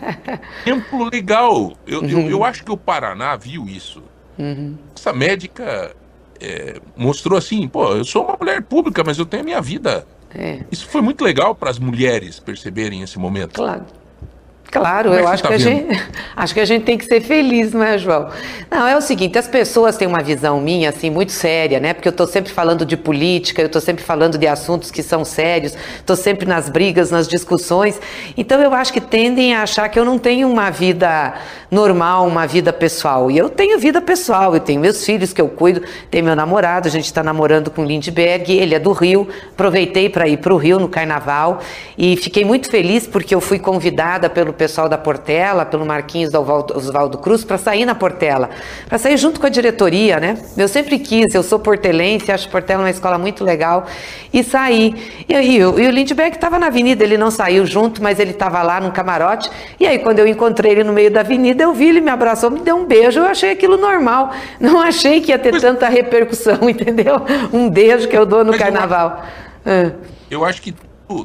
exemplo 0.71 1.05
legal. 1.05 1.75
Eu, 1.87 2.03
eu, 2.05 2.31
eu, 2.31 2.45
acho 2.45 2.65
que 2.65 2.71
o 2.71 2.77
Paraná 2.77 3.37
viu 3.37 3.67
isso. 3.67 4.03
Uhum. 4.41 4.75
Essa 4.97 5.13
médica 5.13 5.95
é, 6.41 6.81
mostrou 6.97 7.39
assim: 7.39 7.69
pô, 7.69 7.93
eu 7.95 8.05
sou 8.05 8.25
uma 8.25 8.37
mulher 8.39 8.63
pública, 8.63 9.05
mas 9.05 9.19
eu 9.19 9.27
tenho 9.27 9.43
a 9.43 9.45
minha 9.45 9.61
vida. 9.61 10.07
É. 10.35 10.61
Isso 10.71 10.87
foi 10.87 11.01
muito 11.01 11.23
legal 11.23 11.55
para 11.55 11.71
as 11.71 11.79
mulheres 11.79 12.41
perceberem 12.41 13.03
esse 13.03 13.19
momento. 13.19 13.55
Claro. 13.55 13.85
Claro, 14.71 15.13
eu 15.13 15.27
acho, 15.27 15.43
tá 15.43 15.49
que 15.49 15.55
a 15.55 15.59
gente, 15.59 16.03
acho 16.37 16.55
que 16.55 16.61
a 16.61 16.65
gente 16.65 16.85
tem 16.85 16.97
que 16.97 17.05
ser 17.05 17.21
feliz, 17.21 17.73
não 17.73 17.83
é, 17.83 17.99
João? 17.99 18.31
Não, 18.71 18.87
é 18.87 18.97
o 18.97 19.01
seguinte, 19.01 19.37
as 19.37 19.49
pessoas 19.49 19.97
têm 19.97 20.07
uma 20.07 20.23
visão 20.23 20.61
minha, 20.61 20.91
assim, 20.91 21.11
muito 21.11 21.33
séria, 21.33 21.81
né? 21.81 21.93
Porque 21.93 22.07
eu 22.07 22.13
estou 22.13 22.27
sempre 22.27 22.53
falando 22.53 22.87
de 22.87 22.97
política, 22.97 23.61
eu 23.61 23.67
estou 23.67 23.81
sempre 23.81 24.05
falando 24.05 24.39
de 24.39 24.47
assuntos 24.47 24.93
que 24.93 25.03
são 25.03 25.25
sérios, 25.25 25.75
estou 25.97 26.15
sempre 26.15 26.47
nas 26.47 26.69
brigas, 26.69 27.11
nas 27.11 27.27
discussões. 27.27 28.01
Então 28.37 28.63
eu 28.63 28.73
acho 28.73 28.93
que 28.93 29.01
tendem 29.01 29.55
a 29.55 29.63
achar 29.63 29.89
que 29.89 29.99
eu 29.99 30.05
não 30.05 30.19
tenho 30.19 30.49
uma 30.49 30.71
vida 30.71 31.35
normal, 31.69 32.27
uma 32.27 32.47
vida 32.47 32.73
pessoal. 32.73 33.29
E 33.29 33.37
eu 33.37 33.49
tenho 33.49 33.77
vida 33.79 34.01
pessoal, 34.01 34.55
eu 34.55 34.61
tenho 34.61 34.81
meus 34.81 35.05
filhos 35.05 35.33
que 35.33 35.41
eu 35.41 35.49
cuido, 35.49 35.83
tenho 36.11 36.25
meu 36.25 36.37
namorado, 36.37 36.87
a 36.87 36.91
gente 36.91 37.07
está 37.07 37.25
namorando 37.25 37.71
com 37.71 37.83
o 37.83 37.85
Lindbergh, 37.85 38.53
ele 38.53 38.75
é 38.75 38.79
do 38.79 38.93
Rio, 38.93 39.29
aproveitei 39.53 40.09
para 40.09 40.29
ir 40.29 40.37
para 40.37 40.55
o 40.55 40.57
Rio 40.57 40.79
no 40.79 40.89
carnaval 40.89 41.61
e 41.99 42.17
fiquei 42.17 42.45
muito 42.45 42.71
feliz 42.71 43.07
porque 43.07 43.35
eu 43.35 43.41
fui 43.41 43.59
convidada 43.59 44.31
pelo 44.31 44.53
pessoal 44.61 44.91
da 44.91 44.99
Portela, 44.99 45.65
pelo 45.65 45.87
Marquinhos 45.87 46.31
do 46.31 46.39
Oswaldo 46.39 47.17
Cruz, 47.17 47.43
para 47.43 47.57
sair 47.57 47.87
na 47.87 47.95
Portela, 47.95 48.51
para 48.87 48.99
sair 48.99 49.17
junto 49.17 49.41
com 49.41 49.47
a 49.47 49.49
diretoria, 49.49 50.21
né? 50.21 50.37
Eu 50.55 50.69
sempre 50.69 50.99
quis, 50.99 51.35
eu 51.35 51.43
sou 51.43 51.59
portelense, 51.59 52.31
acho 52.31 52.47
Portela 52.51 52.83
uma 52.83 52.91
escola 52.91 53.17
muito 53.17 53.43
legal, 53.43 53.87
e 54.31 54.45
saí. 54.45 54.95
E 55.27 55.35
aí, 55.35 55.57
e 55.57 55.65
o 55.65 55.91
Lindbergh 55.91 56.35
estava 56.35 56.59
na 56.59 56.67
avenida, 56.67 57.03
ele 57.03 57.17
não 57.17 57.31
saiu 57.31 57.65
junto, 57.65 58.03
mas 58.03 58.21
ele 58.21 58.33
estava 58.33 58.63
lá 58.63 58.83
no 58.83 58.93
camarote, 58.93 59.51
e 59.81 59.87
aí 59.87 59.99
quando 59.99 60.19
eu 60.19 60.27
encontrei 60.27 60.73
ele 60.73 60.85
no 60.85 60.93
meio 60.93 61.11
da 61.11 61.21
avenida, 61.21 61.63
eu 61.63 61.73
vi, 61.73 61.89
ele 61.89 62.03
me 62.03 62.11
abraçou, 62.11 62.51
me 62.51 62.61
deu 62.61 62.77
um 62.77 62.85
beijo, 62.85 63.19
eu 63.19 63.25
achei 63.25 63.53
aquilo 63.53 63.79
normal, 63.79 64.31
não 64.61 64.79
achei 64.79 65.23
que 65.23 65.33
ia 65.33 65.39
ter 65.39 65.59
tanta 65.59 65.89
repercussão, 65.89 66.59
entendeu? 66.69 67.17
Um 67.51 67.71
beijo 67.71 68.07
que 68.09 68.17
eu 68.17 68.27
dou 68.27 68.45
no 68.45 68.51
mas 68.51 68.61
carnaval. 68.61 69.25
Eu, 69.65 69.73
ah. 69.73 69.93
eu 70.31 70.45
acho 70.45 70.61
que 70.61 70.75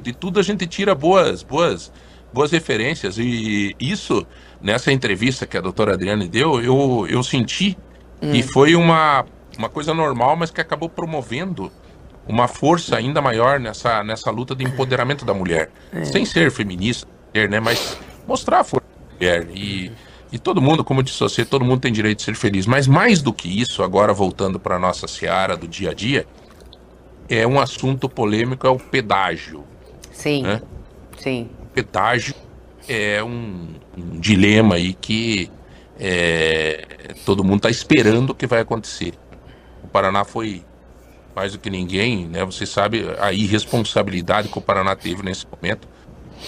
de 0.02 0.14
tudo 0.14 0.40
a 0.40 0.44
gente 0.44 0.66
tira 0.66 0.96
boas, 0.96 1.44
boas 1.44 1.92
boas 2.36 2.52
referências. 2.52 3.18
E 3.18 3.74
isso, 3.80 4.28
nessa 4.62 4.92
entrevista 4.92 5.48
que 5.48 5.58
a 5.58 5.62
doutora 5.62 5.94
Adriane 5.94 6.28
deu, 6.28 6.62
eu, 6.62 7.08
eu 7.10 7.24
senti 7.24 7.78
hum. 8.22 8.32
que 8.32 8.44
foi 8.44 8.76
uma, 8.76 9.26
uma 9.58 9.70
coisa 9.70 9.94
normal, 9.94 10.36
mas 10.36 10.52
que 10.52 10.60
acabou 10.60 10.90
promovendo 10.90 11.72
uma 12.28 12.48
força 12.48 12.98
ainda 12.98 13.22
maior 13.22 13.60
nessa, 13.60 14.04
nessa 14.04 14.30
luta 14.30 14.54
de 14.54 14.66
empoderamento 14.66 15.24
da 15.24 15.34
mulher. 15.34 15.72
É. 15.94 16.04
Sem 16.04 16.26
ser 16.26 16.52
feminista, 16.52 17.08
né? 17.50 17.60
Mas 17.60 17.98
mostrar 18.28 18.60
a 18.60 18.64
força 18.64 18.88
da 18.88 19.14
mulher. 19.14 19.48
E, 19.54 19.92
e 20.32 20.38
todo 20.38 20.62
mundo, 20.62 20.84
como 20.84 21.02
disse 21.02 21.20
você, 21.20 21.46
todo 21.46 21.64
mundo 21.64 21.80
tem 21.80 21.94
direito 21.94 22.18
de 22.18 22.24
ser 22.24 22.36
feliz. 22.36 22.66
Mas 22.66 22.86
mais 22.86 23.22
do 23.22 23.32
que 23.32 23.48
isso, 23.48 23.82
agora 23.82 24.12
voltando 24.14 24.60
para 24.60 24.76
a 24.76 24.80
nossa 24.80 25.08
seara 25.08 25.56
do 25.56 25.68
dia 25.68 25.92
a 25.92 25.94
dia, 25.94 26.28
é 27.30 27.48
um 27.48 27.60
assunto 27.60 28.10
polêmico, 28.10 28.68
é 28.68 28.70
o 28.70 28.78
pedágio. 28.78 29.64
Sim. 30.12 30.44
Né? 30.44 30.62
Sim 31.18 31.50
pedágio 31.76 32.34
é 32.88 33.22
um, 33.22 33.76
um 33.98 34.20
dilema 34.20 34.76
aí 34.76 34.94
que 34.94 35.52
é, 36.00 37.14
todo 37.26 37.44
mundo 37.44 37.58
está 37.58 37.70
esperando 37.70 38.30
o 38.30 38.36
que 38.36 38.48
vai 38.48 38.62
acontecer. 38.62 39.14
O 39.84 39.88
Paraná 39.88 40.24
foi 40.24 40.64
mais 41.36 41.52
do 41.52 41.60
que 41.60 41.70
ninguém, 41.70 42.28
né? 42.28 42.46
Você 42.46 42.66
sabe 42.66 43.06
a 43.20 43.34
irresponsabilidade 43.34 44.48
que 44.48 44.58
o 44.58 44.62
Paraná 44.62 44.96
teve 44.96 45.22
nesse 45.22 45.46
momento 45.46 45.88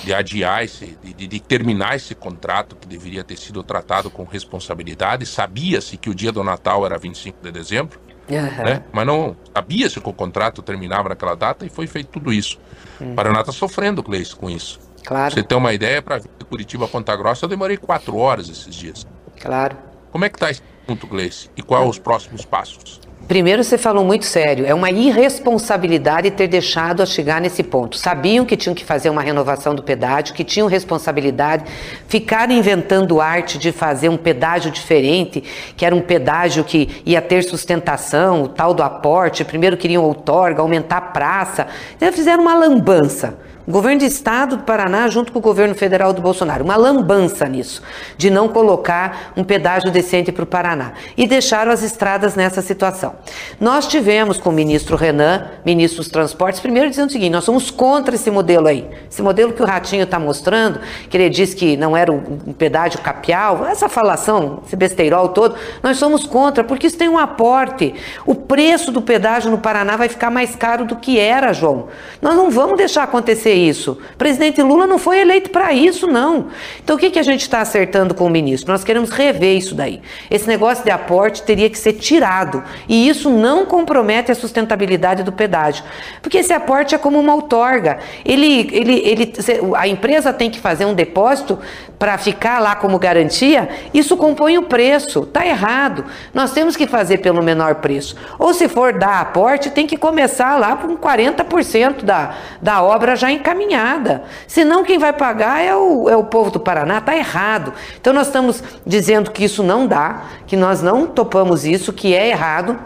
de 0.04 0.14
adiar 0.14 0.64
esse, 0.64 0.98
de, 1.04 1.28
de 1.28 1.40
terminar 1.40 1.96
esse 1.96 2.16
contrato 2.16 2.76
que 2.76 2.88
deveria 2.88 3.24
ter 3.24 3.38
sido 3.38 3.62
tratado 3.64 4.10
com 4.10 4.24
responsabilidade. 4.24 5.26
Sabia-se 5.26 5.98
que 5.98 6.10
o 6.10 6.16
dia 6.16 6.32
do 6.32 6.44
Natal 6.44 6.86
era 6.86 6.98
25 6.98 7.40
de 7.42 7.52
dezembro, 7.52 8.00
uhum. 8.30 8.64
né? 8.64 8.84
Mas 8.94 9.06
não 9.06 9.36
sabia-se 9.54 10.00
que 10.00 10.10
o 10.10 10.14
contrato 10.14 10.62
terminava 10.62 11.10
naquela 11.10 11.36
data 11.36 11.66
e 11.66 11.70
foi 11.70 11.86
feito 11.86 12.08
tudo 12.08 12.32
isso. 12.32 12.58
Uhum. 13.02 13.12
O 13.12 13.16
Paraná 13.16 13.42
está 13.42 13.52
sofrendo, 13.52 14.02
Gleice, 14.02 14.36
com 14.36 14.50
isso. 14.50 14.87
Claro. 15.06 15.34
Você 15.34 15.44
tem 15.44 15.58
uma 15.58 15.74
ideia, 15.74 16.02
para 16.02 16.18
vir 16.18 16.30
de 16.38 16.46
Curitiba 16.46 16.86
a 16.86 16.88
Ponta 16.88 17.16
Grossa, 17.16 17.46
eu 17.46 17.50
demorei 17.50 17.78
quatro 17.78 18.18
horas 18.18 18.50
esses 18.50 18.76
dias. 18.76 19.08
Claro. 19.40 19.78
Como 20.12 20.26
é 20.26 20.30
que 20.30 20.36
está 20.36 20.50
esse 20.50 20.62
assunto, 20.84 21.08
Gleice? 21.08 21.50
E 21.56 21.62
quais 21.62 21.88
os 21.88 22.00
próximos 22.00 22.46
passos? 22.46 23.00
Primeiro, 23.28 23.62
você 23.62 23.78
falou 23.78 24.06
muito 24.06 24.26
sério. 24.26 24.66
É 24.66 24.74
uma 24.74 24.90
irresponsabilidade 24.90 26.32
ter 26.32 26.48
deixado 26.48 27.04
a 27.04 27.06
chegar 27.06 27.42
nesse 27.42 27.62
ponto. 27.62 27.98
Sabiam 27.98 28.46
que 28.46 28.56
tinham 28.56 28.74
que 28.74 28.86
fazer 28.86 29.10
uma 29.10 29.22
renovação 29.22 29.76
do 29.76 29.84
pedágio, 29.84 30.34
que 30.34 30.46
tinham 30.46 30.66
responsabilidade, 30.66 31.66
ficaram 32.08 32.54
inventando 32.54 33.20
arte 33.20 33.58
de 33.58 33.74
fazer 33.74 34.08
um 34.08 34.16
pedágio 34.16 34.72
diferente, 34.72 35.44
que 35.76 35.86
era 35.86 35.94
um 35.94 36.00
pedágio 36.00 36.64
que 36.64 37.02
ia 37.06 37.22
ter 37.22 37.44
sustentação, 37.44 38.44
o 38.44 38.48
tal 38.48 38.74
do 38.74 38.82
aporte. 38.82 39.44
Primeiro 39.44 39.76
queriam 39.76 40.06
outorga, 40.06 40.62
aumentar 40.62 40.98
a 40.98 41.02
praça. 41.02 41.68
Então, 41.98 42.14
fizeram 42.14 42.44
uma 42.44 42.56
lambança. 42.56 43.38
O 43.68 43.72
governo 43.72 44.00
de 44.00 44.06
estado 44.06 44.56
do 44.56 44.64
Paraná 44.64 45.10
junto 45.10 45.30
com 45.34 45.40
o 45.40 45.42
governo 45.42 45.76
federal 45.76 46.14
do 46.14 46.22
Bolsonaro. 46.22 46.64
Uma 46.64 46.78
lambança 46.78 47.46
nisso, 47.50 47.84
de 48.18 48.30
não 48.30 48.48
colocar 48.48 49.34
um 49.36 49.44
pedágio 49.44 49.92
decente 49.92 50.32
para 50.32 50.46
o 50.46 50.48
Paraná. 50.48 50.94
E 51.18 51.28
deixaram 51.28 51.70
as 51.70 51.84
estradas 51.84 52.34
nessa 52.34 52.62
situação. 52.62 53.16
Nós 53.60 53.86
tivemos 53.86 54.38
com 54.38 54.52
o 54.52 54.54
ministro 54.54 54.96
Renan, 54.96 55.48
ministro 55.66 55.98
dos 55.98 56.08
Transportes, 56.08 56.62
primeiro 56.62 56.90
dizendo 56.90 57.10
o 57.10 57.12
seguinte: 57.12 57.34
nós 57.34 57.44
somos 57.44 57.70
contra 57.70 58.16
esse 58.16 58.32
modelo 58.32 58.68
aí. 58.68 58.88
Esse 59.12 59.22
modelo 59.22 59.52
que 59.52 59.62
o 59.62 59.66
Ratinho 59.66 60.04
está 60.04 60.18
mostrando, 60.18 60.80
que 61.10 61.18
ele 61.18 61.30
diz 61.30 61.54
que 61.54 61.76
não 61.76 61.98
era 61.98 62.10
um 62.10 62.54
pedágio 62.54 63.02
capial, 63.02 63.66
essa 63.68 63.90
falação, 63.90 64.62
esse 64.66 64.78
besteirol 64.78 65.28
todo, 65.30 65.56
nós 65.84 65.98
somos 65.98 66.26
contra, 66.26 66.64
porque 66.64 66.88
isso 66.88 66.98
tem 66.98 67.10
um 67.10 67.18
aporte. 67.18 67.94
O 68.26 68.34
preço 68.34 68.94
do 68.94 69.02
pedágio 69.02 69.52
no 69.52 69.58
Paraná 69.58 69.98
vai 69.98 70.08
ficar 70.08 70.32
mais 70.32 70.56
caro 70.56 70.86
do 70.86 70.96
que 70.96 71.20
era, 71.20 71.52
João. 71.52 71.90
Nós 72.22 72.34
não 72.34 72.50
vamos 72.50 72.78
deixar 72.78 73.04
acontecer 73.04 73.57
isso. 73.58 73.98
O 74.14 74.18
presidente 74.18 74.62
Lula 74.62 74.88
não 74.88 74.98
foi 74.98 75.20
eleito 75.20 75.50
para 75.50 75.74
isso, 75.74 76.08
não. 76.08 76.48
Então 76.84 76.96
o 76.96 77.00
que, 77.00 77.10
que 77.10 77.20
a 77.20 77.24
gente 77.24 77.42
está 77.42 77.62
acertando 77.62 78.14
com 78.14 78.26
o 78.26 78.30
ministro? 78.30 78.72
Nós 78.72 78.84
queremos 78.84 79.10
rever 79.10 79.58
isso 79.58 79.76
daí. 79.76 80.02
Esse 80.30 80.48
negócio 80.48 80.84
de 80.84 80.92
aporte 80.92 81.44
teria 81.44 81.70
que 81.70 81.78
ser 81.78 81.94
tirado. 81.94 82.64
E 82.88 83.08
isso 83.08 83.30
não 83.30 83.66
compromete 83.66 84.32
a 84.32 84.36
sustentabilidade 84.36 85.24
do 85.24 85.32
pedágio. 85.32 85.84
Porque 86.22 86.38
esse 86.38 86.54
aporte 86.54 86.96
é 86.96 86.98
como 86.98 87.20
uma 87.20 87.34
outorga. 87.34 88.00
Ele, 88.24 88.70
ele, 88.72 89.00
ele, 89.06 89.34
a 89.76 89.88
empresa 89.88 90.32
tem 90.32 90.50
que 90.50 90.60
fazer 90.60 90.86
um 90.86 90.94
depósito 90.94 91.60
para 91.98 92.18
ficar 92.18 92.60
lá 92.60 92.76
como 92.76 93.00
garantia, 93.00 93.70
isso 93.94 94.16
compõe 94.16 94.58
o 94.58 94.64
preço. 94.64 95.24
Está 95.24 95.46
errado. 95.46 96.06
Nós 96.34 96.52
temos 96.52 96.76
que 96.76 96.86
fazer 96.86 97.18
pelo 97.18 97.42
menor 97.42 97.76
preço. 97.76 98.16
Ou 98.38 98.54
se 98.54 98.68
for 98.68 98.94
dar 98.94 99.22
aporte, 99.22 99.70
tem 99.72 99.88
que 99.88 99.98
começar 99.98 100.58
lá 100.58 100.76
com 100.76 100.96
40% 100.96 102.04
da, 102.04 102.36
da 102.62 102.84
obra 102.84 103.16
já 103.16 103.32
em 103.32 103.40
encaminhada. 103.48 104.24
Senão 104.46 104.84
quem 104.84 104.98
vai 104.98 105.14
pagar 105.14 105.64
é 105.64 105.76
o, 105.76 106.10
é 106.10 106.16
o 106.18 106.24
povo 106.24 106.52
do 106.52 106.60
Paraná, 106.60 106.98
está 106.98 107.16
errado. 107.16 107.74
Então 108.00 108.14
nós 108.14 108.28
estamos 108.28 108.62
dizendo 108.86 109.32
que 109.32 109.46
isso 109.46 109.64
não 109.64 109.88
dá, 109.88 110.24
que 110.46 110.58
nós 110.58 110.82
não 110.82 111.08
topamos 111.08 111.66
isso, 111.66 111.94
que 111.94 112.14
é 112.14 112.30
errado. 112.30 112.78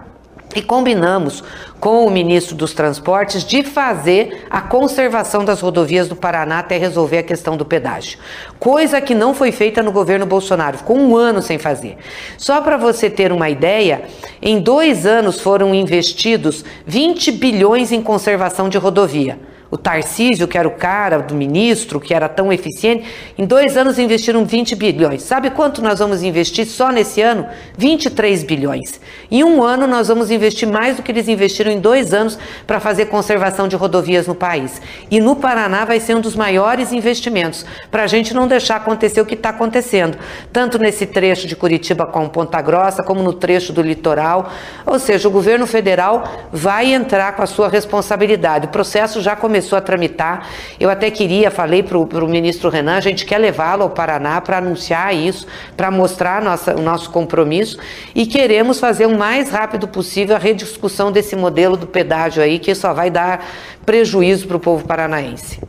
E 0.53 0.61
combinamos 0.61 1.41
com 1.79 2.05
o 2.05 2.11
ministro 2.11 2.55
dos 2.57 2.73
Transportes 2.73 3.45
de 3.45 3.63
fazer 3.63 4.45
a 4.49 4.59
conservação 4.59 5.45
das 5.45 5.61
rodovias 5.61 6.09
do 6.09 6.15
Paraná 6.15 6.59
até 6.59 6.77
resolver 6.77 7.19
a 7.19 7.23
questão 7.23 7.55
do 7.55 7.63
pedágio. 7.63 8.19
Coisa 8.59 8.99
que 8.99 9.15
não 9.15 9.33
foi 9.33 9.53
feita 9.53 9.81
no 9.81 9.93
governo 9.93 10.25
Bolsonaro, 10.25 10.79
ficou 10.79 10.97
um 10.97 11.15
ano 11.15 11.41
sem 11.41 11.57
fazer. 11.57 11.97
Só 12.37 12.59
para 12.59 12.75
você 12.75 13.09
ter 13.09 13.31
uma 13.31 13.49
ideia, 13.49 14.03
em 14.41 14.59
dois 14.59 15.05
anos 15.05 15.39
foram 15.39 15.73
investidos 15.73 16.65
20 16.85 17.31
bilhões 17.31 17.93
em 17.93 18.01
conservação 18.01 18.67
de 18.67 18.77
rodovia. 18.77 19.39
O 19.71 19.77
Tarcísio, 19.77 20.49
que 20.49 20.57
era 20.57 20.67
o 20.67 20.71
cara 20.71 21.19
do 21.19 21.33
ministro, 21.33 21.99
que 21.99 22.13
era 22.13 22.27
tão 22.27 22.51
eficiente, 22.51 23.05
em 23.37 23.45
dois 23.45 23.77
anos 23.77 23.97
investiram 23.97 24.43
20 24.43 24.75
bilhões. 24.75 25.23
Sabe 25.23 25.49
quanto 25.49 25.81
nós 25.81 25.99
vamos 25.99 26.21
investir 26.21 26.65
só 26.65 26.91
nesse 26.91 27.21
ano? 27.21 27.47
23 27.77 28.43
bilhões. 28.43 28.99
Em 29.31 29.45
um 29.45 29.63
ano 29.63 29.87
nós 29.87 30.09
vamos 30.09 30.29
investir 30.29 30.67
mais 30.67 30.97
do 30.97 31.01
que 31.01 31.11
eles 31.11 31.29
investiram 31.29 31.71
em 31.71 31.79
dois 31.79 32.13
anos 32.13 32.37
para 32.67 32.81
fazer 32.81 33.05
conservação 33.05 33.65
de 33.69 33.77
rodovias 33.77 34.27
no 34.27 34.35
país. 34.35 34.81
E 35.09 35.21
no 35.21 35.37
Paraná 35.37 35.85
vai 35.85 36.01
ser 36.01 36.15
um 36.15 36.21
dos 36.21 36.35
maiores 36.35 36.91
investimentos, 36.91 37.65
para 37.89 38.03
a 38.03 38.07
gente 38.07 38.33
não 38.33 38.49
deixar 38.49 38.75
acontecer 38.75 39.21
o 39.21 39.25
que 39.25 39.35
está 39.35 39.49
acontecendo, 39.49 40.17
tanto 40.51 40.77
nesse 40.77 41.05
trecho 41.05 41.47
de 41.47 41.55
Curitiba 41.55 42.05
com 42.05 42.27
Ponta 42.27 42.61
Grossa, 42.61 43.03
como 43.03 43.23
no 43.23 43.31
trecho 43.31 43.71
do 43.71 43.81
litoral. 43.81 44.51
Ou 44.85 44.99
seja, 44.99 45.29
o 45.29 45.31
governo 45.31 45.65
federal 45.65 46.23
vai 46.51 46.93
entrar 46.93 47.37
com 47.37 47.41
a 47.41 47.47
sua 47.47 47.69
responsabilidade. 47.69 48.65
O 48.65 48.69
processo 48.69 49.21
já 49.21 49.33
começou 49.33 49.60
começou 49.61 49.77
a 49.77 49.81
tramitar. 49.81 50.49
Eu 50.79 50.89
até 50.89 51.11
queria, 51.11 51.51
falei 51.51 51.83
para 51.83 51.97
o 51.97 52.27
ministro 52.27 52.69
Renan, 52.69 52.95
a 52.95 52.99
gente 52.99 53.25
quer 53.25 53.37
levá-lo 53.37 53.83
ao 53.83 53.91
Paraná 53.91 54.41
para 54.41 54.57
anunciar 54.57 55.15
isso, 55.15 55.45
para 55.77 55.91
mostrar 55.91 56.41
nossa, 56.41 56.75
o 56.75 56.81
nosso 56.81 57.11
compromisso 57.11 57.77
e 58.15 58.25
queremos 58.25 58.79
fazer 58.79 59.05
o 59.05 59.17
mais 59.17 59.51
rápido 59.51 59.87
possível 59.87 60.35
a 60.35 60.39
rediscussão 60.39 61.11
desse 61.11 61.35
modelo 61.35 61.77
do 61.77 61.85
pedágio 61.85 62.41
aí, 62.41 62.57
que 62.57 62.73
só 62.73 62.91
vai 62.91 63.11
dar 63.11 63.45
prejuízo 63.85 64.47
para 64.47 64.57
o 64.57 64.59
povo 64.59 64.85
paranaense. 64.85 65.61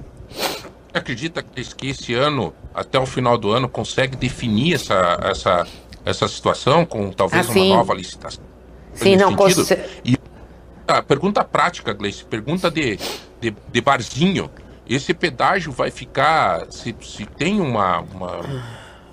Acredita 0.95 1.43
que 1.43 1.89
esse 1.89 2.15
ano, 2.15 2.55
até 2.75 2.99
o 2.99 3.07
final 3.07 3.37
do 3.37 3.51
ano, 3.51 3.69
consegue 3.69 4.17
definir 4.17 4.75
essa, 4.75 5.19
essa, 5.23 5.67
essa 6.05 6.29
situação 6.29 6.87
com 6.87 7.11
talvez 7.11 7.49
assim, 7.49 7.69
uma 7.69 7.77
nova 7.77 7.95
licitação? 7.95 8.43
Sim, 8.95 9.17
não, 9.17 9.35
consegue. 9.35 9.83
E 10.05 10.17
a 10.87 11.03
pergunta 11.03 11.43
prática, 11.43 11.93
Gleice, 11.95 12.25
pergunta 12.25 12.71
de 12.71 12.99
de, 13.43 13.53
de 13.73 13.81
barzinho, 13.81 14.49
esse 14.89 15.13
pedágio 15.13 15.73
vai 15.73 15.91
ficar. 15.91 16.71
Se, 16.71 16.95
se 17.03 17.27
tem 17.27 17.61
uma, 17.61 18.01
uma, 18.01 18.41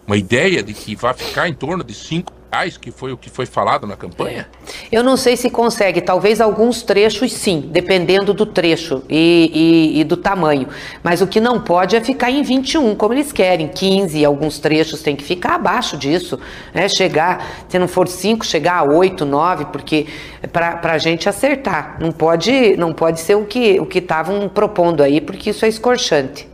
uma 0.06 0.18
ideia 0.18 0.62
de 0.62 0.74
que 0.74 0.96
vai 0.96 1.14
ficar 1.16 1.50
em 1.50 1.54
torno 1.54 1.84
de 1.84 1.96
5 1.96 2.32
que 2.80 2.92
foi 2.92 3.14
o 3.14 3.18
que 3.18 3.30
foi 3.30 3.46
falado 3.46 3.86
na 3.86 3.96
campanha? 3.96 4.48
Eu 4.92 5.04
não 5.04 5.16
sei 5.16 5.38
se 5.38 5.50
consegue, 5.50 6.02
talvez 6.02 6.42
alguns 6.42 6.82
trechos 6.82 7.32
sim, 7.32 7.62
dependendo 7.72 8.34
do 8.34 8.46
trecho 8.46 9.04
e, 9.08 9.52
e, 9.54 10.00
e, 10.00 10.04
do 10.04 10.18
tamanho. 10.18 10.68
Mas 11.04 11.22
o 11.22 11.28
que 11.28 11.40
não 11.40 11.62
pode 11.62 11.96
é 11.96 12.02
ficar 12.02 12.32
em 12.32 12.42
21, 12.42 12.96
como 12.96 13.14
eles 13.14 13.32
querem, 13.32 13.68
15, 13.68 14.26
alguns 14.26 14.58
trechos 14.58 15.02
tem 15.04 15.16
que 15.16 15.24
ficar 15.24 15.56
abaixo 15.56 15.96
disso, 15.96 16.40
né? 16.74 16.90
Chegar, 16.90 17.66
se 17.70 17.78
não 17.78 17.88
for 17.88 18.08
5, 18.08 18.44
chegar 18.46 18.80
a 18.80 18.84
8, 18.84 19.26
9, 19.26 19.66
porque 19.66 20.08
para 20.52 20.94
a 20.94 20.98
gente 20.98 21.30
acertar. 21.30 21.98
Não 22.02 22.12
pode, 22.12 22.76
não 22.78 22.94
pode 22.94 23.20
ser 23.20 23.36
o 23.36 23.46
que 23.46 23.80
o 23.80 23.86
que 23.86 24.00
estavam 24.00 24.50
propondo 24.50 25.04
aí, 25.04 25.22
porque 25.22 25.52
isso 25.52 25.66
é 25.66 25.68
escorchante. 25.68 26.48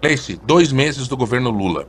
Gleice, 0.00 0.38
dois 0.44 0.72
meses 0.72 1.08
do 1.08 1.16
governo 1.16 1.50
Lula. 1.50 1.86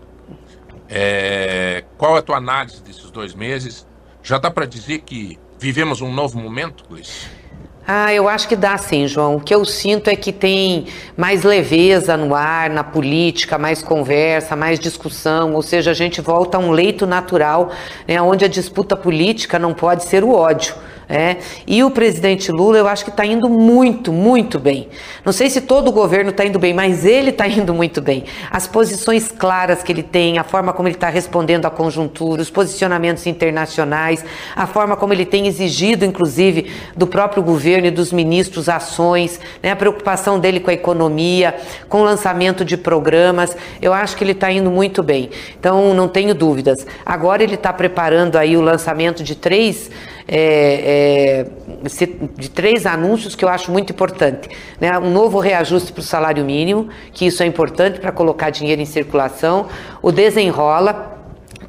É, 0.89 1.83
qual 1.97 2.15
é 2.15 2.19
a 2.19 2.21
tua 2.21 2.37
análise 2.37 2.81
desses 2.81 3.09
dois 3.11 3.33
meses? 3.33 3.85
Já 4.21 4.37
dá 4.37 4.49
para 4.51 4.65
dizer 4.65 4.99
que 4.99 5.39
vivemos 5.59 6.01
um 6.01 6.11
novo 6.11 6.39
momento, 6.39 6.83
Luiz? 6.89 7.27
Ah, 7.87 8.11
eu 8.11 8.27
acho 8.27 8.47
que 8.47 8.55
dá 8.55 8.75
sim, 8.79 9.07
João. 9.07 9.35
O 9.35 9.39
que 9.39 9.53
eu 9.53 9.63
sinto 9.63 10.09
é 10.09 10.15
que 10.15 10.31
tem 10.31 10.87
mais 11.15 11.43
leveza 11.43 12.17
no 12.17 12.33
ar, 12.33 12.67
na 12.67 12.83
política, 12.83 13.59
mais 13.59 13.83
conversa, 13.83 14.55
mais 14.55 14.79
discussão, 14.79 15.53
ou 15.53 15.61
seja, 15.61 15.91
a 15.91 15.93
gente 15.93 16.19
volta 16.19 16.57
a 16.57 16.59
um 16.59 16.71
leito 16.71 17.05
natural, 17.05 17.71
né, 18.07 18.19
onde 18.19 18.43
a 18.43 18.47
disputa 18.47 18.95
política 18.95 19.59
não 19.59 19.71
pode 19.71 20.03
ser 20.03 20.23
o 20.23 20.31
ódio. 20.33 20.73
É, 21.07 21.37
e 21.67 21.83
o 21.83 21.91
presidente 21.91 22.51
Lula, 22.51 22.77
eu 22.77 22.87
acho 22.87 23.03
que 23.03 23.11
está 23.11 23.25
indo 23.25 23.47
muito, 23.47 24.11
muito 24.11 24.59
bem. 24.59 24.89
Não 25.23 25.31
sei 25.31 25.49
se 25.49 25.61
todo 25.61 25.89
o 25.89 25.91
governo 25.91 26.31
está 26.31 26.43
indo 26.43 26.57
bem, 26.57 26.73
mas 26.73 27.05
ele 27.05 27.29
está 27.29 27.47
indo 27.47 27.73
muito 27.73 28.01
bem. 28.01 28.23
As 28.49 28.67
posições 28.67 29.31
claras 29.31 29.83
que 29.83 29.91
ele 29.91 30.01
tem, 30.01 30.39
a 30.39 30.43
forma 30.43 30.73
como 30.73 30.87
ele 30.87 30.95
está 30.95 31.09
respondendo 31.09 31.65
à 31.65 31.69
conjuntura, 31.69 32.41
os 32.41 32.49
posicionamentos 32.49 33.27
internacionais, 33.27 34.25
a 34.55 34.65
forma 34.65 34.95
como 34.95 35.13
ele 35.13 35.25
tem 35.25 35.45
exigido, 35.45 36.03
inclusive, 36.03 36.71
do 36.95 37.05
próprio 37.05 37.43
governo 37.43 37.87
e 37.87 37.91
dos 37.91 38.11
ministros 38.11 38.67
ações, 38.67 39.39
né, 39.61 39.71
a 39.71 39.75
preocupação 39.75 40.39
dele 40.39 40.59
com 40.59 40.71
a 40.71 40.73
economia, 40.73 41.55
com 41.87 42.01
o 42.01 42.03
lançamento 42.03 42.65
de 42.65 42.77
programas, 42.77 43.55
eu 43.79 43.93
acho 43.93 44.17
que 44.17 44.23
ele 44.23 44.31
está 44.31 44.51
indo 44.51 44.71
muito 44.71 45.03
bem. 45.03 45.29
Então, 45.59 45.93
não 45.93 46.07
tenho 46.07 46.33
dúvidas. 46.33 46.85
Agora 47.05 47.43
ele 47.43 47.55
está 47.55 47.71
preparando 47.71 48.37
aí 48.37 48.57
o 48.57 48.61
lançamento 48.61 49.23
de 49.23 49.35
três 49.35 49.91
é, 50.27 51.45
é, 51.83 51.87
de 52.37 52.49
três 52.49 52.85
anúncios 52.85 53.35
que 53.35 53.45
eu 53.45 53.49
acho 53.49 53.71
muito 53.71 53.91
importante. 53.91 54.49
Né? 54.79 54.97
Um 54.99 55.11
novo 55.11 55.39
reajuste 55.39 55.91
para 55.91 56.01
o 56.01 56.03
salário 56.03 56.43
mínimo, 56.43 56.89
que 57.11 57.25
isso 57.25 57.43
é 57.43 57.45
importante 57.45 57.99
para 57.99 58.11
colocar 58.11 58.49
dinheiro 58.49 58.81
em 58.81 58.85
circulação, 58.85 59.67
o 60.01 60.11
desenrola 60.11 61.14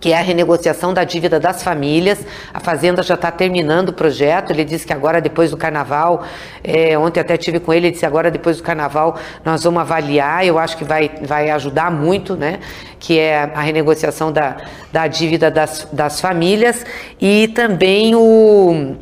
que 0.01 0.13
é 0.13 0.19
a 0.19 0.23
renegociação 0.23 0.93
da 0.93 1.05
dívida 1.05 1.41
das 1.41 1.63
famílias. 1.63 2.25
A 2.53 2.61
Fazenda 2.61 3.03
já 3.03 3.15
está 3.15 3.31
terminando 3.31 3.91
o 3.91 3.93
projeto. 3.93 4.51
Ele 4.51 4.65
disse 4.65 4.87
que 4.87 4.93
agora, 4.93 5.21
depois 5.21 5.51
do 5.51 5.57
carnaval, 5.57 6.25
é, 6.63 6.97
ontem 6.99 7.21
até 7.21 7.37
tive 7.37 7.61
com 7.61 7.73
ele, 7.73 7.87
ele 7.87 7.93
disse 7.93 8.07
agora, 8.07 8.31
depois 8.31 8.57
do 8.59 8.63
carnaval, 8.63 9.17
nós 9.45 9.63
vamos 9.65 9.81
avaliar. 9.81 10.45
Eu 10.47 10.59
acho 10.59 10.77
que 10.77 10.85
vai, 10.85 11.11
vai 11.23 11.51
ajudar 11.51 11.91
muito, 11.91 12.37
né? 12.37 12.61
Que 12.99 13.19
é 13.19 13.51
a 13.55 13.61
renegociação 13.61 14.33
da, 14.33 14.57
da 14.93 15.07
dívida 15.07 15.51
das, 15.51 15.89
das 15.93 16.21
famílias 16.21 16.85
e 17.21 17.49
também 17.49 18.15
o, 18.15 18.97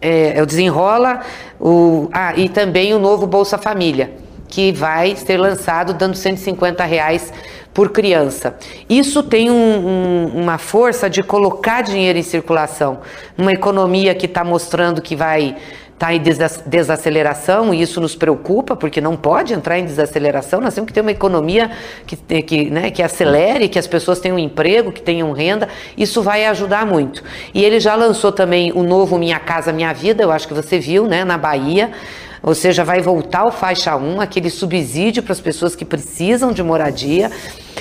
é, 0.00 0.40
o 0.42 0.46
desenrola, 0.46 1.20
o, 1.60 2.08
ah, 2.12 2.32
e 2.36 2.48
também 2.48 2.94
o 2.94 2.98
novo 2.98 3.26
Bolsa 3.26 3.58
Família, 3.58 4.12
que 4.48 4.72
vai 4.72 5.16
ser 5.16 5.36
lançado 5.36 5.92
dando 5.92 6.14
150 6.16 6.84
reais 6.84 7.32
por 7.72 7.90
criança. 7.90 8.56
Isso 8.88 9.22
tem 9.22 9.50
um, 9.50 9.54
um, 9.54 10.26
uma 10.42 10.58
força 10.58 11.08
de 11.08 11.22
colocar 11.22 11.82
dinheiro 11.82 12.18
em 12.18 12.22
circulação, 12.22 13.00
numa 13.36 13.52
economia 13.52 14.14
que 14.14 14.26
está 14.26 14.42
mostrando 14.42 15.00
que 15.00 15.14
vai 15.14 15.56
está 15.98 16.14
em 16.14 16.22
desaceleração 16.64 17.74
e 17.74 17.82
isso 17.82 18.00
nos 18.00 18.14
preocupa, 18.14 18.76
porque 18.76 19.00
não 19.00 19.16
pode 19.16 19.52
entrar 19.52 19.80
em 19.80 19.84
desaceleração. 19.84 20.60
Nós 20.60 20.72
temos 20.72 20.86
que 20.86 20.92
ter 20.92 21.00
uma 21.00 21.10
economia 21.10 21.72
que, 22.06 22.16
que, 22.42 22.70
né, 22.70 22.92
que 22.92 23.02
acelere, 23.02 23.68
que 23.68 23.80
as 23.80 23.86
pessoas 23.88 24.20
tenham 24.20 24.38
emprego, 24.38 24.92
que 24.92 25.02
tenham 25.02 25.32
renda. 25.32 25.68
Isso 25.96 26.22
vai 26.22 26.46
ajudar 26.46 26.86
muito. 26.86 27.24
E 27.52 27.64
ele 27.64 27.80
já 27.80 27.96
lançou 27.96 28.30
também 28.30 28.70
o 28.72 28.84
novo 28.84 29.18
Minha 29.18 29.40
Casa 29.40 29.72
Minha 29.72 29.92
Vida, 29.92 30.22
eu 30.22 30.30
acho 30.30 30.46
que 30.46 30.54
você 30.54 30.78
viu, 30.78 31.08
né, 31.08 31.24
na 31.24 31.36
Bahia. 31.36 31.90
Ou 32.42 32.54
seja, 32.54 32.84
vai 32.84 33.00
voltar 33.00 33.44
o 33.46 33.50
faixa 33.50 33.96
1, 33.96 34.20
aquele 34.20 34.50
subsídio 34.50 35.22
para 35.22 35.32
as 35.32 35.40
pessoas 35.40 35.74
que 35.74 35.84
precisam 35.84 36.52
de 36.52 36.62
moradia. 36.62 37.30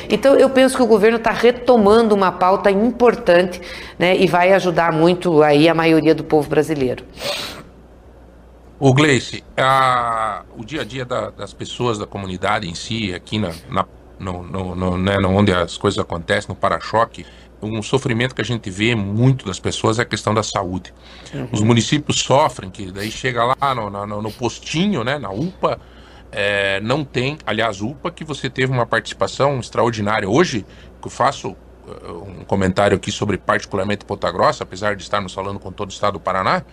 Então, 0.10 0.36
eu 0.36 0.49
penso 0.49 0.76
que 0.78 0.84
o 0.84 0.88
governo 0.88 1.18
está 1.18 1.32
retomando 1.32 2.16
uma 2.16 2.32
pauta 2.32 2.72
importante 2.72 3.62
né, 3.99 4.16
e 4.18 4.28
vai 4.28 4.53
ajudar 4.53 4.91
muito 4.91 5.43
aí 5.43 5.68
a 5.68 5.74
maioria 5.74 6.16
do 6.16 6.24
povo 6.24 6.49
brasileiro. 6.49 7.03
O 8.80 8.93
Gleice, 8.93 9.43
a, 9.58 10.43
o 10.55 10.64
dia 10.64 10.82
a 10.82 10.86
dia 10.86 11.03
da, 11.03 11.32
das 11.32 11.51
pessoas 11.51 11.97
da 11.97 12.05
comunidade 12.05 12.70
em 12.70 12.76
si, 12.76 13.14
aqui 13.14 13.39
na, 13.39 13.51
na 13.70 13.86
no, 14.20 14.43
no, 14.43 14.76
no, 14.76 14.97
né, 14.97 15.16
onde 15.28 15.53
as 15.53 15.78
coisas 15.78 15.99
acontecem, 15.99 16.49
no 16.49 16.55
para-choque, 16.55 17.26
um 17.62 17.82
sofrimento 17.82 18.36
que 18.36 18.41
a 18.41 18.45
gente 18.45 18.70
vê 18.70 18.93
muito 18.95 19.45
das 19.45 19.60
pessoas 19.60 19.99
é 19.99 20.03
a 20.03 20.05
questão 20.05 20.34
da 20.34 20.43
saúde. 20.43 20.93
Uhum. 21.34 21.49
Os 21.51 21.62
municípios 21.62 22.20
sofrem, 22.20 22.70
que 22.70 22.91
daí 22.91 23.12
chega 23.12 23.43
lá 23.45 23.76
no, 23.76 23.89
no, 23.89 24.22
no 24.22 24.32
postinho, 24.32 25.03
né, 25.03 25.18
na 25.18 25.30
UPA, 25.32 25.80
é, 26.32 26.80
não 26.82 27.03
tem, 27.03 27.38
aliás, 27.45 27.82
UPA, 27.82 28.12
que 28.12 28.24
você 28.24 28.49
teve 28.49 28.72
uma 28.72 28.86
participação 28.86 29.60
extraordinária. 29.60 30.30
Hoje, 30.30 30.66
que 31.01 31.08
eu 31.08 31.12
faço 31.12 31.49
uh, 31.49 32.39
um 32.39 32.43
comentário 32.43 32.95
aqui 32.95 33.12
sobre 33.12 33.38
particularmente 33.38 34.05
Ponta 34.05 34.32
Grossa, 34.32 34.64
apesar 34.64 34.95
de 34.95 35.03
estarmos 35.03 35.34
falando 35.34 35.60
com 35.60 35.72
todo 35.72 35.89
o 35.89 35.93
estado 35.93 36.14
do 36.14 36.20
Paraná, 36.20 36.64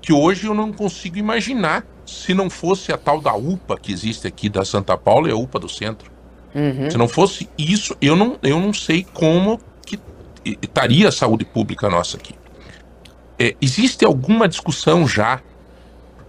que 0.00 0.12
hoje 0.12 0.46
eu 0.46 0.54
não 0.54 0.72
consigo 0.72 1.18
imaginar 1.18 1.84
se 2.06 2.32
não 2.32 2.48
fosse 2.48 2.92
a 2.92 2.96
tal 2.96 3.20
da 3.20 3.34
UPA 3.34 3.78
que 3.78 3.92
existe 3.92 4.26
aqui 4.26 4.48
da 4.48 4.64
Santa 4.64 4.96
Paula 4.96 5.28
e 5.28 5.32
a 5.32 5.36
UPA 5.36 5.58
do 5.58 5.68
centro. 5.68 6.10
Uhum. 6.54 6.90
Se 6.90 6.96
não 6.96 7.08
fosse 7.08 7.48
isso, 7.58 7.94
eu 8.00 8.16
não, 8.16 8.38
eu 8.42 8.58
não 8.58 8.72
sei 8.72 9.04
como 9.12 9.60
estaria 10.62 11.08
a 11.08 11.12
saúde 11.12 11.44
pública 11.44 11.88
nossa 11.88 12.16
aqui. 12.16 12.34
É, 13.38 13.54
existe 13.60 14.04
alguma 14.04 14.48
discussão 14.48 15.06
já 15.06 15.40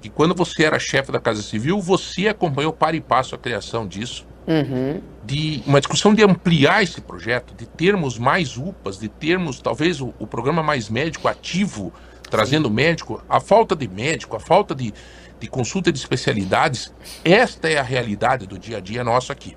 que 0.01 0.09
quando 0.09 0.35
você 0.35 0.63
era 0.63 0.79
chefe 0.79 1.11
da 1.11 1.19
Casa 1.19 1.41
Civil, 1.41 1.79
você 1.79 2.27
acompanhou 2.27 2.73
para 2.73 2.95
e 2.95 3.01
passo 3.01 3.35
a 3.35 3.37
criação 3.37 3.87
disso, 3.87 4.25
uhum. 4.47 5.01
de 5.23 5.63
uma 5.65 5.79
discussão 5.79 6.13
de 6.13 6.23
ampliar 6.23 6.83
esse 6.83 7.01
projeto, 7.01 7.53
de 7.55 7.65
termos 7.65 8.17
mais 8.17 8.57
UPAs, 8.57 8.99
de 8.99 9.07
termos 9.07 9.59
talvez 9.59 10.01
o, 10.01 10.13
o 10.19 10.27
programa 10.27 10.61
mais 10.61 10.89
médico 10.89 11.27
ativo, 11.27 11.93
trazendo 12.29 12.69
médico, 12.69 13.23
a 13.27 13.39
falta 13.39 13.75
de 13.75 13.87
médico, 13.87 14.35
a 14.35 14.39
falta 14.39 14.75
de, 14.75 14.93
de 15.39 15.47
consulta 15.47 15.91
de 15.91 15.97
especialidades, 15.97 16.93
esta 17.23 17.69
é 17.69 17.77
a 17.77 17.83
realidade 17.83 18.45
do 18.45 18.57
dia 18.59 18.77
a 18.77 18.81
dia 18.81 19.03
nosso 19.03 19.31
aqui. 19.31 19.55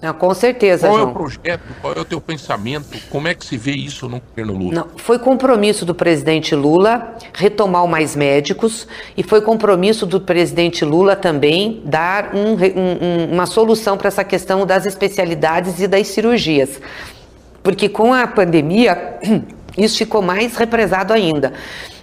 Não, 0.00 0.14
com 0.14 0.32
certeza, 0.32 0.86
Qual 0.88 0.96
João. 0.96 1.08
é 1.08 1.10
o 1.10 1.14
projeto? 1.14 1.62
Qual 1.82 1.92
é 1.92 2.00
o 2.00 2.04
teu 2.04 2.20
pensamento? 2.20 2.98
Como 3.10 3.28
é 3.28 3.34
que 3.34 3.44
se 3.44 3.58
vê 3.58 3.72
isso 3.72 4.08
no 4.08 4.20
governo 4.20 4.56
Lula? 4.56 4.74
Não, 4.74 4.86
foi 4.96 5.18
compromisso 5.18 5.84
do 5.84 5.94
presidente 5.94 6.54
Lula 6.54 7.16
retomar 7.34 7.84
o 7.84 7.88
Mais 7.88 8.16
Médicos 8.16 8.88
e 9.14 9.22
foi 9.22 9.42
compromisso 9.42 10.06
do 10.06 10.18
presidente 10.18 10.86
Lula 10.86 11.16
também 11.16 11.82
dar 11.84 12.34
um, 12.34 12.54
um, 12.54 13.32
uma 13.34 13.44
solução 13.44 13.98
para 13.98 14.08
essa 14.08 14.24
questão 14.24 14.64
das 14.64 14.86
especialidades 14.86 15.80
e 15.80 15.86
das 15.86 16.08
cirurgias. 16.08 16.80
Porque 17.62 17.86
com 17.86 18.14
a 18.14 18.26
pandemia 18.26 19.18
isso 19.76 19.98
ficou 19.98 20.22
mais 20.22 20.56
represado 20.56 21.12
ainda. 21.12 21.52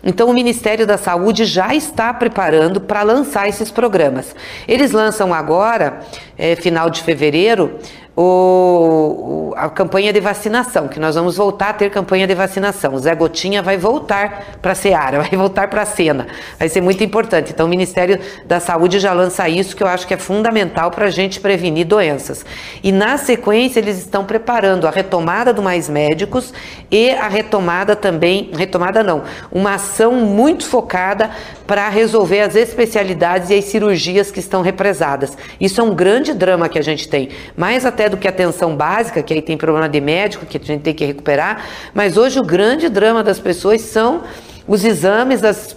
Então, 0.09 0.29
o 0.29 0.33
Ministério 0.33 0.87
da 0.87 0.97
Saúde 0.97 1.43
já 1.43 1.75
está 1.75 2.13
preparando 2.13 2.79
para 2.79 3.03
lançar 3.03 3.49
esses 3.49 3.69
programas. 3.69 4.33
Eles 4.65 4.93
lançam 4.93 5.33
agora, 5.33 5.99
é, 6.37 6.55
final 6.55 6.89
de 6.89 7.03
fevereiro, 7.03 7.77
o, 8.19 9.53
a 9.55 9.69
campanha 9.69 10.11
de 10.11 10.19
vacinação, 10.19 10.87
que 10.87 10.99
nós 10.99 11.13
vamos 11.13 11.37
voltar 11.37 11.69
a 11.69 11.73
ter 11.73 11.91
campanha 11.91 12.25
de 12.25 12.33
vacinação. 12.33 12.95
O 12.95 12.99
Zé 12.99 13.13
Gotinha 13.13 13.61
vai 13.61 13.77
voltar 13.77 14.57
para 14.59 14.71
a 14.71 14.75
Seara, 14.75 15.19
vai 15.21 15.29
voltar 15.29 15.67
para 15.67 15.83
a 15.83 15.85
cena. 15.85 16.25
Vai 16.57 16.67
ser 16.67 16.81
muito 16.81 17.03
importante. 17.03 17.51
Então, 17.51 17.67
o 17.67 17.69
Ministério 17.69 18.19
da 18.43 18.59
Saúde 18.59 18.99
já 18.99 19.13
lança 19.13 19.47
isso, 19.47 19.75
que 19.75 19.83
eu 19.83 19.87
acho 19.87 20.07
que 20.07 20.15
é 20.15 20.17
fundamental 20.17 20.89
para 20.89 21.05
a 21.05 21.09
gente 21.11 21.39
prevenir 21.39 21.85
doenças. 21.85 22.43
E, 22.83 22.91
na 22.91 23.19
sequência, 23.19 23.79
eles 23.79 23.99
estão 23.99 24.25
preparando 24.25 24.87
a 24.87 24.89
retomada 24.89 25.53
do 25.53 25.61
Mais 25.61 25.87
Médicos 25.87 26.51
e 26.89 27.11
a 27.11 27.27
retomada 27.27 27.95
também, 27.95 28.49
retomada 28.51 29.03
não, 29.03 29.21
uma 29.51 29.75
ação 29.75 30.13
muito 30.13 30.65
focada 30.65 31.29
para 31.67 31.87
resolver 31.89 32.41
as 32.41 32.55
especialidades 32.55 33.51
e 33.51 33.53
as 33.53 33.65
cirurgias 33.65 34.31
que 34.31 34.39
estão 34.39 34.63
represadas. 34.63 35.37
Isso 35.61 35.79
é 35.79 35.83
um 35.83 35.93
grande 35.93 36.33
drama 36.33 36.67
que 36.67 36.79
a 36.79 36.81
gente 36.81 37.07
tem. 37.07 37.29
Mais 37.55 37.85
até 37.85 38.06
do 38.09 38.17
que 38.17 38.27
atenção 38.27 38.75
básica, 38.75 39.21
que 39.21 39.33
aí 39.33 39.41
tem 39.41 39.57
problema 39.57 39.87
de 39.87 40.01
médico 40.01 40.45
que 40.45 40.57
a 40.57 40.59
gente 40.63 40.81
tem 40.81 40.93
que 40.93 41.05
recuperar, 41.05 41.65
mas 41.93 42.17
hoje 42.17 42.39
o 42.39 42.43
grande 42.43 42.89
drama 42.89 43.23
das 43.23 43.39
pessoas 43.39 43.81
são 43.81 44.23
os 44.67 44.83
exames, 44.83 45.43
as, 45.43 45.75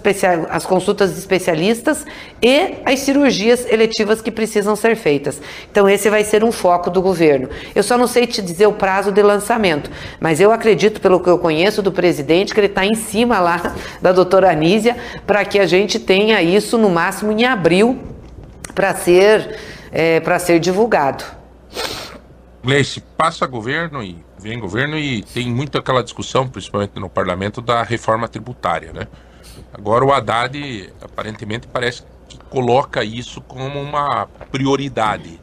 as 0.49 0.65
consultas 0.65 1.13
de 1.13 1.19
especialistas 1.19 2.05
e 2.41 2.75
as 2.83 2.99
cirurgias 2.99 3.65
eletivas 3.71 4.21
que 4.21 4.29
precisam 4.29 4.75
ser 4.75 4.95
feitas. 4.95 5.41
Então, 5.71 5.87
esse 5.87 6.09
vai 6.09 6.23
ser 6.25 6.43
um 6.43 6.51
foco 6.51 6.89
do 6.89 7.01
governo. 7.01 7.49
Eu 7.73 7.83
só 7.83 7.97
não 7.97 8.05
sei 8.05 8.27
te 8.27 8.41
dizer 8.41 8.67
o 8.67 8.73
prazo 8.73 9.11
de 9.11 9.21
lançamento, 9.21 9.89
mas 10.19 10.41
eu 10.41 10.51
acredito, 10.51 10.99
pelo 10.99 11.21
que 11.21 11.29
eu 11.29 11.39
conheço 11.39 11.81
do 11.81 11.91
presidente, 11.91 12.53
que 12.53 12.59
ele 12.59 12.67
está 12.67 12.85
em 12.85 12.95
cima 12.95 13.39
lá 13.39 13.75
da 14.01 14.11
doutora 14.11 14.51
Anísia 14.51 14.97
para 15.25 15.45
que 15.45 15.57
a 15.57 15.65
gente 15.65 15.97
tenha 15.97 16.41
isso 16.41 16.77
no 16.77 16.89
máximo 16.89 17.31
em 17.31 17.45
abril 17.45 17.97
para 18.75 18.93
ser, 18.93 19.57
é, 19.91 20.19
para 20.19 20.37
ser 20.37 20.59
divulgado. 20.59 21.23
Gleice, 22.63 23.01
passa 23.17 23.47
governo 23.47 24.03
e 24.03 24.23
vem 24.39 24.59
governo 24.59 24.97
e 24.97 25.23
tem 25.23 25.49
muito 25.51 25.77
aquela 25.77 26.03
discussão, 26.03 26.47
principalmente 26.47 26.99
no 26.99 27.09
parlamento, 27.09 27.61
da 27.61 27.81
reforma 27.81 28.27
tributária, 28.27 28.93
né? 28.93 29.07
Agora 29.73 30.05
o 30.05 30.13
Haddad 30.13 30.93
aparentemente 31.01 31.67
parece 31.67 32.03
que 32.29 32.37
coloca 32.49 33.03
isso 33.03 33.41
como 33.41 33.81
uma 33.81 34.27
prioridade. 34.51 35.39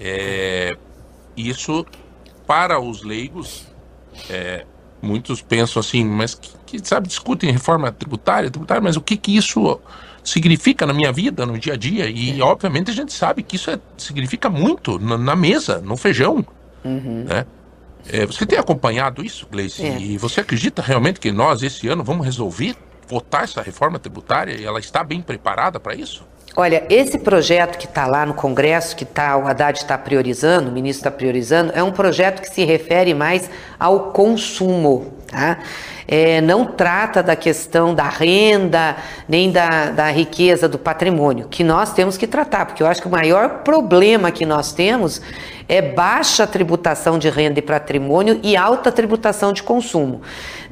É, 0.00 0.76
isso 1.36 1.84
para 2.46 2.80
os 2.80 3.02
leigos, 3.02 3.66
é, 4.30 4.64
muitos 5.02 5.42
pensam 5.42 5.80
assim, 5.80 6.04
mas 6.04 6.34
que, 6.34 6.50
que, 6.64 6.88
sabe 6.88 7.08
discutem 7.08 7.50
reforma 7.50 7.92
tributária, 7.92 8.50
tributária, 8.50 8.82
mas 8.82 8.96
o 8.96 9.00
que 9.00 9.16
que 9.16 9.36
isso 9.36 9.78
significa 10.26 10.84
na 10.84 10.92
minha 10.92 11.12
vida, 11.12 11.46
no 11.46 11.58
dia 11.58 11.74
a 11.74 11.76
dia. 11.76 12.06
E, 12.08 12.42
obviamente, 12.42 12.90
a 12.90 12.94
gente 12.94 13.12
sabe 13.12 13.42
que 13.42 13.56
isso 13.56 13.70
é, 13.70 13.78
significa 13.96 14.50
muito 14.50 14.98
na, 14.98 15.16
na, 15.16 15.36
mesa, 15.36 15.80
no 15.80 15.96
feijão. 15.96 16.44
Uhum. 16.84 17.24
Né? 17.28 17.46
É, 18.12 18.26
você 18.26 18.44
tem 18.44 18.58
acompanhado 18.58 19.24
isso, 19.24 19.46
Gleice? 19.50 19.86
É. 19.86 19.98
E 19.98 20.18
você 20.18 20.40
acredita 20.40 20.82
realmente 20.82 21.20
que 21.20 21.30
nós, 21.30 21.62
esse 21.62 21.88
ano, 21.88 22.02
vamos 22.02 22.26
resolver 22.26 22.74
votar 23.08 23.44
essa 23.44 23.62
reforma 23.62 23.98
tributária 24.00 24.52
e 24.52 24.64
ela 24.64 24.80
está 24.80 25.04
bem 25.04 25.22
preparada 25.22 25.78
para 25.78 25.94
isso? 25.94 26.24
Olha, 26.56 26.84
esse 26.88 27.18
projeto 27.18 27.76
que 27.76 27.84
está 27.84 28.06
lá 28.06 28.24
no 28.24 28.32
Congresso, 28.32 28.96
que 28.96 29.04
tá, 29.04 29.36
o 29.36 29.46
Haddad 29.46 29.78
está 29.78 29.98
priorizando, 29.98 30.70
o 30.70 30.72
ministro 30.72 31.00
está 31.00 31.10
priorizando, 31.10 31.70
é 31.74 31.82
um 31.82 31.92
projeto 31.92 32.40
que 32.40 32.48
se 32.48 32.64
refere 32.64 33.12
mais 33.12 33.50
ao 33.78 34.10
consumo. 34.10 35.14
Tá? 35.36 35.58
É, 36.08 36.40
não 36.40 36.64
trata 36.64 37.22
da 37.22 37.36
questão 37.36 37.94
da 37.94 38.08
renda, 38.08 38.96
nem 39.28 39.50
da, 39.50 39.90
da 39.90 40.10
riqueza 40.10 40.66
do 40.66 40.78
patrimônio, 40.78 41.46
que 41.46 41.62
nós 41.62 41.92
temos 41.92 42.16
que 42.16 42.26
tratar, 42.26 42.64
porque 42.64 42.82
eu 42.82 42.86
acho 42.86 43.02
que 43.02 43.06
o 43.06 43.10
maior 43.10 43.58
problema 43.58 44.30
que 44.30 44.46
nós 44.46 44.72
temos 44.72 45.20
é 45.68 45.82
baixa 45.82 46.46
tributação 46.46 47.18
de 47.18 47.28
renda 47.28 47.58
e 47.58 47.62
patrimônio 47.62 48.40
e 48.42 48.56
alta 48.56 48.90
tributação 48.90 49.52
de 49.52 49.62
consumo. 49.62 50.22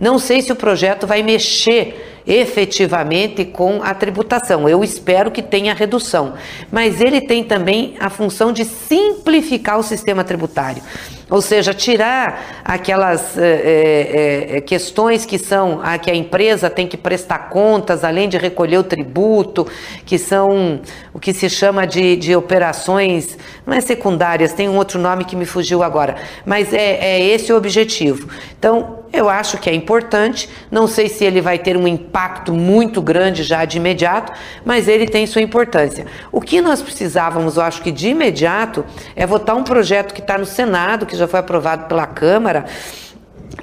Não 0.01 0.19
sei 0.19 0.41
se 0.41 0.51
o 0.51 0.57
projeto 0.57 1.07
vai 1.07 1.23
mexer 1.23 2.14
efetivamente 2.27 3.45
com 3.45 3.83
a 3.83 3.93
tributação. 3.95 4.69
Eu 4.69 4.83
espero 4.83 5.31
que 5.31 5.43
tenha 5.43 5.75
redução, 5.75 6.35
mas 6.71 7.01
ele 7.01 7.21
tem 7.21 7.45
também 7.45 7.95
a 8.01 8.09
função 8.09 8.53
de 8.53 8.65
simplificar 8.65 9.79
o 9.79 9.83
sistema 9.83 10.25
tributário. 10.25 10.83
Ou 11.31 11.41
seja, 11.41 11.73
tirar 11.73 12.63
aquelas 12.65 13.37
é, 13.39 14.57
é, 14.57 14.61
questões 14.61 15.25
que 15.25 15.39
são 15.39 15.81
a 15.83 15.97
que 15.97 16.11
a 16.11 16.15
empresa 16.15 16.69
tem 16.69 16.87
que 16.87 16.99
prestar 16.99 17.51
contas, 17.51 18.05
além 18.05 18.29
de 18.29 18.37
recolher 18.37 18.77
o 18.77 18.83
tributo, 18.83 19.67
que 20.05 20.19
são 20.19 20.81
o 21.15 21.19
que 21.19 21.33
se 21.33 21.49
chama 21.49 21.87
de, 21.87 22.17
de 22.17 22.37
operações, 22.37 23.39
não 23.67 23.75
é 23.75 23.81
secundárias, 23.81 24.53
tem 24.53 24.69
um 24.69 24.77
outro 24.77 25.01
nome 25.01 25.25
que 25.25 25.35
me 25.35 25.47
fugiu 25.47 25.83
agora, 25.83 26.17
mas 26.45 26.73
é, 26.75 26.99
é 27.01 27.25
esse 27.25 27.53
o 27.53 27.57
objetivo. 27.57 28.29
Então, 28.59 29.04
eu 29.15 29.29
acho 29.29 29.59
que 29.59 29.71
é 29.71 29.75
importante, 29.75 30.49
não 30.71 30.87
sei 30.87 31.09
se 31.09 31.25
ele 31.25 31.41
vai 31.41 31.59
ter 31.59 31.77
um 31.77 31.87
impacto 31.87 32.53
muito 32.53 33.01
grande 33.01 33.43
já 33.43 33.65
de 33.65 33.77
imediato, 33.77 34.33
mas 34.65 34.89
ele 34.89 35.07
tem 35.07 35.27
sua 35.27 35.41
importância. 35.41 36.07
O 36.33 36.41
que 36.41 36.61
nós 36.61 36.83
precisávamos, 36.83 37.57
eu 37.57 37.63
acho 37.63 37.81
que 37.83 37.93
de 37.93 38.09
imediato, 38.09 38.85
é 39.15 39.27
votar 39.27 39.57
um 39.57 39.65
projeto 39.65 40.13
que 40.13 40.21
está 40.21 40.37
no 40.37 40.47
Senado, 40.47 41.07
que 41.07 41.17
já 41.17 41.29
foi 41.29 41.41
aprovado 41.41 41.87
pela 41.87 42.07
Câmara, 42.07 42.65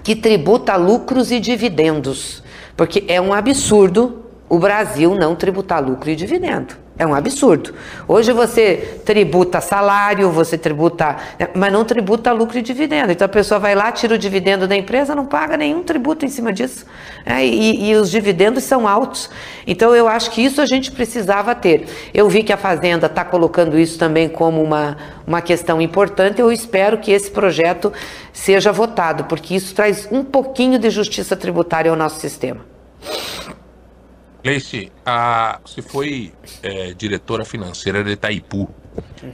que 0.04 0.16
tributa 0.16 0.76
lucros 0.76 1.32
e 1.32 1.40
dividendos. 1.40 2.42
Porque 2.76 3.04
é 3.08 3.20
um 3.20 3.34
absurdo 3.34 4.26
o 4.48 4.60
Brasil 4.60 5.16
não 5.16 5.36
tributar 5.36 5.82
lucro 5.82 6.10
e 6.10 6.16
dividendo. 6.16 6.81
É 7.02 7.06
um 7.08 7.16
absurdo. 7.16 7.74
Hoje 8.08 8.32
você 8.32 9.00
tributa 9.04 9.60
salário, 9.60 10.30
você 10.30 10.56
tributa, 10.56 11.18
né, 11.40 11.50
mas 11.56 11.74
não 11.74 11.84
tributa 11.84 12.32
lucro 12.32 12.60
e 12.60 12.62
dividendo. 12.62 13.12
Então 13.12 13.26
a 13.26 13.28
pessoa 13.28 13.60
vai 13.60 13.74
lá, 13.74 13.92
tira 13.92 14.14
o 14.14 14.20
dividendo 14.20 14.68
da 14.68 14.76
empresa, 14.76 15.16
não 15.16 15.26
paga 15.26 15.58
nenhum 15.58 15.82
tributo 15.82 16.26
em 16.26 16.30
cima 16.30 16.54
disso. 16.54 16.86
É, 17.26 17.44
e, 17.44 17.90
e, 17.90 17.96
os 17.96 18.12
dividendos 18.12 18.66
são 18.66 18.88
altos. 18.88 19.32
Então 19.66 19.96
eu 19.96 20.08
acho 20.08 20.30
que 20.30 20.44
isso 20.46 20.62
a 20.62 20.66
gente 20.68 20.92
precisava 20.92 21.56
ter. 21.56 21.88
Eu 22.14 22.30
vi 22.30 22.44
que 22.44 22.54
a 22.54 22.58
Fazenda 22.58 23.08
está 23.08 23.26
colocando 23.26 23.80
isso 23.80 23.98
também 23.98 24.30
como 24.30 24.62
uma, 24.62 24.96
uma 25.26 25.42
questão 25.42 25.82
importante. 25.82 26.40
Eu 26.40 26.52
espero 26.52 27.00
que 27.00 27.12
esse 27.12 27.32
projeto 27.32 27.92
seja 28.32 28.72
votado, 28.72 29.24
porque 29.24 29.56
isso 29.56 29.74
traz 29.74 30.08
um 30.12 30.24
pouquinho 30.24 30.78
de 30.78 30.92
justiça 30.92 31.36
tributária 31.36 31.90
ao 31.90 31.98
nosso 31.98 32.20
sistema. 32.20 32.62
Gleice, 34.44 34.92
a, 35.06 35.60
você 35.64 35.82
foi 35.82 36.34
é, 36.64 36.94
diretora 36.94 37.46
financeira 37.46 38.04
de 38.04 38.12
Itaipu 38.12 38.70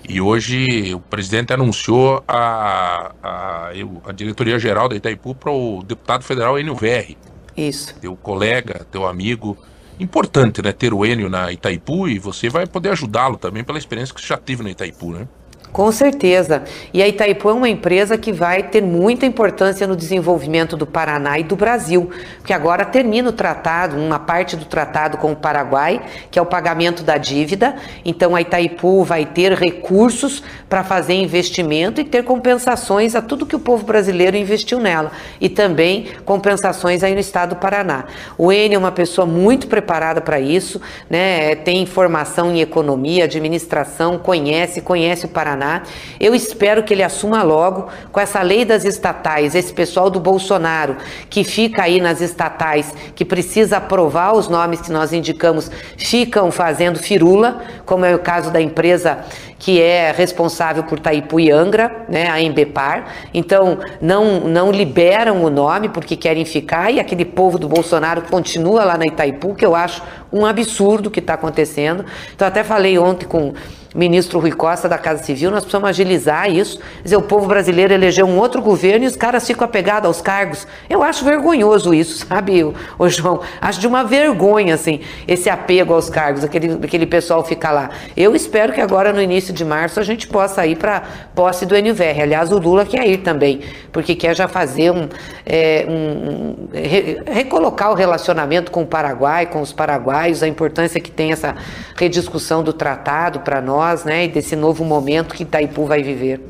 e 0.07 0.19
hoje 0.19 0.93
o 0.93 0.99
presidente 0.99 1.53
anunciou 1.53 2.23
a, 2.27 3.13
a, 3.23 3.69
a 4.05 4.11
diretoria 4.11 4.59
geral 4.59 4.89
da 4.89 4.95
Itaipu 4.95 5.33
para 5.33 5.51
o 5.51 5.81
deputado 5.83 6.23
federal 6.23 6.59
Enio 6.59 6.75
Verri. 6.75 7.17
Isso. 7.55 7.95
Teu 7.99 8.15
colega, 8.15 8.85
teu 8.91 9.07
amigo. 9.07 9.57
Importante, 9.99 10.61
né, 10.61 10.71
ter 10.71 10.93
o 10.93 11.05
Enio 11.05 11.29
na 11.29 11.51
Itaipu 11.51 12.07
e 12.07 12.19
você 12.19 12.49
vai 12.49 12.67
poder 12.67 12.89
ajudá-lo 12.89 13.37
também 13.37 13.63
pela 13.63 13.79
experiência 13.79 14.13
que 14.13 14.21
você 14.21 14.27
já 14.27 14.37
teve 14.37 14.61
na 14.61 14.69
Itaipu, 14.69 15.11
né? 15.11 15.27
Com 15.71 15.91
certeza. 15.91 16.63
E 16.93 17.03
a 17.03 17.07
Itaipu 17.07 17.49
é 17.49 17.53
uma 17.53 17.69
empresa 17.69 18.17
que 18.17 18.31
vai 18.31 18.63
ter 18.63 18.81
muita 18.81 19.25
importância 19.25 19.85
no 19.85 19.95
desenvolvimento 19.95 20.75
do 20.75 20.87
Paraná 20.87 21.37
e 21.37 21.43
do 21.43 21.55
Brasil, 21.55 22.09
porque 22.37 22.53
agora 22.53 22.85
termina 22.85 23.29
o 23.29 23.33
tratado, 23.33 23.97
uma 23.97 24.17
parte 24.17 24.55
do 24.55 24.65
tratado 24.65 25.17
com 25.17 25.33
o 25.33 25.35
Paraguai, 25.35 26.01
que 26.31 26.39
é 26.39 26.41
o 26.41 26.45
pagamento 26.45 27.03
da 27.03 27.17
dívida. 27.17 27.75
Então 28.03 28.35
a 28.35 28.41
Itaipu 28.41 29.03
vai 29.03 29.25
ter 29.25 29.53
recursos 29.53 30.41
para 30.69 30.83
fazer 30.83 31.13
investimento 31.13 32.01
e 32.01 32.03
ter 32.03 32.23
compensações 32.23 33.13
a 33.13 33.21
tudo 33.21 33.45
que 33.45 33.55
o 33.55 33.59
povo 33.59 33.85
brasileiro 33.85 34.35
investiu 34.35 34.79
nela 34.79 35.11
e 35.39 35.49
também 35.49 36.07
compensações 36.25 37.03
aí 37.03 37.13
no 37.13 37.19
estado 37.19 37.49
do 37.49 37.55
Paraná. 37.57 38.05
O 38.37 38.51
Enio 38.51 38.77
é 38.77 38.79
uma 38.79 38.91
pessoa 38.91 39.25
muito 39.25 39.67
preparada 39.67 40.21
para 40.21 40.39
isso, 40.39 40.81
né? 41.09 41.55
Tem 41.55 41.85
formação 41.85 42.51
em 42.51 42.61
economia, 42.61 43.25
administração, 43.25 44.17
conhece, 44.17 44.81
conhece 44.81 45.25
o 45.25 45.29
Paraná 45.29 45.56
Paraná. 45.57 45.81
Eu 46.19 46.35
espero 46.35 46.83
que 46.83 46.93
ele 46.93 47.03
assuma 47.03 47.41
logo 47.41 47.87
com 48.11 48.19
essa 48.19 48.41
lei 48.41 48.63
das 48.63 48.85
estatais, 48.85 49.55
esse 49.55 49.73
pessoal 49.73 50.09
do 50.09 50.19
Bolsonaro 50.19 50.97
que 51.29 51.43
fica 51.43 51.83
aí 51.83 51.99
nas 51.99 52.21
estatais, 52.21 52.93
que 53.15 53.25
precisa 53.25 53.77
aprovar 53.77 54.33
os 54.33 54.47
nomes 54.47 54.79
que 54.81 54.91
nós 54.91 55.11
indicamos, 55.11 55.71
ficam 55.97 56.51
fazendo 56.51 56.99
firula, 56.99 57.61
como 57.85 58.05
é 58.05 58.13
o 58.13 58.19
caso 58.19 58.51
da 58.51 58.61
empresa 58.61 59.19
que 59.59 59.81
é 59.81 60.11
responsável 60.11 60.83
por 60.83 60.99
Taipu 60.99 61.39
e 61.39 61.51
Angra, 61.51 62.05
né, 62.07 62.29
a 62.29 62.41
Embepar. 62.41 63.05
Então, 63.33 63.79
não, 64.01 64.41
não 64.41 64.71
liberam 64.71 65.43
o 65.43 65.49
nome 65.49 65.89
porque 65.89 66.15
querem 66.15 66.45
ficar 66.45 66.91
e 66.91 66.99
aquele 66.99 67.25
povo 67.25 67.57
do 67.57 67.67
Bolsonaro 67.67 68.21
continua 68.23 68.83
lá 68.83 68.97
na 68.97 69.05
Itaipu, 69.05 69.55
que 69.55 69.65
eu 69.65 69.75
acho 69.75 70.03
um 70.31 70.45
absurdo 70.45 71.09
que 71.09 71.19
está 71.19 71.33
acontecendo. 71.33 72.05
Então, 72.35 72.47
até 72.47 72.63
falei 72.63 72.97
ontem 72.99 73.25
com 73.25 73.53
ministro 73.97 74.39
Rui 74.39 74.51
Costa 74.51 74.87
da 74.87 74.97
Casa 74.97 75.23
Civil, 75.23 75.49
nós 75.49 75.61
precisamos 75.61 75.89
agilizar 75.89 76.49
isso. 76.49 76.77
Quer 76.77 77.03
dizer, 77.03 77.15
o 77.17 77.21
povo 77.23 77.47
brasileiro 77.47 77.91
elegeu 77.91 78.27
um 78.27 78.37
outro 78.37 78.61
governo 78.61 79.05
e 79.05 79.07
os 79.07 79.15
caras 79.15 79.47
ficam 79.47 79.65
apegados 79.65 80.05
aos 80.05 80.21
cargos. 80.21 80.67
Eu 80.87 81.01
acho 81.01 81.25
vergonhoso 81.25 81.93
isso, 81.93 82.25
sabe, 82.27 82.63
o, 82.63 83.09
João? 83.09 83.41
Acho 83.59 83.79
de 83.79 83.87
uma 83.87 84.03
vergonha, 84.03 84.75
assim, 84.75 84.99
esse 85.27 85.49
apego 85.49 85.93
aos 85.95 86.09
cargos, 86.09 86.43
aquele, 86.43 86.73
aquele 86.73 87.07
pessoal 87.07 87.43
ficar 87.43 87.71
lá. 87.71 87.89
Eu 88.15 88.35
espero 88.35 88.71
que 88.71 88.81
agora, 88.81 89.11
no 89.11 89.21
início 89.21 89.46
de 89.51 89.65
março, 89.65 89.99
a 89.99 90.03
gente 90.03 90.27
possa 90.27 90.65
ir 90.65 90.77
para 90.77 91.01
posse 91.33 91.65
do 91.65 91.75
NVR. 91.75 92.21
Aliás, 92.21 92.51
o 92.51 92.59
Lula 92.59 92.85
quer 92.85 93.07
ir 93.07 93.17
também, 93.17 93.61
porque 93.91 94.15
quer 94.15 94.35
já 94.35 94.47
fazer 94.47 94.91
um, 94.91 95.07
é, 95.45 95.85
um, 95.89 96.67
re, 96.73 97.21
recolocar 97.25 97.91
o 97.91 97.93
relacionamento 97.93 98.71
com 98.71 98.83
o 98.83 98.87
Paraguai, 98.87 99.45
com 99.45 99.61
os 99.61 99.73
paraguaios, 99.73 100.43
a 100.43 100.47
importância 100.47 100.99
que 100.99 101.09
tem 101.09 101.31
essa 101.31 101.55
rediscussão 101.97 102.63
do 102.63 102.73
tratado 102.73 103.39
para 103.39 103.61
nós 103.61 103.77
nós, 103.77 104.03
né, 104.03 104.25
e 104.25 104.27
desse 104.27 104.55
novo 104.55 104.83
momento 104.83 105.35
que 105.35 105.43
Itaipu 105.43 105.85
vai 105.85 106.01
viver. 106.01 106.41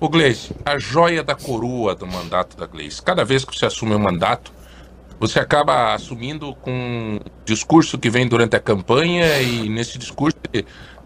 O 0.00 0.08
Gleice, 0.08 0.52
a 0.64 0.78
joia 0.78 1.22
da 1.22 1.34
coroa 1.34 1.94
do 1.94 2.06
mandato 2.06 2.56
da 2.56 2.66
Gleice. 2.66 3.02
Cada 3.02 3.24
vez 3.24 3.44
que 3.44 3.56
você 3.56 3.66
assume 3.66 3.94
um 3.94 3.98
mandato, 3.98 4.52
você 5.18 5.38
acaba 5.38 5.94
assumindo 5.94 6.54
com 6.56 6.70
um 6.70 7.20
discurso 7.44 7.98
que 7.98 8.10
vem 8.10 8.26
durante 8.26 8.56
a 8.56 8.60
campanha 8.60 9.40
e 9.40 9.68
nesse 9.68 9.96
discurso 9.96 10.36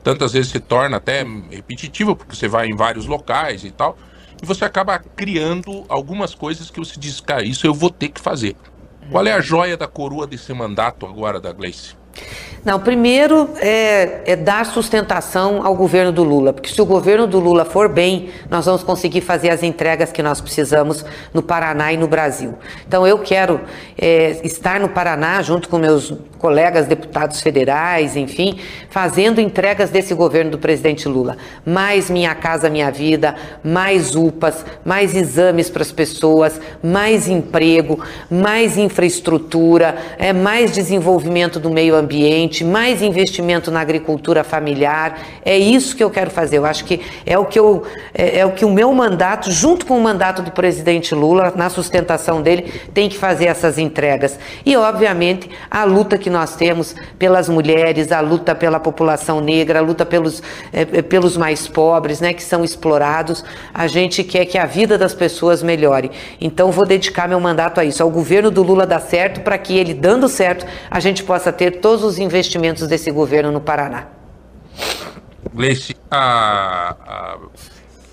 tantas 0.08 0.32
vezes 0.32 0.50
se 0.50 0.58
torna 0.58 0.96
até 0.96 1.22
repetitivo, 1.50 2.16
porque 2.16 2.34
você 2.34 2.48
vai 2.48 2.66
em 2.66 2.74
vários 2.74 3.04
locais 3.04 3.62
e 3.62 3.70
tal, 3.70 3.98
e 4.42 4.46
você 4.46 4.64
acaba 4.64 4.98
criando 4.98 5.84
algumas 5.86 6.34
coisas 6.34 6.70
que 6.70 6.78
você 6.80 6.98
diz, 6.98 7.20
cara, 7.20 7.42
isso 7.42 7.66
eu 7.66 7.74
vou 7.74 7.90
ter 7.90 8.08
que 8.08 8.18
fazer. 8.18 8.56
Qual 9.10 9.26
é 9.26 9.34
a 9.34 9.40
joia 9.42 9.76
da 9.76 9.86
coroa 9.86 10.26
desse 10.26 10.50
mandato 10.54 11.04
agora 11.04 11.38
da 11.38 11.52
Gleice? 11.52 11.94
Não, 12.64 12.78
primeiro 12.78 13.48
é, 13.60 14.20
é, 14.26 14.36
dar 14.36 14.66
sustentação 14.66 15.64
ao 15.64 15.74
governo 15.74 16.12
do 16.12 16.22
Lula, 16.24 16.52
porque 16.52 16.68
se 16.68 16.82
o 16.82 16.84
governo 16.84 17.26
do 17.26 17.38
Lula 17.38 17.64
for 17.64 17.88
bem, 17.88 18.30
nós 18.50 18.66
vamos 18.66 18.82
conseguir 18.82 19.20
fazer 19.20 19.50
as 19.50 19.62
entregas 19.62 20.10
que 20.10 20.22
nós 20.22 20.40
precisamos 20.40 21.04
no 21.32 21.40
Paraná 21.40 21.92
e 21.92 21.96
no 21.96 22.08
Brasil. 22.08 22.54
Então 22.86 23.06
eu 23.06 23.18
quero 23.20 23.60
é, 23.96 24.40
estar 24.44 24.80
no 24.80 24.88
Paraná 24.88 25.40
junto 25.40 25.68
com 25.68 25.78
meus 25.78 26.12
colegas 26.38 26.86
deputados 26.86 27.40
federais, 27.40 28.16
enfim, 28.16 28.58
fazendo 28.90 29.40
entregas 29.40 29.90
desse 29.90 30.14
governo 30.14 30.52
do 30.52 30.58
presidente 30.58 31.08
Lula. 31.08 31.36
Mais 31.64 32.08
Minha 32.08 32.34
Casa 32.34 32.70
Minha 32.70 32.90
Vida, 32.90 33.34
mais 33.62 34.14
UPAs, 34.14 34.64
mais 34.84 35.14
exames 35.14 35.68
para 35.68 35.82
as 35.82 35.92
pessoas, 35.92 36.60
mais 36.82 37.28
emprego, 37.28 38.00
mais 38.30 38.76
infraestrutura, 38.78 39.96
é, 40.18 40.32
mais 40.32 40.70
desenvolvimento 40.72 41.58
do 41.58 41.70
meio 41.70 41.94
ambiente, 41.94 42.07
mais 42.64 43.02
investimento 43.02 43.70
na 43.70 43.80
agricultura 43.80 44.44
familiar. 44.44 45.18
É 45.44 45.56
isso 45.56 45.96
que 45.96 46.02
eu 46.02 46.10
quero 46.10 46.30
fazer. 46.30 46.58
Eu 46.58 46.66
acho 46.66 46.84
que 46.84 47.00
é 47.26 47.38
o 47.38 47.44
que, 47.44 47.58
eu, 47.58 47.84
é, 48.14 48.40
é 48.40 48.46
o, 48.46 48.52
que 48.52 48.64
o 48.64 48.70
meu 48.70 48.92
mandato, 48.92 49.50
junto 49.50 49.86
com 49.86 49.98
o 49.98 50.00
mandato 50.00 50.42
do 50.42 50.50
presidente 50.50 51.14
Lula, 51.14 51.52
na 51.56 51.68
sustentação 51.68 52.40
dele, 52.42 52.72
tem 52.94 53.08
que 53.08 53.16
fazer 53.16 53.46
essas 53.46 53.78
entregas. 53.78 54.38
E, 54.64 54.76
obviamente, 54.76 55.50
a 55.70 55.84
luta 55.84 56.16
que 56.18 56.30
nós 56.30 56.56
temos 56.56 56.94
pelas 57.18 57.48
mulheres, 57.48 58.12
a 58.12 58.20
luta 58.20 58.54
pela 58.54 58.80
população 58.80 59.40
negra, 59.40 59.80
a 59.80 59.82
luta 59.82 60.04
pelos, 60.06 60.42
é, 60.72 60.84
pelos 61.02 61.36
mais 61.36 61.66
pobres, 61.66 62.20
né, 62.20 62.32
que 62.32 62.42
são 62.42 62.64
explorados. 62.64 63.44
A 63.72 63.86
gente 63.86 64.22
quer 64.24 64.44
que 64.44 64.58
a 64.58 64.66
vida 64.66 64.96
das 64.96 65.14
pessoas 65.14 65.62
melhore. 65.62 66.10
Então, 66.40 66.70
vou 66.70 66.86
dedicar 66.86 67.28
meu 67.28 67.40
mandato 67.40 67.80
a 67.80 67.84
isso, 67.84 68.02
ao 68.02 68.10
governo 68.10 68.50
do 68.50 68.62
Lula 68.62 68.86
dar 68.86 69.00
certo, 69.00 69.40
para 69.40 69.58
que 69.58 69.76
ele, 69.76 69.94
dando 69.94 70.28
certo, 70.28 70.66
a 70.90 71.00
gente 71.00 71.22
possa 71.22 71.52
ter 71.52 71.80
todos 71.88 72.04
os 72.04 72.18
investimentos 72.18 72.86
desse 72.86 73.10
governo 73.10 73.50
no 73.50 73.62
Paraná. 73.62 74.08
Gleice, 75.54 75.96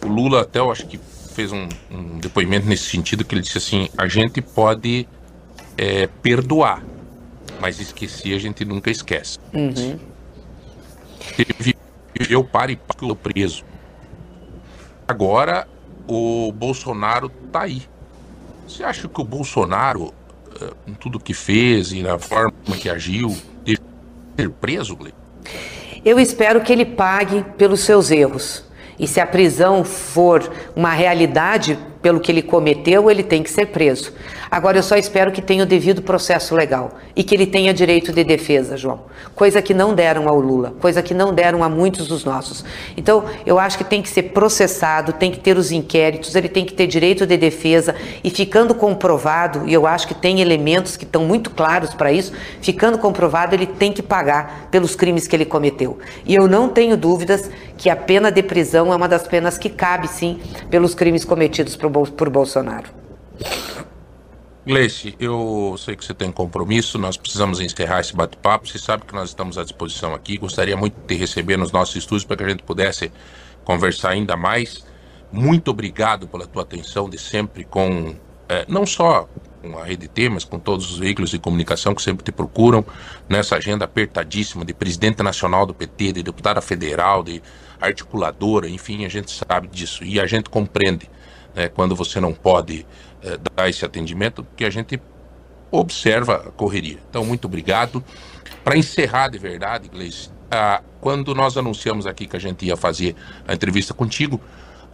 o 0.01 0.07
Lula 0.07 0.43
até 0.43 0.59
eu 0.59 0.71
acho 0.71 0.87
que 0.87 0.97
fez 0.97 1.51
um, 1.51 1.67
um, 1.91 2.17
depoimento 2.17 2.67
nesse 2.67 2.85
sentido 2.85 3.25
que 3.25 3.35
ele 3.35 3.41
disse 3.41 3.57
assim: 3.57 3.89
a 3.97 4.07
gente 4.07 4.41
pode 4.41 5.05
é, 5.77 6.07
perdoar, 6.07 6.81
mas 7.59 7.81
esquecer 7.81 8.33
a 8.33 8.39
gente 8.39 8.63
nunca 8.63 8.89
esquece. 8.89 9.39
Uhum. 9.53 9.99
Ele 11.37 11.75
viveu 12.17 12.45
para 12.45 12.71
e 12.71 12.77
para 12.77 13.13
preso. 13.13 13.65
Agora 15.05 15.67
o 16.07 16.49
Bolsonaro 16.53 17.27
tá 17.51 17.63
aí. 17.63 17.81
Você 18.65 18.85
acha 18.85 19.09
que 19.09 19.19
o 19.19 19.25
Bolsonaro, 19.25 20.13
eh, 20.61 20.73
em 20.87 20.93
tudo 20.93 21.19
que 21.19 21.33
fez 21.33 21.91
e 21.91 22.01
na 22.01 22.17
forma 22.17 22.53
que 22.79 22.89
agiu, 22.89 23.35
ser 24.37 24.49
preso? 24.49 24.97
Eu 26.03 26.19
espero 26.19 26.61
que 26.61 26.71
ele 26.71 26.85
pague 26.85 27.43
pelos 27.57 27.81
seus 27.81 28.11
erros. 28.11 28.63
E 28.97 29.07
se 29.07 29.19
a 29.19 29.27
prisão 29.27 29.83
for 29.83 30.49
uma 30.75 30.91
realidade 30.91 31.77
pelo 32.05 32.19
que 32.19 32.31
ele 32.31 32.43
cometeu, 32.43 33.09
ele 33.09 33.23
tem 33.23 33.41
que 33.41 33.49
ser 33.49 33.65
preso. 33.65 34.13
Agora 34.51 34.77
eu 34.77 34.83
só 34.83 34.95
espero 34.95 35.31
que 35.31 35.41
tenha 35.41 35.63
o 35.63 35.65
devido 35.65 36.03
processo 36.03 36.53
legal 36.53 36.91
e 37.15 37.23
que 37.23 37.33
ele 37.33 37.47
tenha 37.47 37.73
direito 37.73 38.13
de 38.13 38.23
defesa, 38.23 38.77
João. 38.77 39.01
Coisa 39.33 39.59
que 39.59 39.73
não 39.73 39.95
deram 39.95 40.29
ao 40.29 40.39
Lula, 40.39 40.75
coisa 40.79 41.01
que 41.01 41.15
não 41.15 41.33
deram 41.33 41.63
a 41.63 41.67
muitos 41.67 42.07
dos 42.07 42.23
nossos. 42.23 42.63
Então, 42.95 43.25
eu 43.43 43.57
acho 43.57 43.75
que 43.79 43.83
tem 43.83 44.03
que 44.03 44.09
ser 44.09 44.21
processado, 44.23 45.13
tem 45.13 45.31
que 45.31 45.39
ter 45.39 45.57
os 45.57 45.71
inquéritos, 45.71 46.35
ele 46.35 46.47
tem 46.47 46.63
que 46.63 46.73
ter 46.73 46.85
direito 46.85 47.25
de 47.25 47.35
defesa 47.37 47.95
e 48.23 48.29
ficando 48.29 48.75
comprovado, 48.75 49.63
e 49.65 49.73
eu 49.73 49.87
acho 49.87 50.07
que 50.07 50.13
tem 50.13 50.41
elementos 50.41 50.95
que 50.95 51.05
estão 51.05 51.25
muito 51.25 51.49
claros 51.49 51.95
para 51.95 52.11
isso, 52.11 52.31
ficando 52.61 52.99
comprovado, 52.99 53.55
ele 53.55 53.65
tem 53.65 53.91
que 53.91 54.03
pagar 54.03 54.67
pelos 54.69 54.95
crimes 54.95 55.27
que 55.27 55.35
ele 55.35 55.45
cometeu. 55.45 55.97
E 56.23 56.35
eu 56.35 56.47
não 56.47 56.69
tenho 56.69 56.95
dúvidas 56.95 57.49
que 57.77 57.89
a 57.89 57.95
pena 57.95 58.31
de 58.31 58.43
prisão 58.43 58.93
é 58.93 58.95
uma 58.95 59.07
das 59.07 59.27
penas 59.27 59.57
que 59.57 59.69
cabe 59.69 60.07
sim 60.07 60.39
pelos 60.69 60.93
crimes 60.93 61.25
cometidos 61.25 61.75
por 62.03 62.29
Bolsonaro. 62.29 62.89
Gleice, 64.65 65.15
eu 65.19 65.75
sei 65.77 65.95
que 65.95 66.03
você 66.03 66.13
tem 66.13 66.31
compromisso, 66.31 66.97
nós 66.97 67.15
precisamos 67.17 67.59
encerrar 67.59 67.99
esse 67.99 68.15
bate-papo. 68.15 68.67
Você 68.67 68.79
sabe 68.79 69.05
que 69.05 69.13
nós 69.13 69.29
estamos 69.29 69.59
à 69.59 69.63
disposição 69.63 70.15
aqui. 70.15 70.39
Gostaria 70.39 70.75
muito 70.75 70.99
de 70.99 71.05
te 71.05 71.15
receber 71.15 71.55
nos 71.55 71.71
nossos 71.71 71.95
estúdios 71.95 72.23
para 72.25 72.37
que 72.37 72.43
a 72.43 72.49
gente 72.49 72.63
pudesse 72.63 73.11
conversar 73.63 74.09
ainda 74.09 74.35
mais. 74.35 74.83
Muito 75.31 75.69
obrigado 75.69 76.27
pela 76.27 76.47
tua 76.47 76.63
atenção 76.63 77.07
de 77.07 77.19
sempre 77.19 77.63
com, 77.63 78.15
é, 78.49 78.65
não 78.67 78.87
só 78.87 79.29
com 79.61 79.77
a 79.77 79.83
Rede 79.83 80.07
T, 80.07 80.29
mas 80.29 80.43
com 80.43 80.57
todos 80.57 80.91
os 80.91 80.97
veículos 80.97 81.29
de 81.29 81.37
comunicação 81.37 81.93
que 81.93 82.01
sempre 82.01 82.23
te 82.23 82.31
procuram 82.31 82.83
nessa 83.29 83.57
agenda 83.57 83.85
apertadíssima 83.85 84.65
de 84.65 84.73
presidente 84.73 85.21
nacional 85.21 85.65
do 85.67 85.75
PT, 85.75 86.13
de 86.13 86.23
deputada 86.23 86.59
federal, 86.59 87.23
de 87.23 87.39
articuladora, 87.79 88.67
enfim, 88.69 89.05
a 89.05 89.09
gente 89.09 89.29
sabe 89.31 89.67
disso 89.67 90.03
e 90.03 90.19
a 90.19 90.25
gente 90.25 90.49
compreende 90.49 91.09
né, 91.55 91.67
quando 91.69 91.95
você 91.95 92.19
não 92.19 92.33
pode 92.33 92.85
é, 93.23 93.37
dar 93.55 93.69
esse 93.69 93.85
atendimento, 93.85 94.43
porque 94.43 94.65
a 94.65 94.69
gente 94.69 95.01
observa 95.71 96.35
a 96.35 96.51
correria. 96.51 96.97
Então, 97.09 97.23
muito 97.25 97.45
obrigado. 97.45 98.03
Para 98.63 98.77
encerrar 98.77 99.29
de 99.29 99.37
verdade, 99.37 99.89
Gleice, 99.89 100.29
ah, 100.51 100.81
quando 101.01 101.33
nós 101.33 101.57
anunciamos 101.57 102.05
aqui 102.05 102.27
que 102.27 102.35
a 102.35 102.39
gente 102.39 102.65
ia 102.65 102.77
fazer 102.77 103.15
a 103.47 103.53
entrevista 103.53 103.93
contigo, 103.93 104.39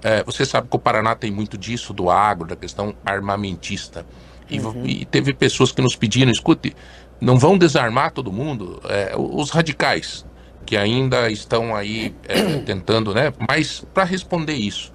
é, 0.04 0.24
você 0.24 0.46
sabe 0.46 0.68
que 0.68 0.76
o 0.76 0.80
Paraná 0.80 1.16
tem 1.16 1.32
muito 1.32 1.58
disso, 1.58 1.94
do 1.94 2.10
agro, 2.10 2.48
da 2.48 2.56
questão 2.56 2.96
armamentista. 3.06 4.06
E, 4.50 4.60
uhum. 4.60 4.86
e 4.86 5.06
teve 5.06 5.34
pessoas 5.34 5.72
que 5.72 5.82
nos 5.82 5.96
pediram, 5.96 6.32
escute, 6.32 6.76
não 7.20 7.38
vão 7.38 7.58
desarmar 7.58 8.12
todo 8.12 8.32
mundo, 8.32 8.82
é, 8.90 9.14
os 9.16 9.52
radicais, 9.52 10.26
que 10.66 10.76
ainda 10.76 11.30
estão 11.30 11.76
aí 11.76 12.16
tentando, 12.66 13.14
né? 13.14 13.32
Mas 13.48 13.86
para 13.94 14.04
responder 14.04 14.54
isso, 14.54 14.92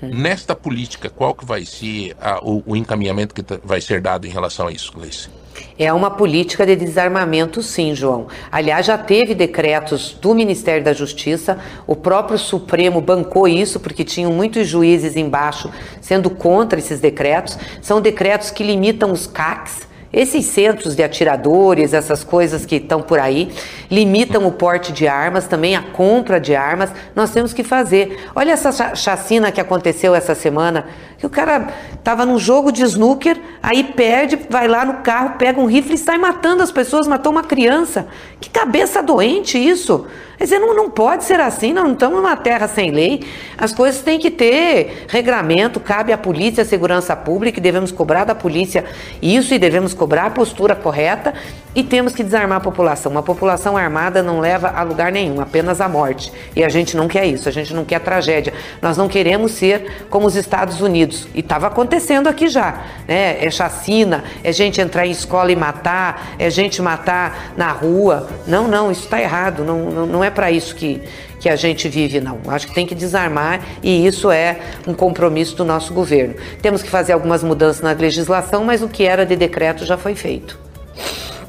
Nesta 0.00 0.54
política, 0.54 1.10
qual 1.10 1.34
que 1.34 1.44
vai 1.44 1.64
ser 1.64 2.14
a, 2.20 2.38
o, 2.42 2.62
o, 2.64 2.76
encaminhamento 2.76 3.34
que 3.34 3.44
vai 3.64 3.80
ser 3.80 4.00
dado 4.00 4.26
em 4.26 4.30
relação 4.30 4.68
a 4.68 4.72
isso, 4.72 4.92
Gleice? 4.92 5.28
É 5.76 5.92
uma 5.92 6.10
política 6.10 6.64
de 6.64 6.76
desarmamento, 6.76 7.60
sim, 7.62 7.94
João. 7.94 8.28
Aliás, 8.50 8.86
já 8.86 8.96
teve 8.96 9.34
decretos 9.34 10.16
do 10.20 10.32
Ministério 10.34 10.84
da 10.84 10.92
Justiça, 10.92 11.58
o 11.84 11.96
próprio 11.96 12.38
Supremo 12.38 13.00
bancou 13.00 13.48
isso, 13.48 13.80
porque 13.80 14.04
tinham 14.04 14.32
muitos 14.32 14.68
juízes 14.68 15.16
embaixo 15.16 15.68
sendo 16.00 16.30
contra 16.30 16.78
esses 16.78 17.00
decretos. 17.00 17.58
São 17.82 18.00
decretos 18.00 18.50
que 18.52 18.62
limitam 18.62 19.10
os 19.10 19.26
CACs, 19.26 19.87
esses 20.18 20.46
centros 20.46 20.96
de 20.96 21.02
atiradores, 21.04 21.94
essas 21.94 22.24
coisas 22.24 22.66
que 22.66 22.74
estão 22.74 23.00
por 23.00 23.20
aí, 23.20 23.52
limitam 23.88 24.44
o 24.48 24.50
porte 24.50 24.92
de 24.92 25.06
armas, 25.06 25.46
também 25.46 25.76
a 25.76 25.82
compra 25.82 26.40
de 26.40 26.56
armas. 26.56 26.90
Nós 27.14 27.30
temos 27.30 27.52
que 27.52 27.62
fazer. 27.62 28.18
Olha 28.34 28.50
essa 28.50 28.96
chacina 28.96 29.52
que 29.52 29.60
aconteceu 29.60 30.16
essa 30.16 30.34
semana, 30.34 30.86
que 31.18 31.24
o 31.24 31.30
cara 31.30 31.68
estava 31.94 32.26
num 32.26 32.36
jogo 32.36 32.72
de 32.72 32.82
snooker, 32.82 33.40
aí 33.62 33.84
perde, 33.84 34.36
vai 34.50 34.66
lá 34.66 34.84
no 34.84 34.94
carro, 35.04 35.36
pega 35.38 35.60
um 35.60 35.66
rifle 35.66 35.94
e 35.94 35.98
sai 35.98 36.18
matando 36.18 36.64
as 36.64 36.72
pessoas, 36.72 37.06
matou 37.06 37.30
uma 37.30 37.44
criança. 37.44 38.08
Que 38.40 38.50
cabeça 38.50 39.00
doente 39.00 39.56
isso! 39.56 40.04
Dizer, 40.38 40.58
não, 40.58 40.74
não 40.74 40.88
pode 40.88 41.24
ser 41.24 41.40
assim, 41.40 41.72
não 41.72 41.92
estamos 41.92 42.16
numa 42.16 42.36
terra 42.36 42.68
sem 42.68 42.90
lei. 42.90 43.24
As 43.56 43.72
coisas 43.72 44.00
têm 44.02 44.18
que 44.18 44.30
ter 44.30 45.06
regramento, 45.08 45.80
cabe 45.80 46.12
à 46.12 46.18
polícia, 46.18 46.62
à 46.62 46.64
segurança 46.64 47.16
pública, 47.16 47.58
e 47.58 47.62
devemos 47.62 47.90
cobrar 47.90 48.24
da 48.24 48.34
polícia 48.34 48.84
isso 49.20 49.52
e 49.52 49.58
devemos 49.58 49.92
cobrar 49.94 50.26
a 50.26 50.30
postura 50.30 50.76
correta 50.76 51.34
e 51.74 51.82
temos 51.82 52.12
que 52.12 52.24
desarmar 52.24 52.58
a 52.58 52.60
população. 52.60 53.12
Uma 53.12 53.22
população 53.22 53.76
armada 53.76 54.22
não 54.22 54.40
leva 54.40 54.68
a 54.68 54.82
lugar 54.82 55.12
nenhum, 55.12 55.40
apenas 55.40 55.80
a 55.80 55.88
morte. 55.88 56.32
E 56.56 56.64
a 56.64 56.68
gente 56.68 56.96
não 56.96 57.06
quer 57.06 57.26
isso, 57.26 57.48
a 57.48 57.52
gente 57.52 57.72
não 57.74 57.84
quer 57.84 58.00
tragédia. 58.00 58.52
Nós 58.82 58.96
não 58.96 59.08
queremos 59.08 59.52
ser 59.52 60.06
como 60.10 60.26
os 60.26 60.34
Estados 60.34 60.80
Unidos. 60.80 61.28
E 61.34 61.40
estava 61.40 61.66
acontecendo 61.66 62.28
aqui 62.28 62.48
já. 62.48 62.82
Né? 63.06 63.44
É 63.44 63.50
chacina, 63.50 64.24
é 64.42 64.50
gente 64.50 64.80
entrar 64.80 65.06
em 65.06 65.10
escola 65.10 65.52
e 65.52 65.56
matar, 65.56 66.34
é 66.38 66.50
gente 66.50 66.82
matar 66.82 67.52
na 67.56 67.70
rua. 67.70 68.28
Não, 68.46 68.66
não, 68.66 68.90
isso 68.90 69.04
está 69.04 69.20
errado. 69.20 69.62
Não, 69.62 69.78
não, 69.90 70.06
não 70.06 70.24
é 70.24 70.27
para 70.30 70.50
isso 70.50 70.74
que, 70.74 71.00
que 71.40 71.48
a 71.48 71.56
gente 71.56 71.88
vive, 71.88 72.20
não. 72.20 72.40
Acho 72.48 72.66
que 72.66 72.74
tem 72.74 72.86
que 72.86 72.94
desarmar 72.94 73.60
e 73.82 74.06
isso 74.06 74.30
é 74.30 74.58
um 74.86 74.94
compromisso 74.94 75.56
do 75.56 75.64
nosso 75.64 75.92
governo. 75.92 76.34
Temos 76.60 76.82
que 76.82 76.88
fazer 76.88 77.12
algumas 77.12 77.42
mudanças 77.42 77.82
na 77.82 77.92
legislação, 77.92 78.64
mas 78.64 78.82
o 78.82 78.88
que 78.88 79.04
era 79.04 79.24
de 79.24 79.36
decreto 79.36 79.84
já 79.84 79.96
foi 79.96 80.14
feito. 80.14 80.58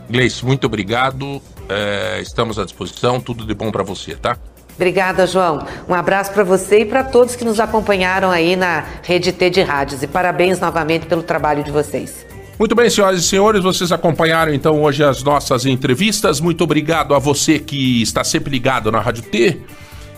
Gleice, 0.10 0.44
muito 0.46 0.66
obrigado. 0.66 1.42
É, 1.68 2.20
estamos 2.22 2.58
à 2.58 2.66
disposição. 2.66 3.20
Tudo 3.20 3.46
de 3.46 3.54
bom 3.54 3.72
para 3.72 3.84
você, 3.84 4.16
tá? 4.16 4.38
Obrigada, 4.76 5.28
João. 5.28 5.68
Um 5.90 5.94
abraço 5.94 6.32
para 6.32 6.44
você 6.44 6.80
e 6.80 6.86
para 6.86 7.04
todos 7.04 7.36
que 7.36 7.44
nos 7.44 7.60
acompanharam 7.60 8.32
aí 8.32 8.56
na 8.56 8.86
Rede 9.04 9.34
T 9.34 9.50
de 9.50 9.62
Rádios. 9.62 10.02
E 10.02 10.08
parabéns 10.08 10.60
novamente 10.60 11.06
pelo 11.06 11.22
trabalho 11.22 11.64
de 11.64 11.70
vocês. 11.70 12.29
Muito 12.60 12.76
bem, 12.76 12.89
senhoras 12.89 13.22
e 13.22 13.24
senhores, 13.24 13.64
vocês 13.64 13.89
acompanharam 13.89 14.53
então 14.53 14.84
hoje 14.84 15.01
as 15.01 15.24
nossas 15.24 15.66
entrevistas. 15.66 16.41
Muito 16.41 16.62
obrigado 16.62 17.16
a 17.16 17.20
você 17.20 17.57
que 17.57 18.01
está 18.01 18.22
sempre 18.22 18.51
ligado 18.51 18.91
na 18.91 18.99
Rádio 18.99 19.24
T. 19.24 19.62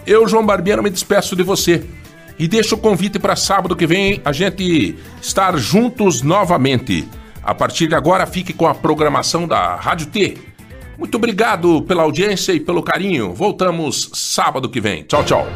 Eu, 0.07 0.27
João 0.27 0.43
Barbiero, 0.43 0.81
me 0.81 0.89
despeço 0.89 1.35
de 1.35 1.43
você. 1.43 1.85
E 2.39 2.47
deixo 2.47 2.73
o 2.73 2.79
convite 2.79 3.19
para 3.19 3.35
sábado 3.35 3.75
que 3.75 3.85
vem 3.85 4.19
a 4.25 4.31
gente 4.31 4.97
estar 5.21 5.55
juntos 5.55 6.23
novamente. 6.23 7.07
A 7.43 7.53
partir 7.53 7.85
de 7.85 7.93
agora, 7.93 8.25
fique 8.25 8.53
com 8.53 8.65
a 8.65 8.73
programação 8.73 9.47
da 9.47 9.75
Rádio 9.75 10.07
T. 10.07 10.35
Muito 10.97 11.13
obrigado 11.17 11.83
pela 11.83 12.01
audiência 12.01 12.53
e 12.53 12.59
pelo 12.59 12.81
carinho. 12.81 13.35
Voltamos 13.35 14.09
sábado 14.15 14.67
que 14.67 14.81
vem. 14.81 15.03
Tchau, 15.03 15.23
tchau. 15.23 15.47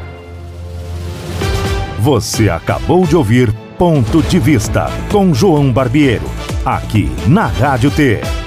Você 1.97 2.47
acabou 2.47 3.07
de 3.07 3.15
ouvir 3.15 3.51
Ponto 3.77 4.23
de 4.23 4.39
Vista 4.39 4.87
com 5.11 5.33
João 5.33 5.69
Barbiero 5.69 6.29
aqui 6.65 7.11
na 7.27 7.45
Rádio 7.45 7.91
T. 7.91 8.44